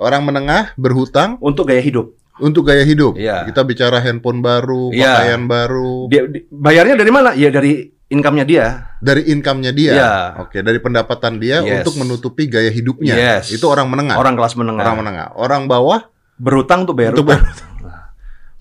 Orang 0.00 0.24
menengah 0.24 0.72
berhutang 0.74 1.36
Untuk 1.36 1.68
gaya 1.68 1.84
hidup. 1.84 2.16
untuk 2.40 2.64
gaya 2.64 2.82
hidup. 2.82 3.12
Iya. 3.14 3.44
Kita 3.44 3.60
bicara 3.60 4.00
handphone 4.00 4.40
baru, 4.40 4.88
Iya. 4.90 5.04
pakaian 5.20 5.44
baru, 5.44 6.08
Dia, 6.08 6.22
di- 6.24 6.44
bayarnya 6.48 6.96
dari 6.96 7.12
mana? 7.12 7.30
Ya 7.36 7.52
dari 7.52 7.92
income-nya 8.14 8.46
dia. 8.46 8.94
dari 9.02 9.26
income-nya 9.28 9.72
dia. 9.74 9.92
Iya. 9.92 10.12
Oke, 10.40 10.62
dari 10.62 10.78
pendapatan 10.78 11.36
dia 11.36 11.60
Yes. 11.60 11.82
untuk 11.82 12.00
menutupi 12.00 12.46
gaya 12.46 12.70
hidupnya. 12.70 13.12
Yes. 13.12 13.50
Itu 13.50 13.66
orang 13.68 13.90
menengah. 13.90 14.16
Orang 14.16 14.38
kelas 14.38 14.54
menengah. 14.54 14.80
Orang 14.86 14.96
menengah. 15.02 15.26
Orang 15.34 15.62
bawah 15.66 16.06
Berutang 16.34 16.82
untuk 16.82 16.98
bayar 16.98 17.14
untuk 17.14 17.30
utang. 17.30 17.46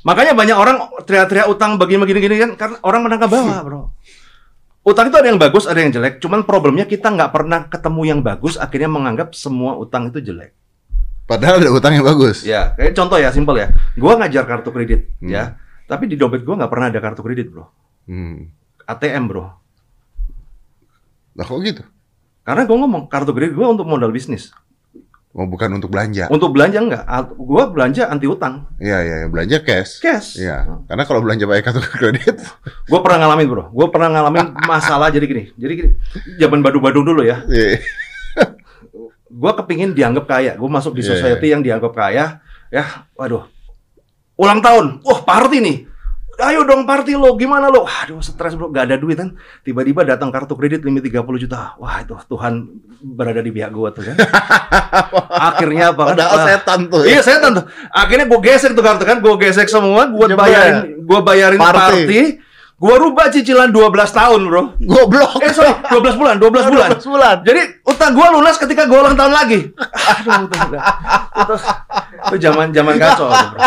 Makanya 0.04 0.36
banyak 0.36 0.58
orang 0.60 0.78
teriak-teriak 1.08 1.48
utang 1.48 1.80
begini-begini 1.80 2.36
kan 2.36 2.52
karena 2.60 2.78
orang 2.84 3.02
menengah 3.08 3.30
bawah, 3.32 3.58
Bro. 3.64 3.82
Utang 4.84 5.08
itu 5.08 5.16
ada 5.16 5.32
yang 5.32 5.40
bagus, 5.40 5.64
ada 5.64 5.80
yang 5.80 5.96
jelek. 5.96 6.20
Cuman 6.20 6.44
problemnya 6.44 6.84
kita 6.84 7.08
nggak 7.08 7.32
pernah 7.32 7.72
ketemu 7.72 8.02
yang 8.04 8.20
bagus, 8.20 8.60
akhirnya 8.60 8.92
menganggap 8.92 9.32
semua 9.32 9.80
utang 9.80 10.12
itu 10.12 10.20
jelek. 10.20 10.52
padahal 11.24 11.64
ada 11.64 11.72
utang 11.72 11.96
yang 11.96 12.04
bagus. 12.04 12.44
Ya, 12.44 12.76
kayak 12.76 13.00
contoh 13.00 13.16
ya, 13.16 13.32
simpel 13.32 13.56
ya. 13.56 13.72
Gua 13.96 14.20
ngajar 14.20 14.44
kartu 14.44 14.76
kredit, 14.76 15.08
Hmm. 15.24 15.32
ya. 15.32 15.56
Tapi 15.88 16.12
di 16.12 16.20
dompet 16.20 16.44
gua 16.44 16.60
nggak 16.60 16.68
pernah 16.68 16.92
ada 16.92 17.00
kartu 17.00 17.24
kredit, 17.24 17.48
Bro. 17.48 17.64
Hmm. 18.12 18.52
ATM, 18.86 19.24
Bro. 19.30 19.46
Lah 21.34 21.46
kok 21.46 21.60
gitu? 21.64 21.84
Karena 22.44 22.68
gua 22.68 22.78
ngomong 22.84 23.08
kartu 23.08 23.32
kredit 23.32 23.56
gua 23.56 23.72
untuk 23.72 23.88
modal 23.88 24.12
bisnis. 24.12 24.52
Oh, 25.34 25.50
bukan 25.50 25.82
untuk 25.82 25.90
belanja. 25.90 26.30
Untuk 26.30 26.54
belanja 26.54 26.78
enggak. 26.78 27.04
Gua 27.42 27.66
belanja 27.66 28.06
anti 28.06 28.30
utang. 28.30 28.70
Iya, 28.78 29.02
iya, 29.02 29.16
iya, 29.26 29.28
belanja 29.34 29.66
cash. 29.66 29.98
Cash. 29.98 30.38
Iya. 30.38 30.86
Karena 30.86 31.10
kalau 31.10 31.26
belanja 31.26 31.50
pakai 31.50 31.64
kartu 31.66 31.82
kredit, 31.82 32.38
Gue 32.92 33.00
pernah 33.02 33.26
ngalamin 33.26 33.48
bro, 33.48 33.64
gue 33.72 33.88
pernah 33.90 34.10
ngalamin 34.12 34.54
masalah 34.68 35.08
jadi 35.10 35.26
gini, 35.26 35.44
jadi 35.56 35.74
gini, 35.74 35.92
zaman 36.38 36.60
badu-badu 36.60 37.02
dulu 37.02 37.24
ya, 37.24 37.42
iya. 37.48 37.80
gue 39.42 39.52
kepingin 39.64 39.96
dianggap 39.96 40.28
kaya, 40.28 40.54
gue 40.54 40.70
masuk 40.70 40.94
di 40.94 41.02
Iya, 41.02 41.16
society 41.16 41.48
yang 41.56 41.64
dianggap 41.64 41.96
kaya, 41.96 42.44
ya, 42.70 43.08
waduh, 43.16 43.48
ulang 44.36 44.60
tahun, 44.60 45.00
wah 45.02 45.20
party 45.24 45.58
nih, 45.64 45.78
ayo 46.36 46.64
dong 46.64 46.84
party 46.84 47.14
lo, 47.14 47.34
gimana 47.34 47.68
lo, 47.68 47.84
aduh 47.84 48.18
stres 48.18 48.54
bro, 48.54 48.68
gak 48.68 48.86
ada 48.86 48.98
duit 48.98 49.14
kan, 49.14 49.34
tiba-tiba 49.62 50.02
datang 50.04 50.28
kartu 50.28 50.54
kredit 50.54 50.82
limit 50.82 51.06
30 51.06 51.22
juta, 51.40 51.78
wah 51.78 52.00
itu 52.00 52.18
Tuhan 52.26 52.54
berada 53.00 53.38
di 53.38 53.50
pihak 53.50 53.70
gue 53.70 53.90
tuh 53.92 54.04
kan, 54.04 54.18
akhirnya 55.50 55.92
apa 55.92 56.02
kan, 56.04 56.16
Padahal 56.16 56.34
Ah, 56.34 56.46
setan 56.48 56.80
tuh. 56.88 57.02
ya. 57.02 57.08
Iya 57.08 57.20
saya 57.22 57.38
tentu. 57.40 57.62
Akhirnya 57.88 58.26
gue 58.26 58.40
gesek 58.42 58.72
tuh 58.72 58.82
kartu 58.82 59.04
kan, 59.04 59.18
gue 59.20 59.34
gesek 59.38 59.68
semua, 59.68 60.08
gue 60.08 60.26
bayarin, 60.32 60.76
gue 61.00 61.20
bayarin 61.22 61.60
Party. 61.60 61.78
party, 61.78 62.22
Gua 62.74 63.00
rubah 63.00 63.32
cicilan 63.32 63.72
12 63.72 63.96
tahun, 64.12 64.44
Bro. 64.44 64.76
Goblok. 64.84 65.40
Eh, 65.40 65.56
sorry, 65.56 65.72
12 65.88 66.20
bulan, 66.20 66.36
12 66.36 66.68
bulan. 66.74 66.90
12 66.92 67.08
bulan. 67.08 67.36
Jadi 67.40 67.62
utang 67.82 68.12
gua 68.12 68.28
lunas 68.28 68.60
ketika 68.60 68.84
gua 68.84 69.08
ulang 69.08 69.16
tahun 69.16 69.32
lagi. 69.32 69.72
Aduh, 69.72 70.44
itu, 70.44 70.52
itu, 70.52 70.78
itu, 71.40 71.56
itu 72.28 72.36
zaman 72.44 72.76
zaman 72.76 72.96
kacau, 73.00 73.32
tuh, 73.32 73.48
Bro. 73.48 73.60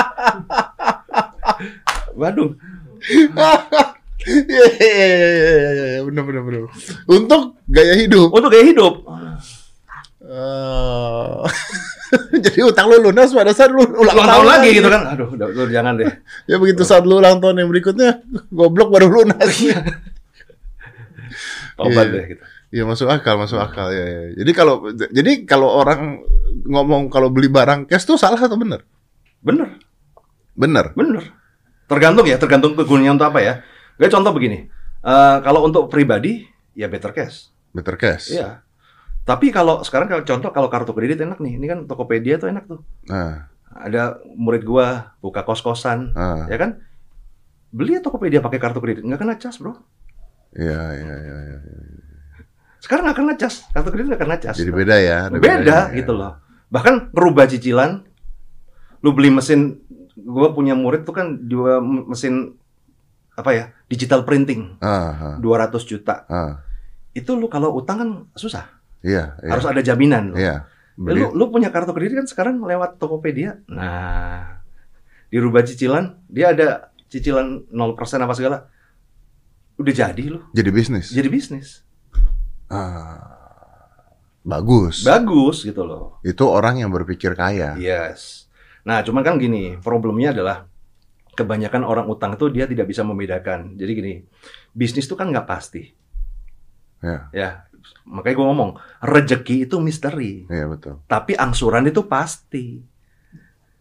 Waduh. 2.17 2.51
Iya, 4.27 4.67
iya, 4.83 4.91
iya, 4.91 5.07
iya, 5.07 5.47
iya, 5.47 5.71
iya, 5.71 6.01
bener, 6.03 6.23
bener, 6.27 6.43
bener. 6.43 6.61
Untuk 7.07 7.61
gaya 7.69 7.95
hidup. 7.95 8.29
Untuk 8.33 8.51
gaya 8.51 8.65
hidup. 8.67 8.95
Eh, 10.27 11.35
Jadi 12.45 12.59
utang 12.63 12.91
lu 12.91 12.99
lunas 12.99 13.31
pada 13.31 13.55
saat 13.55 13.71
lu 13.71 13.83
ulang, 13.85 14.15
Ulang 14.17 14.27
tahun 14.27 14.47
lagi 14.49 14.69
gitu 14.75 14.89
kan. 14.91 15.03
Aduh, 15.15 15.29
udah, 15.31 15.47
udah 15.55 15.67
jangan 15.71 15.95
deh. 15.95 16.07
Ya 16.51 16.57
begitu 16.59 16.83
saat 16.83 17.07
lu 17.07 17.19
ulang 17.19 17.39
tahun 17.39 17.63
yang 17.63 17.71
berikutnya, 17.71 18.23
goblok 18.51 18.91
baru 18.91 19.07
lunas. 19.13 19.47
Tobat 21.77 22.07
Iya. 22.09 22.15
deh 22.15 22.25
gitu. 22.35 22.43
Iya 22.67 22.83
masuk 22.83 23.07
akal, 23.07 23.39
masuk 23.39 23.63
akal 23.63 23.95
ya, 23.95 24.03
ya. 24.03 24.21
Jadi 24.43 24.51
kalau 24.51 24.75
jadi 24.91 25.47
kalau 25.47 25.71
orang 25.71 26.19
ngomong 26.67 27.07
kalau 27.07 27.31
beli 27.31 27.47
barang 27.47 27.87
cash 27.87 28.03
tuh 28.03 28.19
salah 28.19 28.41
atau 28.43 28.59
benar? 28.59 28.83
Bener, 29.39 29.79
Benar. 30.59 30.91
bener. 30.99 31.31
Tergantung 31.87 32.27
ya, 32.27 32.37
tergantung 32.39 32.75
kegunaannya 32.75 33.15
untuk 33.15 33.29
apa 33.31 33.41
ya. 33.43 33.55
Gue 33.97 34.11
contoh 34.11 34.35
begini. 34.35 34.67
Eh, 35.07 35.37
kalau 35.47 35.63
untuk 35.63 35.87
pribadi, 35.87 36.43
ya 36.75 36.91
better 36.91 37.15
cash. 37.15 37.55
Better 37.71 37.95
cash. 37.95 38.35
Iya. 38.35 38.67
Tapi 39.27 39.51
kalau 39.51 39.83
sekarang 39.83 40.07
kalau 40.07 40.23
contoh 40.23 40.51
kalau 40.55 40.69
kartu 40.71 40.95
kredit 40.95 41.23
enak 41.23 41.43
nih. 41.43 41.59
Ini 41.59 41.67
kan 41.67 41.79
Tokopedia 41.91 42.39
tuh 42.39 42.51
enak 42.51 42.65
tuh. 42.71 42.81
Nah, 43.11 43.51
Ada 43.77 44.25
murid 44.39 44.65
gua 44.65 45.13
buka 45.21 45.45
kos-kosan, 45.45 46.17
ah, 46.17 46.49
ya 46.49 46.57
kan? 46.57 46.81
Beli 47.69 48.01
Tokopedia 48.01 48.41
pakai 48.41 48.57
kartu 48.57 48.81
kredit, 48.81 49.05
nggak 49.05 49.21
kena 49.21 49.37
cas, 49.37 49.61
Bro. 49.61 49.77
iya, 50.57 50.97
iya, 50.97 51.15
iya, 51.21 51.37
iya. 51.45 51.59
Sekarang 52.81 53.05
nggak 53.05 53.19
kena 53.21 53.35
cas, 53.37 53.69
kartu 53.77 53.93
kredit 53.93 54.17
nggak 54.17 54.23
kena 54.25 54.37
cas. 54.41 54.57
Jadi 54.57 54.73
beda 54.73 54.97
ya. 54.97 55.29
beda 55.29 55.37
bedanya, 55.37 55.79
ya. 55.93 55.99
gitu 56.01 56.17
loh. 56.17 56.41
Bahkan 56.73 57.13
ngerubah 57.13 57.45
cicilan, 57.53 58.01
lu 59.05 59.13
beli 59.13 59.29
mesin, 59.29 59.77
gua 60.19 60.51
punya 60.51 60.73
murid 60.73 61.05
tuh 61.05 61.13
kan 61.13 61.27
dua 61.43 61.79
mesin 61.81 62.57
apa 63.33 63.53
ya, 63.53 63.65
digital 63.87 64.25
printing, 64.25 64.81
Ah, 64.81 65.37
ah, 65.37 65.37
200 65.37 65.85
juta. 65.85 66.25
ah. 66.27 66.65
Itu 67.13 67.37
lu 67.37 67.47
kalau 67.47 67.73
utang 67.73 67.97
kan 67.97 68.11
susah, 68.33 68.65
Iya, 69.05 69.37
iya. 69.39 69.51
harus 69.53 69.65
ada 69.65 69.81
jaminan. 69.81 70.33
loh. 70.33 70.41
Iya. 70.41 70.65
Ya, 70.97 71.13
lu, 71.13 71.37
lu 71.37 71.45
punya 71.47 71.69
kartu 71.69 71.93
kredit 71.93 72.17
kan 72.17 72.25
sekarang 72.25 72.57
lewat 72.59 72.97
Tokopedia. 72.97 73.61
Nah, 73.67 74.65
dirubah 75.29 75.61
cicilan, 75.61 76.17
dia 76.25 76.57
ada 76.57 76.89
cicilan 77.07 77.69
0% 77.69 77.77
apa 78.19 78.33
segala. 78.33 78.73
Udah 79.77 79.93
jadi 79.93 80.25
lu, 80.27 80.41
jadi 80.51 80.73
bisnis. 80.73 81.13
jadi 81.13 81.29
bisnis. 81.29 81.85
Ah, 82.67 83.21
bagus. 84.41 85.05
Bagus 85.05 85.63
gitu 85.63 85.85
loh. 85.85 86.17
Itu 86.23 86.49
orang 86.49 86.81
yang 86.81 86.89
berpikir 86.89 87.37
kaya. 87.37 87.77
Yes. 87.77 88.46
Nah, 88.87 89.03
cuman 89.03 89.23
kan 89.27 89.35
gini, 89.37 89.75
problemnya 89.83 90.31
adalah 90.31 90.71
kebanyakan 91.35 91.83
orang 91.83 92.07
utang 92.07 92.39
itu 92.39 92.49
dia 92.49 92.65
tidak 92.71 92.87
bisa 92.87 93.03
membedakan. 93.03 93.75
Jadi 93.75 93.91
gini, 93.93 94.15
bisnis 94.73 95.11
itu 95.11 95.19
kan 95.19 95.29
nggak 95.29 95.45
pasti. 95.45 95.91
Ya, 97.03 97.29
Ya, 97.35 97.51
makanya 98.09 98.35
gue 98.41 98.47
ngomong, 98.47 98.71
rejeki 99.05 99.69
itu 99.69 99.77
misteri. 99.83 100.49
iya 100.49 100.65
betul. 100.65 101.03
Tapi 101.05 101.37
angsuran 101.37 101.85
itu 101.85 102.07
pasti. 102.09 102.81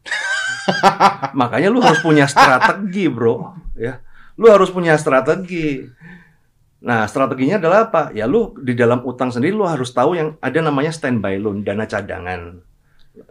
Makanya 1.40 1.70
lu 1.70 1.80
harus 1.82 2.02
punya 2.02 2.26
strategi, 2.26 3.06
bro. 3.10 3.54
Ya, 3.78 4.02
lu 4.38 4.50
harus 4.50 4.70
punya 4.74 4.98
strategi. 4.98 5.86
Nah, 6.86 7.10
strateginya 7.10 7.58
adalah 7.58 7.90
apa? 7.90 8.14
Ya, 8.14 8.30
lu 8.30 8.54
di 8.62 8.78
dalam 8.78 9.02
utang 9.06 9.34
sendiri 9.34 9.54
lu 9.58 9.66
harus 9.66 9.90
tahu 9.90 10.14
yang 10.18 10.38
ada 10.42 10.60
namanya 10.62 10.94
standby 10.94 11.38
loan, 11.42 11.66
dana 11.66 11.86
cadangan. 11.90 12.62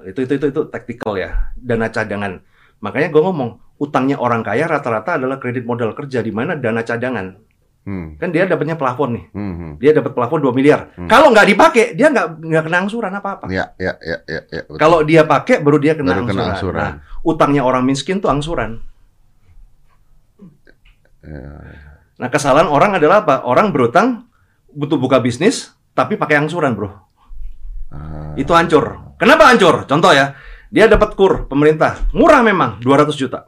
Itu 0.09 0.25
itu 0.25 0.33
itu 0.41 0.47
itu 0.49 0.61
taktikal 0.73 1.17
ya, 1.17 1.53
dana 1.57 1.93
cadangan. 1.93 2.41
Makanya 2.81 3.09
gue 3.13 3.23
ngomong, 3.23 3.51
utangnya 3.81 4.17
orang 4.21 4.45
kaya 4.45 4.69
rata-rata 4.69 5.17
adalah 5.17 5.41
kredit 5.41 5.65
modal 5.65 5.93
kerja 5.97 6.21
di 6.21 6.33
mana 6.33 6.57
dana 6.57 6.85
cadangan. 6.85 7.37
Hmm. 7.85 8.17
Kan 8.17 8.33
dia 8.33 8.49
dapatnya 8.49 8.81
plafon 8.81 9.21
nih. 9.21 9.25
Hmm. 9.37 9.55
hmm. 9.55 9.73
Dia 9.77 9.93
dapat 9.93 10.17
plafon 10.17 10.41
2 10.41 10.57
miliar. 10.57 10.97
Hmm. 10.97 11.05
Kalau 11.05 11.29
nggak 11.29 11.47
dipakai, 11.53 11.85
dia 11.93 12.09
nggak 12.09 12.41
nggak 12.41 12.65
kena 12.65 12.79
angsuran 12.81 13.13
apa-apa. 13.13 13.45
Ya, 13.53 13.77
ya, 13.77 13.93
ya, 14.01 14.17
ya, 14.25 14.41
ya. 14.49 14.63
betul. 14.65 14.81
Kalau 14.81 14.99
dia 15.05 15.23
pakai 15.29 15.61
baru 15.61 15.77
dia 15.77 15.93
kena, 15.93 16.17
Baru 16.17 16.25
angsuran. 16.25 16.41
kena 16.41 16.53
angsuran. 16.57 16.81
Nah, 16.81 16.93
utangnya 17.21 17.63
orang 17.65 17.85
miskin 17.85 18.25
tuh 18.25 18.33
angsuran. 18.33 18.81
Ya, 21.25 21.45
Nah, 22.15 22.29
kesalahan 22.31 22.71
orang 22.71 22.97
adalah 22.97 23.27
apa? 23.27 23.43
Orang 23.45 23.75
berutang 23.75 24.31
butuh 24.73 24.97
buka 24.97 25.21
bisnis 25.21 25.75
tapi 25.93 26.17
pakai 26.17 26.41
angsuran, 26.41 26.73
Bro. 26.73 27.04
Ah, 27.95 28.33
Itu 28.35 28.51
hancur. 28.51 29.15
Kenapa 29.17 29.47
hancur? 29.47 29.87
Contoh 29.87 30.11
ya. 30.11 30.35
Dia 30.69 30.91
dapat 30.91 31.15
kur 31.15 31.47
pemerintah. 31.47 32.03
Murah 32.11 32.43
memang, 32.43 32.83
200 32.83 33.15
juta. 33.15 33.47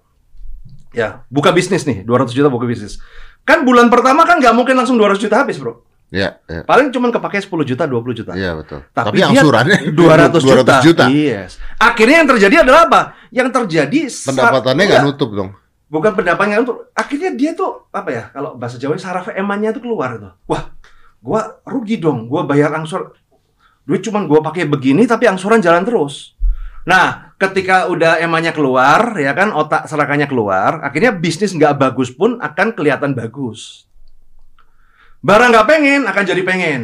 Ya, 0.94 1.26
buka 1.28 1.50
bisnis 1.50 1.84
nih, 1.84 2.06
200 2.06 2.32
juta 2.32 2.48
buka 2.48 2.64
bisnis. 2.64 3.02
Kan 3.42 3.66
bulan 3.66 3.90
pertama 3.90 4.22
kan 4.24 4.38
nggak 4.38 4.54
mungkin 4.54 4.74
langsung 4.74 4.96
200 4.96 5.18
juta 5.20 5.42
habis, 5.42 5.58
Bro. 5.58 5.82
ya, 6.08 6.38
ya. 6.46 6.62
Paling 6.62 6.94
cuman 6.94 7.10
kepake 7.10 7.42
10 7.42 7.66
juta, 7.66 7.82
20 7.84 8.14
juta. 8.14 8.32
Iya 8.32 8.54
betul. 8.54 8.80
Tapi, 8.94 9.18
Tapi, 9.18 9.26
angsurannya 9.26 9.78
200 9.90 10.38
juta. 10.46 10.74
200 10.80 10.86
juta. 10.86 11.04
Yes. 11.10 11.58
Akhirnya 11.76 12.22
yang 12.22 12.30
terjadi 12.30 12.56
adalah 12.62 12.86
apa? 12.86 13.00
Yang 13.28 13.48
terjadi 13.52 14.00
Pendapatannya 14.06 14.84
nggak 14.86 15.02
Iya. 15.02 15.06
nutup 15.06 15.30
dong. 15.34 15.50
bukan 15.86 16.18
pendapatnya 16.18 16.58
untuk 16.66 16.90
akhirnya 16.94 17.30
dia 17.38 17.54
tuh 17.54 17.86
apa 17.94 18.10
ya 18.10 18.24
kalau 18.34 18.58
bahasa 18.58 18.74
Jawa 18.74 18.98
saraf 18.98 19.30
emannya 19.30 19.70
tuh 19.70 19.86
keluar 19.86 20.18
tuh 20.18 20.34
wah 20.50 20.74
gua 21.22 21.62
rugi 21.62 22.02
dong 22.02 22.26
gua 22.26 22.42
bayar 22.42 22.74
angsur 22.74 23.14
duit 23.86 24.02
cuman 24.02 24.26
gua 24.26 24.42
pakai 24.42 24.66
begini 24.66 25.06
tapi 25.06 25.30
angsuran 25.30 25.62
jalan 25.62 25.86
terus 25.86 26.34
nah 26.86 27.34
ketika 27.38 27.86
udah 27.90 28.18
emannya 28.22 28.50
keluar 28.50 29.14
ya 29.18 29.32
kan 29.32 29.54
otak 29.54 29.86
serakannya 29.86 30.26
keluar 30.26 30.82
akhirnya 30.82 31.14
bisnis 31.14 31.54
nggak 31.54 31.78
bagus 31.78 32.10
pun 32.10 32.38
akan 32.42 32.74
kelihatan 32.74 33.14
bagus 33.14 33.86
barang 35.22 35.50
nggak 35.54 35.66
pengen 35.66 36.00
akan 36.06 36.24
jadi 36.26 36.42
pengen 36.42 36.82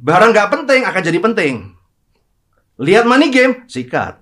barang 0.00 0.30
nggak 0.32 0.48
penting 0.50 0.82
akan 0.86 1.02
jadi 1.02 1.18
penting 1.18 1.54
lihat 2.80 3.04
money 3.04 3.28
game 3.28 3.66
sikat 3.68 4.18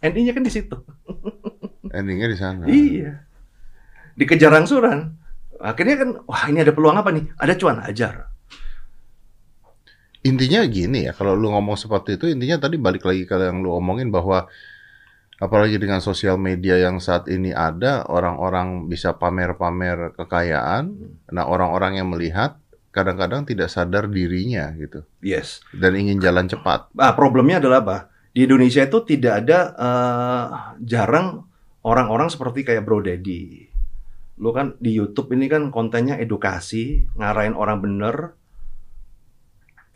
endingnya 0.00 0.32
kan 0.32 0.42
di 0.42 0.52
situ 0.54 0.78
Endingnya 1.92 2.28
di 2.28 2.38
sana. 2.38 2.64
Iya. 2.68 3.24
Dikejar 4.18 4.52
angsuran. 4.52 5.16
Akhirnya 5.58 5.96
kan, 5.98 6.08
wah 6.28 6.44
ini 6.46 6.62
ada 6.62 6.72
peluang 6.74 6.96
apa 7.00 7.10
nih? 7.10 7.24
Ada 7.34 7.54
cuan, 7.58 7.82
ajar. 7.82 8.30
Intinya 10.26 10.66
gini 10.66 11.06
ya, 11.06 11.12
kalau 11.14 11.38
lu 11.38 11.54
ngomong 11.54 11.78
seperti 11.78 12.18
itu, 12.18 12.26
intinya 12.26 12.58
tadi 12.58 12.74
balik 12.74 13.06
lagi 13.06 13.22
ke 13.22 13.38
yang 13.38 13.62
lu 13.62 13.70
omongin 13.78 14.10
bahwa 14.10 14.50
apalagi 15.38 15.78
dengan 15.78 16.02
sosial 16.02 16.34
media 16.36 16.74
yang 16.78 16.98
saat 16.98 17.30
ini 17.30 17.54
ada, 17.54 18.02
orang-orang 18.10 18.90
bisa 18.90 19.14
pamer-pamer 19.14 20.18
kekayaan. 20.18 20.90
Nah, 21.30 21.46
orang-orang 21.46 22.02
yang 22.02 22.10
melihat 22.10 22.58
kadang-kadang 22.90 23.46
tidak 23.46 23.70
sadar 23.70 24.10
dirinya 24.10 24.74
gitu 24.74 25.06
Yes. 25.22 25.62
dan 25.70 25.94
ingin 25.94 26.18
jalan 26.18 26.50
cepat. 26.50 26.90
Nah, 26.98 27.14
problemnya 27.14 27.62
adalah 27.62 27.78
apa? 27.84 27.98
Di 28.34 28.42
Indonesia 28.46 28.82
itu 28.82 28.98
tidak 29.06 29.46
ada, 29.46 29.58
eh, 29.78 30.46
jarang 30.82 31.46
orang-orang 31.86 32.26
seperti 32.26 32.66
kayak 32.66 32.82
Bro 32.82 33.06
Daddy. 33.06 33.70
Lu 34.38 34.50
kan 34.54 34.74
di 34.78 34.94
YouTube 34.94 35.34
ini 35.34 35.50
kan 35.50 35.70
kontennya 35.74 36.18
edukasi, 36.18 37.06
ngarahin 37.18 37.58
orang 37.58 37.82
bener, 37.82 38.37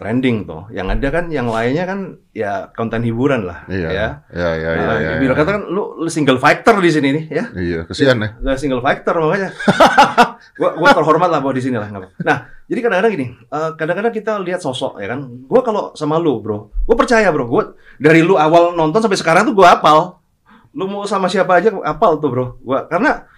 trending 0.02 0.42
tuh. 0.42 0.66
Yang 0.74 0.98
ada 0.98 1.08
kan, 1.14 1.24
yang 1.30 1.46
lainnya 1.46 1.86
kan 1.86 2.18
ya 2.34 2.74
konten 2.74 3.06
hiburan 3.06 3.46
lah. 3.46 3.62
Iya, 3.70 3.88
Ya. 3.94 4.08
ya, 4.34 4.50
ya, 4.58 4.70
ya. 4.74 4.82
Nah, 4.82 4.98
ya, 4.98 5.10
Bila 5.22 5.32
ya. 5.32 5.38
kata 5.38 5.50
kan 5.54 5.62
lu, 5.70 5.94
lu 6.02 6.10
single 6.10 6.42
fighter 6.42 6.74
di 6.82 6.90
sini 6.90 7.08
nih 7.14 7.24
ya. 7.30 7.44
Iya, 7.54 7.78
kesian 7.86 8.18
ya. 8.18 8.34
Lah 8.42 8.58
single 8.58 8.82
fighter 8.82 9.14
makanya. 9.14 9.54
gua 10.58 10.70
gua 10.74 10.90
terhormat 10.90 11.30
lah 11.30 11.38
bahwa 11.38 11.54
di 11.54 11.62
sini 11.62 11.78
lah. 11.78 11.86
Nah, 12.26 12.38
jadi 12.66 12.80
kadang-kadang 12.82 13.12
gini, 13.14 13.26
eh, 13.30 13.70
kadang-kadang 13.78 14.10
kita 14.10 14.32
lihat 14.42 14.58
sosok 14.58 14.98
ya 14.98 15.14
kan. 15.14 15.22
Gua 15.46 15.62
kalau 15.62 15.94
sama 15.94 16.18
lu, 16.18 16.42
Bro, 16.42 16.74
gua 16.82 16.96
percaya, 16.98 17.30
Bro. 17.30 17.46
Gua 17.46 17.62
dari 18.02 18.26
lu 18.26 18.34
awal 18.34 18.74
nonton 18.74 18.98
sampai 18.98 19.14
sekarang 19.16 19.46
tuh 19.46 19.54
gua 19.54 19.78
hafal. 19.78 20.18
Lu 20.74 20.90
mau 20.90 21.06
sama 21.06 21.30
siapa 21.30 21.62
aja 21.62 21.70
hafal 21.70 22.18
tuh, 22.18 22.28
Bro. 22.28 22.46
Gua 22.58 22.90
karena 22.90 23.30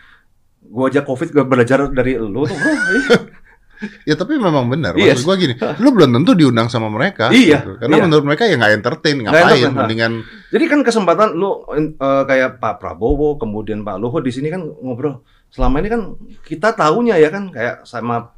gua 0.65 0.89
aja 0.89 1.05
Covid 1.05 1.29
gua 1.29 1.45
belajar 1.45 1.93
dari 1.93 2.17
lu 2.17 2.49
tuh, 2.49 2.57
Bro. 2.57 2.73
Ya 4.09 4.15
tapi 4.17 4.37
memang 4.39 4.67
benar. 4.69 4.97
Yes. 4.97 5.23
Maksud 5.23 5.27
gua 5.27 5.37
gini, 5.37 5.55
lu 5.81 5.89
belum 5.93 6.11
tentu 6.21 6.33
diundang 6.37 6.69
sama 6.71 6.89
mereka. 6.89 7.31
Iya, 7.31 7.63
gitu. 7.65 7.77
Karena 7.81 7.97
iya. 7.97 8.05
menurut 8.07 8.25
mereka 8.25 8.43
ya 8.49 8.55
nggak 8.57 8.73
entertain, 8.81 9.17
ngapain? 9.21 9.43
entertain, 9.45 9.71
ha. 9.71 9.79
Mendingan 9.85 10.13
Jadi 10.55 10.65
kan 10.71 10.81
kesempatan 10.87 11.29
lu 11.35 11.51
eh, 11.75 12.23
kayak 12.27 12.63
Pak 12.63 12.75
Prabowo, 12.81 13.37
kemudian 13.37 13.83
Pak 13.83 13.97
Luhut 13.99 14.23
di 14.23 14.33
sini 14.33 14.49
kan 14.49 14.63
ngobrol. 14.63 15.25
Selama 15.51 15.79
ini 15.83 15.89
kan 15.91 16.01
kita 16.43 16.75
tahunya 16.75 17.19
ya 17.19 17.29
kan 17.31 17.51
kayak 17.51 17.87
sama 17.87 18.35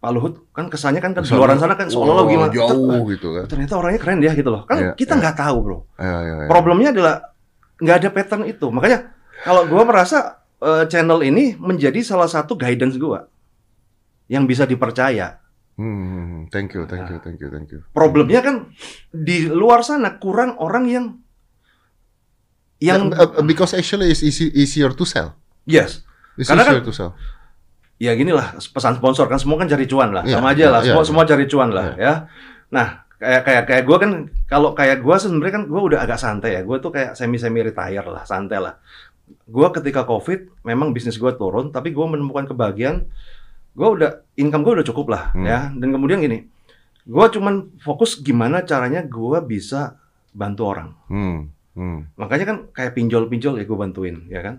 Pak 0.00 0.10
Luhut 0.16 0.34
kan 0.56 0.72
kesannya 0.72 1.04
kan 1.04 1.12
di 1.12 1.20
luar 1.28 1.52
sana 1.60 1.76
kan 1.76 1.92
seolah-olah 1.92 2.24
Wah, 2.24 2.32
gimana. 2.32 2.52
jauh 2.52 3.02
gitu 3.12 3.28
kan. 3.36 3.44
Ternyata 3.46 3.74
orangnya 3.76 4.00
keren 4.00 4.20
ya 4.24 4.32
gitu 4.32 4.48
loh. 4.48 4.62
Kan 4.64 4.76
Iya, 4.80 4.92
kita 4.96 5.14
iya. 5.16 5.20
nggak 5.20 5.36
tahu 5.36 5.56
bro. 5.60 5.78
Ya, 6.00 6.16
ya, 6.24 6.34
ya. 6.44 6.48
Problemnya 6.48 6.90
adalah 6.96 7.14
nggak 7.80 7.96
ada 8.00 8.08
pattern 8.08 8.44
itu. 8.48 8.66
Makanya 8.72 9.12
kalau 9.44 9.68
gua 9.68 9.82
merasa 9.84 10.40
eh, 10.64 10.84
channel 10.88 11.20
ini 11.20 11.52
menjadi 11.60 12.00
salah 12.00 12.28
satu 12.32 12.56
guidance 12.56 12.96
gua 12.96 13.28
yang 14.30 14.46
bisa 14.46 14.62
dipercaya. 14.64 15.42
Hmm, 15.74 16.46
thank 16.48 16.70
you, 16.72 16.86
thank 16.86 17.08
you, 17.08 17.18
thank 17.18 17.40
you, 17.40 17.48
thank 17.48 17.68
you. 17.68 17.80
Problemnya 17.90 18.40
kan 18.40 18.70
di 19.10 19.48
luar 19.48 19.82
sana 19.82 20.16
kurang 20.16 20.54
orang 20.56 20.84
yang 20.86 21.06
yang 22.80 23.12
Uh, 23.12 23.42
because 23.42 23.76
actually 23.76 24.08
it's 24.08 24.22
easy, 24.22 24.48
easier 24.54 24.88
to 24.90 25.04
sell. 25.04 25.36
yes. 25.66 26.00
It's 26.38 26.48
Karena 26.48 26.64
easier 26.64 26.80
kan- 26.80 26.88
to 26.88 26.94
sell. 26.94 27.12
Ya 28.00 28.16
gini 28.16 28.32
lah 28.32 28.56
pesan 28.56 28.96
sponsor 28.96 29.28
kan 29.28 29.36
semua 29.36 29.60
kan 29.60 29.68
cari 29.68 29.84
cuan 29.84 30.08
lah, 30.08 30.24
Iya, 30.24 30.40
sama 30.40 30.56
aja 30.56 30.64
iya, 30.64 30.72
lah, 30.72 30.80
iya, 30.80 30.88
semua 30.88 31.02
iya. 31.04 31.08
semua 31.12 31.24
cari 31.28 31.44
cuan 31.44 31.68
lah 31.68 31.86
ya. 32.00 32.14
Nah 32.72 32.88
kayak 33.20 33.42
kayak 33.44 33.64
kayak 33.68 33.82
gue 33.84 33.96
kan 34.00 34.10
kalau 34.48 34.72
kayak 34.72 35.04
gue 35.04 35.16
sebenarnya 35.20 35.52
kan 35.60 35.64
gue 35.68 35.80
udah 35.84 36.00
agak 36.00 36.16
santai 36.16 36.56
ya, 36.56 36.60
gue 36.64 36.76
tuh 36.80 36.88
kayak 36.88 37.12
semi 37.12 37.36
semi 37.36 37.60
retire 37.60 38.00
lah, 38.08 38.24
santai 38.24 38.56
lah. 38.56 38.80
Gue 39.44 39.68
ketika 39.76 40.08
covid 40.08 40.48
memang 40.64 40.96
bisnis 40.96 41.20
gue 41.20 41.28
turun, 41.36 41.68
tapi 41.68 41.92
gue 41.92 42.06
menemukan 42.08 42.48
kebahagiaan, 42.48 43.04
gue 43.80 43.88
udah 43.90 44.10
income 44.36 44.60
gue 44.60 44.72
udah 44.76 44.86
cukup 44.86 45.06
lah 45.08 45.22
Hmm. 45.32 45.42
ya. 45.42 45.72
Dan 45.72 45.88
kemudian 45.90 46.20
gini, 46.20 46.44
gue 47.02 47.26
cuman 47.32 47.80
fokus 47.80 48.20
gimana 48.20 48.60
caranya 48.62 49.00
gue 49.00 49.38
bisa 49.42 49.96
bantu 50.30 50.68
orang. 50.68 50.92
Hmm, 51.08 51.48
hmm. 51.72 51.98
Makanya 52.14 52.44
kan 52.44 52.56
kayak 52.70 52.92
pinjol-pinjol 52.92 53.56
ya 53.56 53.64
gue 53.64 53.78
bantuin, 53.78 54.28
ya 54.28 54.40
kan. 54.40 54.54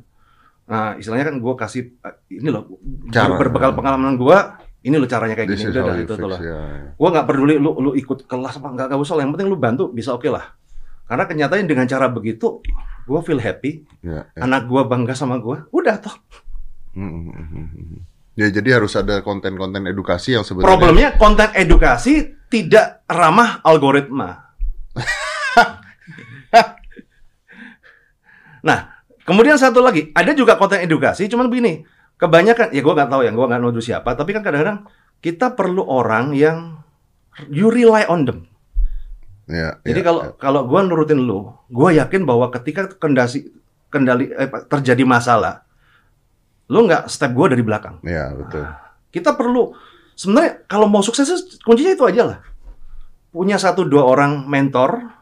Nah, 0.65 0.95
istilahnya 0.95 1.29
kan 1.29 1.37
gue 1.37 1.53
kasih 1.53 1.81
eh, 2.01 2.15
ini 2.33 2.49
loh 2.49 2.65
Cara. 3.09 3.29
ber- 3.29 3.47
berbekal 3.47 3.71
pengalaman 3.71 4.15
gue, 4.15 4.37
ini 4.81 4.95
loh 4.95 5.05
caranya 5.05 5.35
kayak 5.35 5.49
This 5.49 5.61
gini 5.61 5.77
udah 5.77 5.95
itu 5.95 6.13
tuh 6.13 6.25
lah. 6.25 6.39
Gue 6.91 7.07
nggak 7.07 7.25
peduli 7.25 7.55
lu 7.55 7.77
lu 7.77 7.91
ikut 7.93 8.25
kelas 8.25 8.57
apa 8.57 8.67
nggak 8.69 8.85
nggak 8.89 8.99
usah, 8.99 9.15
lah. 9.15 9.23
yang 9.23 9.31
penting 9.31 9.47
lu 9.47 9.55
bantu 9.55 9.91
bisa 9.91 10.11
oke 10.11 10.25
lah. 10.25 10.57
Karena 11.05 11.27
kenyataannya 11.27 11.67
dengan 11.67 11.85
cara 11.85 12.07
begitu, 12.07 12.63
gue 13.03 13.19
feel 13.21 13.37
happy, 13.37 13.83
Ya, 13.99 14.31
ya. 14.31 14.41
anak 14.41 14.65
gue 14.65 14.81
bangga 14.81 15.11
sama 15.11 15.37
gue, 15.37 15.59
udah 15.69 15.95
toh. 15.99 16.15
Hmm, 16.91 17.29
hmm, 17.29 17.67
hmm. 17.67 17.99
Ya, 18.39 18.47
jadi 18.47 18.79
harus 18.79 18.95
ada 18.95 19.19
konten-konten 19.19 19.83
edukasi 19.91 20.39
yang 20.39 20.47
sebenarnya 20.47 20.71
Problemnya 20.71 21.09
konten 21.19 21.51
edukasi 21.51 22.31
tidak 22.47 23.03
ramah 23.11 23.59
algoritma. 23.59 24.55
nah, 28.67 29.03
kemudian 29.27 29.59
satu 29.59 29.83
lagi, 29.83 30.15
ada 30.15 30.31
juga 30.31 30.55
konten 30.55 30.79
edukasi, 30.79 31.27
cuman 31.27 31.51
begini, 31.51 31.83
kebanyakan, 32.15 32.71
ya 32.71 32.79
gue 32.79 32.93
nggak 32.95 33.11
tahu 33.11 33.27
ya, 33.27 33.35
gue 33.35 33.45
nggak 33.51 33.59
nuduh 33.59 33.83
siapa, 33.83 34.15
tapi 34.15 34.31
kan 34.31 34.47
kadang-kadang 34.47 34.87
kita 35.19 35.51
perlu 35.51 35.83
orang 35.83 36.31
yang 36.31 36.79
you 37.51 37.67
rely 37.67 38.07
on 38.07 38.23
them. 38.23 38.47
Ya, 39.51 39.75
Jadi 39.83 39.99
ya, 39.99 40.05
kalau 40.07 40.21
ya. 40.23 40.31
kalau 40.39 40.63
gue 40.67 40.79
nurutin 40.87 41.19
lu, 41.19 41.51
gue 41.67 41.89
yakin 41.99 42.23
bahwa 42.23 42.47
ketika 42.55 42.87
kendasi 42.95 43.51
kendali 43.91 44.31
eh, 44.31 44.47
terjadi 44.71 45.03
masalah, 45.03 45.67
lu 46.71 46.87
nggak 46.87 47.11
step 47.11 47.35
gue 47.35 47.47
dari 47.51 47.59
belakang. 47.61 47.99
Ya, 48.01 48.31
betul. 48.31 48.63
Kita 49.11 49.35
perlu 49.35 49.75
sebenarnya 50.15 50.63
kalau 50.65 50.87
mau 50.87 51.03
sukses 51.03 51.27
kuncinya 51.59 51.91
itu 51.91 52.05
aja 52.07 52.23
lah. 52.23 52.39
Punya 53.27 53.59
satu 53.59 53.83
dua 53.83 54.07
orang 54.07 54.47
mentor 54.47 55.19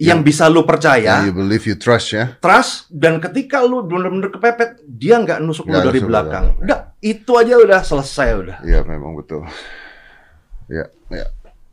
yang 0.00 0.24
bisa 0.24 0.48
lu 0.48 0.64
percaya, 0.64 1.28
You 1.28 1.36
believe 1.36 1.68
you 1.68 1.76
trust 1.76 2.16
ya. 2.16 2.40
trust 2.40 2.88
dan 2.88 3.20
ketika 3.20 3.60
lu 3.60 3.84
benar-benar 3.84 4.32
kepepet, 4.32 4.80
dia 4.88 5.20
nggak 5.20 5.44
nusuk 5.44 5.68
lu 5.68 5.76
Nggak 5.76 5.84
dari 5.92 6.00
lu 6.00 6.08
belakang. 6.08 6.44
belakang. 6.56 6.64
Udah, 6.64 6.78
itu 7.04 7.32
aja 7.36 7.54
udah 7.60 7.80
selesai 7.84 8.28
udah. 8.32 8.56
Iya, 8.64 8.80
memang 8.88 9.12
betul. 9.12 9.44
Ya, 10.72 10.88
ya. 11.12 11.26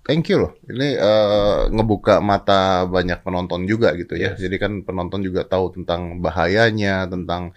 Thank 0.04 0.28
you 0.28 0.44
loh. 0.44 0.52
Ini 0.68 0.96
eh, 0.96 1.60
ngebuka 1.72 2.20
mata 2.20 2.84
banyak 2.84 3.24
penonton 3.24 3.64
juga 3.64 3.96
gitu 3.96 4.16
ya. 4.16 4.36
Yes. 4.36 4.44
Jadi 4.44 4.56
kan 4.56 4.72
penonton 4.84 5.24
juga 5.24 5.48
tahu 5.48 5.80
tentang 5.80 6.20
bahayanya, 6.20 7.08
tentang 7.08 7.56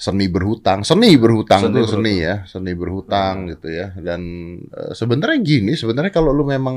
seni 0.00 0.32
berhutang. 0.32 0.80
Seni 0.80 1.12
berhutang 1.14 1.60
Seni 1.60 1.76
tuh 1.76 1.84
berhutang. 1.84 2.00
seni 2.00 2.14
ya, 2.18 2.34
seni 2.48 2.72
berhutang 2.72 3.34
gitu 3.52 3.68
ya. 3.68 3.92
Dan 3.94 4.20
eh, 4.64 4.92
sebenarnya 4.96 5.38
gini, 5.38 5.76
sebenarnya 5.76 6.08
kalau 6.08 6.32
lu 6.32 6.48
memang 6.48 6.76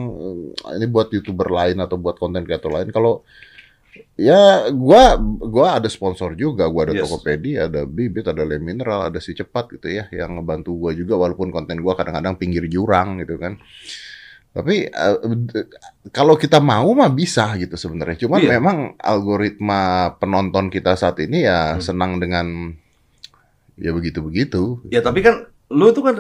eh, 0.68 0.76
ini 0.76 0.86
buat 0.86 1.08
YouTuber 1.08 1.48
lain 1.48 1.80
atau 1.80 1.96
buat 1.96 2.20
konten 2.20 2.44
kreator 2.44 2.68
lain 2.70 2.92
kalau 2.92 3.24
ya 4.14 4.68
gua 4.70 5.16
gua 5.40 5.78
ada 5.78 5.88
sponsor 5.88 6.36
juga, 6.36 6.68
gua 6.68 6.90
ada 6.90 7.00
Yes. 7.00 7.08
Tokopedia, 7.08 7.66
ada 7.66 7.86
Bibit, 7.86 8.26
ada 8.26 8.44
Le 8.44 8.60
Mineral, 8.60 9.08
ada 9.08 9.18
Si 9.18 9.32
Cepat 9.32 9.72
gitu 9.72 9.88
ya 9.88 10.10
yang 10.12 10.36
ngebantu 10.36 10.76
gua 10.76 10.92
juga 10.92 11.16
walaupun 11.16 11.48
konten 11.48 11.80
gua 11.80 11.96
kadang-kadang 11.96 12.36
pinggir 12.36 12.68
jurang 12.68 13.22
gitu 13.22 13.40
kan. 13.40 13.56
Tapi 14.54 14.86
d- 15.50 15.66
kalau 16.12 16.38
kita 16.38 16.62
mau 16.62 16.86
mah 16.94 17.10
bisa 17.10 17.58
gitu 17.58 17.74
sebenarnya. 17.74 18.22
Cuman 18.22 18.38
Iya. 18.38 18.50
memang 18.58 18.78
algoritma 19.02 19.82
penonton 20.18 20.70
kita 20.70 20.94
saat 20.94 21.18
ini 21.22 21.42
ya 21.42 21.74
Hmm. 21.74 21.82
senang 21.82 22.22
dengan 22.22 22.70
ya 23.76 23.92
begitu-begitu. 23.92 24.84
Ya 24.88 25.00
tapi 25.00 25.20
kan 25.20 25.48
lu 25.68 25.90
itu 25.90 26.00
kan 26.00 26.16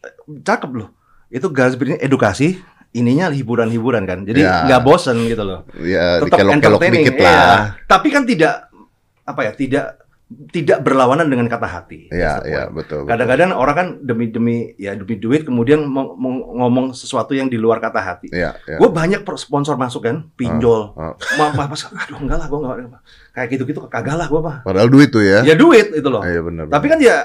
eh, 0.00 0.12
cakep 0.40 0.70
loh. 0.72 0.88
Itu 1.28 1.48
garis 1.48 1.74
besarnya 1.74 2.00
edukasi, 2.00 2.56
ininya 2.90 3.28
hiburan-hiburan 3.28 4.04
kan. 4.04 4.24
Jadi 4.24 4.40
Ya. 4.40 4.64
nggak 4.64 4.82
bosen 4.82 5.24
gitu 5.24 5.44
loh. 5.44 5.68
Ya 5.78 6.20
Tetap 6.20 6.40
entertaining. 6.42 7.04
dikit 7.04 7.16
lah. 7.20 7.76
Tapi 7.84 8.08
kan 8.08 8.24
tidak 8.24 8.68
apa 9.22 9.40
ya, 9.44 9.52
tidak 9.52 9.84
tidak 10.28 10.84
berlawanan 10.84 11.24
dengan 11.32 11.48
kata 11.48 11.64
hati. 11.64 12.12
Ya, 12.12 12.36
That's 12.36 12.44
the 12.44 12.52
ya 12.52 12.62
point. 12.68 12.72
betul. 12.76 13.00
Kadang-kadang 13.08 13.50
orang 13.56 13.76
kan 13.76 13.88
demi 14.04 14.28
demi 14.28 14.56
ya 14.76 14.92
demi 14.92 15.16
duit 15.16 15.48
kemudian 15.48 15.88
ngomong 15.88 16.92
sesuatu 16.92 17.32
yang 17.32 17.48
di 17.48 17.56
luar 17.56 17.80
kata 17.80 17.96
hati. 17.96 18.28
Ya, 18.28 18.52
ya. 18.68 18.76
Gue 18.76 18.92
banyak 18.92 19.24
sponsor 19.40 19.80
masuk 19.80 20.04
kan, 20.04 20.28
pinjol. 20.36 20.92
Ah, 21.00 21.16
ah. 21.16 21.36
Ma- 21.40 21.54
ma- 21.56 21.68
mas- 21.72 21.88
aduh 21.88 22.20
enggak 22.20 22.44
lah, 22.44 22.46
gue 22.52 22.58
enggak 22.60 23.00
kayak 23.32 23.48
gitu-gitu 23.56 23.80
kagak 23.88 24.20
lah 24.20 24.28
gue 24.28 24.40
mah. 24.44 24.56
Padahal 24.68 24.92
duit 24.92 25.08
tuh 25.08 25.24
ya. 25.24 25.40
Ya 25.48 25.56
duit 25.56 25.96
itu 25.96 26.08
loh. 26.12 26.20
Iya 26.20 26.44
benar. 26.44 26.68
Tapi 26.68 26.86
kan 26.92 27.00
ya 27.00 27.24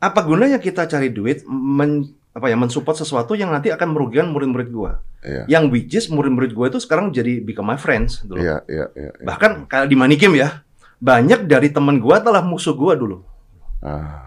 apa 0.00 0.20
gunanya 0.24 0.56
kita 0.60 0.88
cari 0.88 1.12
duit 1.12 1.44
men, 1.48 2.08
apa 2.36 2.52
ya 2.52 2.56
mensupport 2.56 2.96
sesuatu 2.96 3.32
yang 3.32 3.52
nanti 3.52 3.68
akan 3.68 3.92
merugikan 3.92 4.32
murid-murid 4.32 4.68
gua. 4.72 5.00
Iya. 5.24 5.44
Yang 5.48 5.64
which 5.72 5.92
is 5.92 6.06
murid-murid 6.08 6.56
gua 6.56 6.72
itu 6.72 6.80
sekarang 6.80 7.12
jadi 7.12 7.44
become 7.44 7.68
my 7.68 7.76
friends 7.80 8.24
dulu. 8.24 8.40
Iya, 8.40 8.64
iya, 8.68 8.86
iya. 8.96 9.10
iya. 9.12 9.24
Bahkan 9.24 9.68
kayak 9.68 9.88
di 9.88 9.96
Manikim 9.96 10.36
ya, 10.36 10.64
banyak 10.96 11.44
dari 11.44 11.68
teman 11.68 12.00
gua 12.00 12.18
adalah 12.18 12.40
musuh 12.40 12.72
gua 12.72 12.96
dulu. 12.96 13.20
Ah. 13.80 14.24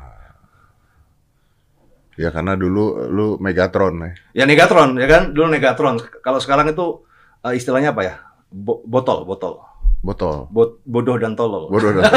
Ya 2.19 2.35
karena 2.35 2.59
dulu 2.59 3.07
lu 3.07 3.27
Megatron 3.39 3.95
ya. 4.03 4.11
Ya 4.33 4.43
Negatron 4.43 4.99
ya 4.99 5.07
kan, 5.07 5.31
dulu 5.31 5.47
Negatron. 5.47 6.03
Kalau 6.19 6.39
sekarang 6.43 6.67
itu 6.67 7.03
eh, 7.47 7.55
istilahnya 7.55 7.95
apa 7.95 8.01
ya? 8.03 8.15
Bo- 8.51 8.83
botol, 8.83 9.23
botol. 9.23 9.63
Botol. 9.99 10.47
Bot- 10.47 10.79
bodoh 10.87 11.19
dan 11.19 11.35
tolol. 11.35 11.67
Bodoh 11.67 11.91
dan 11.91 12.07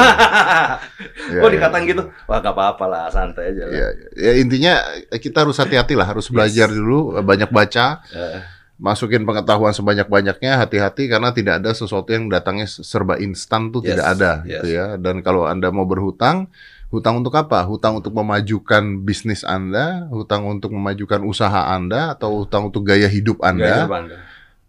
Iya, 1.32 1.42
oh 1.42 1.48
iya. 1.50 1.54
dikatain 1.58 1.82
gitu, 1.86 2.02
wah 2.30 2.38
gak 2.38 2.54
apa-apa 2.54 2.84
lah, 2.86 3.04
santai 3.10 3.50
aja 3.50 3.66
lah. 3.66 3.74
Ya, 3.74 3.88
ya 4.14 4.32
intinya 4.38 4.74
kita 5.10 5.42
harus 5.42 5.58
hati-hati 5.58 5.98
lah, 5.98 6.06
harus 6.06 6.30
belajar 6.30 6.70
dulu, 6.70 7.18
banyak 7.22 7.50
baca, 7.50 7.98
Eh, 8.06 8.38
masukin 8.82 9.22
pengetahuan 9.22 9.70
sebanyak-banyaknya, 9.70 10.58
hati-hati 10.58 11.06
karena 11.06 11.30
tidak 11.30 11.62
ada 11.62 11.70
sesuatu 11.70 12.10
yang 12.10 12.26
datangnya 12.26 12.66
serba 12.66 13.14
instan 13.16 13.70
tuh 13.70 13.78
Yes, 13.80 13.94
tidak 13.94 14.06
ada 14.18 14.30
yes. 14.42 14.46
gitu 14.58 14.66
ya. 14.74 14.86
Dan 14.98 15.22
kalau 15.22 15.46
Anda 15.46 15.70
mau 15.70 15.86
berhutang, 15.86 16.50
hutang 16.90 17.22
untuk 17.22 17.38
apa? 17.38 17.62
Hutang 17.62 18.02
untuk 18.02 18.10
memajukan 18.12 18.82
bisnis 19.00 19.46
Anda, 19.46 20.10
hutang 20.10 20.44
untuk 20.44 20.74
memajukan 20.74 21.22
usaha 21.22 21.70
Anda 21.70 22.12
atau 22.12 22.42
hutang 22.42 22.68
untuk 22.68 22.82
gaya 22.82 23.06
hidup 23.06 23.38
gaya 23.38 23.48
Anda 23.54 23.70
hidup 23.78 23.92
Anda. 23.94 24.16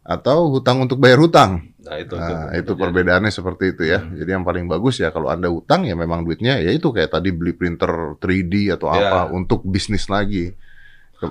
atau 0.05 0.37
hutang 0.53 0.77
untuk 0.85 1.01
bayar 1.01 1.17
hutang. 1.17 1.73
Nah, 1.83 1.99
itu, 1.99 2.15
Nah, 2.15 2.53
itu, 2.55 2.71
itu 2.71 2.71
perbedaannya 2.79 3.27
seperti 3.27 3.75
itu 3.75 3.83
ya. 3.83 3.99
Hmm. 3.99 4.15
Jadi 4.15 4.29
yang 4.29 4.45
paling 4.45 4.69
bagus 4.69 5.01
ya 5.01 5.09
kalau 5.09 5.27
Anda 5.27 5.51
hutang 5.51 5.83
ya 5.83 5.97
memang 5.97 6.23
duitnya 6.23 6.61
ya 6.61 6.71
itu 6.71 6.93
kayak 6.93 7.11
tadi 7.11 7.33
beli 7.35 7.51
printer 7.51 8.15
3D 8.21 8.71
atau 8.71 8.87
Ya. 8.87 9.09
apa 9.09 9.33
untuk 9.33 9.65
bisnis 9.65 10.07
lagi. 10.07 10.53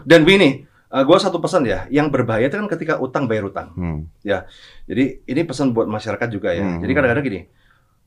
Dan 0.05 0.25
begini, 0.25 0.65
gue 0.93 1.17
satu 1.17 1.41
pesan 1.41 1.65
ya, 1.65 1.89
yang 1.89 2.13
berbahaya 2.13 2.53
itu 2.53 2.61
kan 2.61 2.69
ketika 2.69 3.01
utang 3.01 3.25
bayar 3.25 3.49
utang. 3.49 3.73
Hmm. 3.73 4.13
Jadi 4.85 5.25
ini 5.25 5.41
pesan 5.49 5.73
buat 5.73 5.89
masyarakat 5.89 6.29
juga 6.29 6.53
ya. 6.53 6.61
Hmm. 6.61 6.85
Jadi 6.85 6.93
kadang-kadang 6.93 7.25
gini, 7.25 7.41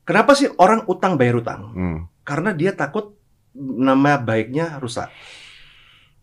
kenapa 0.06 0.38
sih 0.38 0.46
orang 0.62 0.86
utang 0.86 1.18
bayar 1.18 1.42
utang? 1.42 1.60
Hmm. 1.74 1.98
Karena 2.22 2.54
dia 2.54 2.70
takut 2.78 3.18
nama 3.58 4.22
baiknya 4.22 4.78
rusak. 4.78 5.10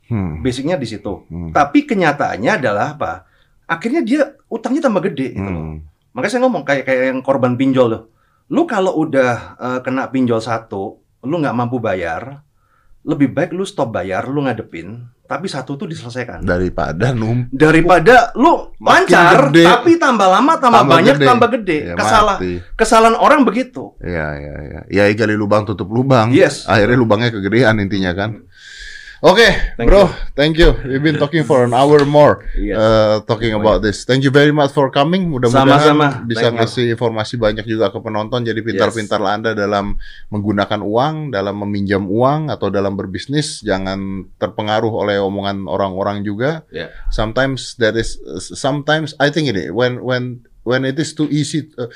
Hmm. 0.07 0.39
Basicnya 0.39 0.79
di 0.79 0.87
situ. 0.87 1.27
Hmm. 1.27 1.51
Tapi 1.51 1.83
kenyataannya 1.83 2.51
adalah 2.55 2.95
apa? 2.95 3.27
Akhirnya 3.67 3.99
dia 3.99 4.31
utangnya 4.47 4.87
tambah 4.87 5.03
gede 5.03 5.35
gitu 5.35 5.49
loh. 5.51 5.63
Hmm. 5.67 5.77
Makanya 6.15 6.31
saya 6.31 6.41
ngomong 6.47 6.63
kayak 6.63 6.83
kayak 6.87 7.03
yang 7.11 7.19
korban 7.19 7.59
pinjol 7.59 7.87
loh. 7.91 8.03
Lu 8.51 8.63
kalau 8.63 8.95
udah 9.03 9.59
eh, 9.59 9.79
kena 9.83 10.07
pinjol 10.07 10.39
satu, 10.39 10.99
lu 11.27 11.35
nggak 11.43 11.55
mampu 11.55 11.83
bayar, 11.83 12.39
lebih 13.03 13.35
baik 13.35 13.51
lu 13.51 13.67
stop 13.67 13.91
bayar, 13.91 14.27
lu 14.31 14.47
ngadepin, 14.47 15.11
tapi 15.23 15.47
satu 15.47 15.73
tuh 15.73 15.87
diselesaikan. 15.87 16.43
Daripada 16.43 17.09
num 17.11 17.47
daripada 17.49 18.29
lu 18.33 18.75
lancar 18.77 19.49
gede. 19.49 19.63
tapi 19.63 19.95
tambah 19.95 20.27
lama 20.27 20.59
tambah, 20.59 20.83
Tambah 20.83 20.93
banyak 20.93 21.15
gede. 21.15 21.25
tambah 21.25 21.47
gede 21.53 21.77
ya 21.79 21.95
Kesalah, 21.95 22.37
mati. 22.37 22.53
kesalahan 22.75 23.15
orang 23.15 23.41
begitu 23.41 23.95
Ya 23.97 24.35
ya 24.35 24.55
ya. 24.61 24.79
Ya 24.85 25.03
gali 25.09 25.33
lubang 25.33 25.63
tutup 25.63 25.87
lubang. 25.87 26.29
Yes. 26.29 26.67
Akhirnya 26.67 26.95
lubangnya 26.95 27.29
kegedean 27.29 27.79
intinya 27.79 28.11
kan. 28.11 28.43
Oke, 29.23 29.47
Thank 29.79 29.87
bro, 29.87 30.11
thank 30.35 30.59
you. 30.59 30.75
We've 30.83 30.99
been 30.99 31.15
talking 31.15 31.47
for 31.47 31.63
an 31.63 31.71
hour 31.71 32.03
more, 32.03 32.43
Yes. 32.59 32.75
uh, 32.75 33.23
talking 33.23 33.55
about 33.55 33.79
this. 33.79 34.03
Thank 34.03 34.27
you 34.27 34.35
very 34.35 34.51
much 34.51 34.75
for 34.75 34.91
coming. 34.91 35.31
Mudah-mudahan 35.31 36.27
bisa 36.27 36.51
Thank 36.51 36.51
you. 36.51 36.59
ngasih 36.59 36.85
informasi 36.99 37.39
banyak 37.39 37.63
juga 37.63 37.87
ke 37.87 38.03
penonton. 38.03 38.43
Jadi 38.43 38.59
pintar-pintar 38.59 39.23
Anda 39.23 39.55
dalam 39.55 39.95
menggunakan 40.27 40.83
uang, 40.83 41.31
dalam 41.31 41.55
meminjam 41.55 42.03
uang 42.03 42.51
atau 42.51 42.67
dalam 42.67 42.99
berbisnis. 42.99 43.63
Jangan 43.63 44.27
terpengaruh 44.35 44.91
oleh 44.91 45.23
omongan 45.23 45.71
orang-orang 45.71 46.27
juga. 46.27 46.67
Ya. 46.67 46.91
Sometimes 47.07 47.79
there 47.79 47.95
is, 47.95 48.19
sometimes 48.51 49.15
I 49.23 49.31
think 49.31 49.47
ini 49.47 49.71
when 49.71 50.03
when 50.03 50.43
when 50.67 50.83
it 50.83 50.99
is 50.99 51.15
too 51.15 51.31
easy, 51.31 51.71
uh, 51.79 51.87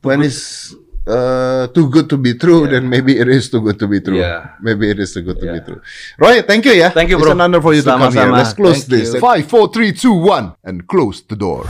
when 0.00 0.24
it's 0.24 0.72
uh, 1.06 1.66
too 1.68 1.88
good 1.90 2.08
to 2.10 2.16
be 2.16 2.34
true, 2.34 2.64
Yeah. 2.64 2.70
then 2.80 2.88
maybe 2.88 3.18
it 3.18 3.28
is 3.28 3.50
too 3.50 3.60
good 3.60 3.78
to 3.78 3.86
be 3.88 4.00
true. 4.00 4.18
Yeah. 4.18 4.50
Maybe 4.60 4.90
it 4.90 4.98
is 4.98 5.12
too 5.14 5.22
good 5.22 5.40
to 5.40 5.46
be 5.46 5.58
Yeah. 5.58 5.64
true. 5.64 5.80
Roy, 6.18 6.42
thank 6.42 6.64
you 6.64 6.72
ya. 6.72 6.90
Thank 6.90 7.10
you, 7.10 7.16
It's 7.16 7.24
bro. 7.24 7.32
an 7.32 7.40
honor 7.40 7.60
for 7.60 7.74
you 7.74 7.82
to 7.82 7.88
come 7.90 8.12
here. 8.12 8.30
Let's 8.30 8.52
close 8.52 8.84
Thank 8.84 9.00
this. 9.00 9.14
you. 9.14 9.20
Five, 9.20 9.46
four, 9.46 9.68
three, 9.72 9.92
two, 9.92 10.12
one, 10.14 10.52
and 10.64 10.86
close 10.86 11.22
the 11.22 11.36
door. 11.36 11.66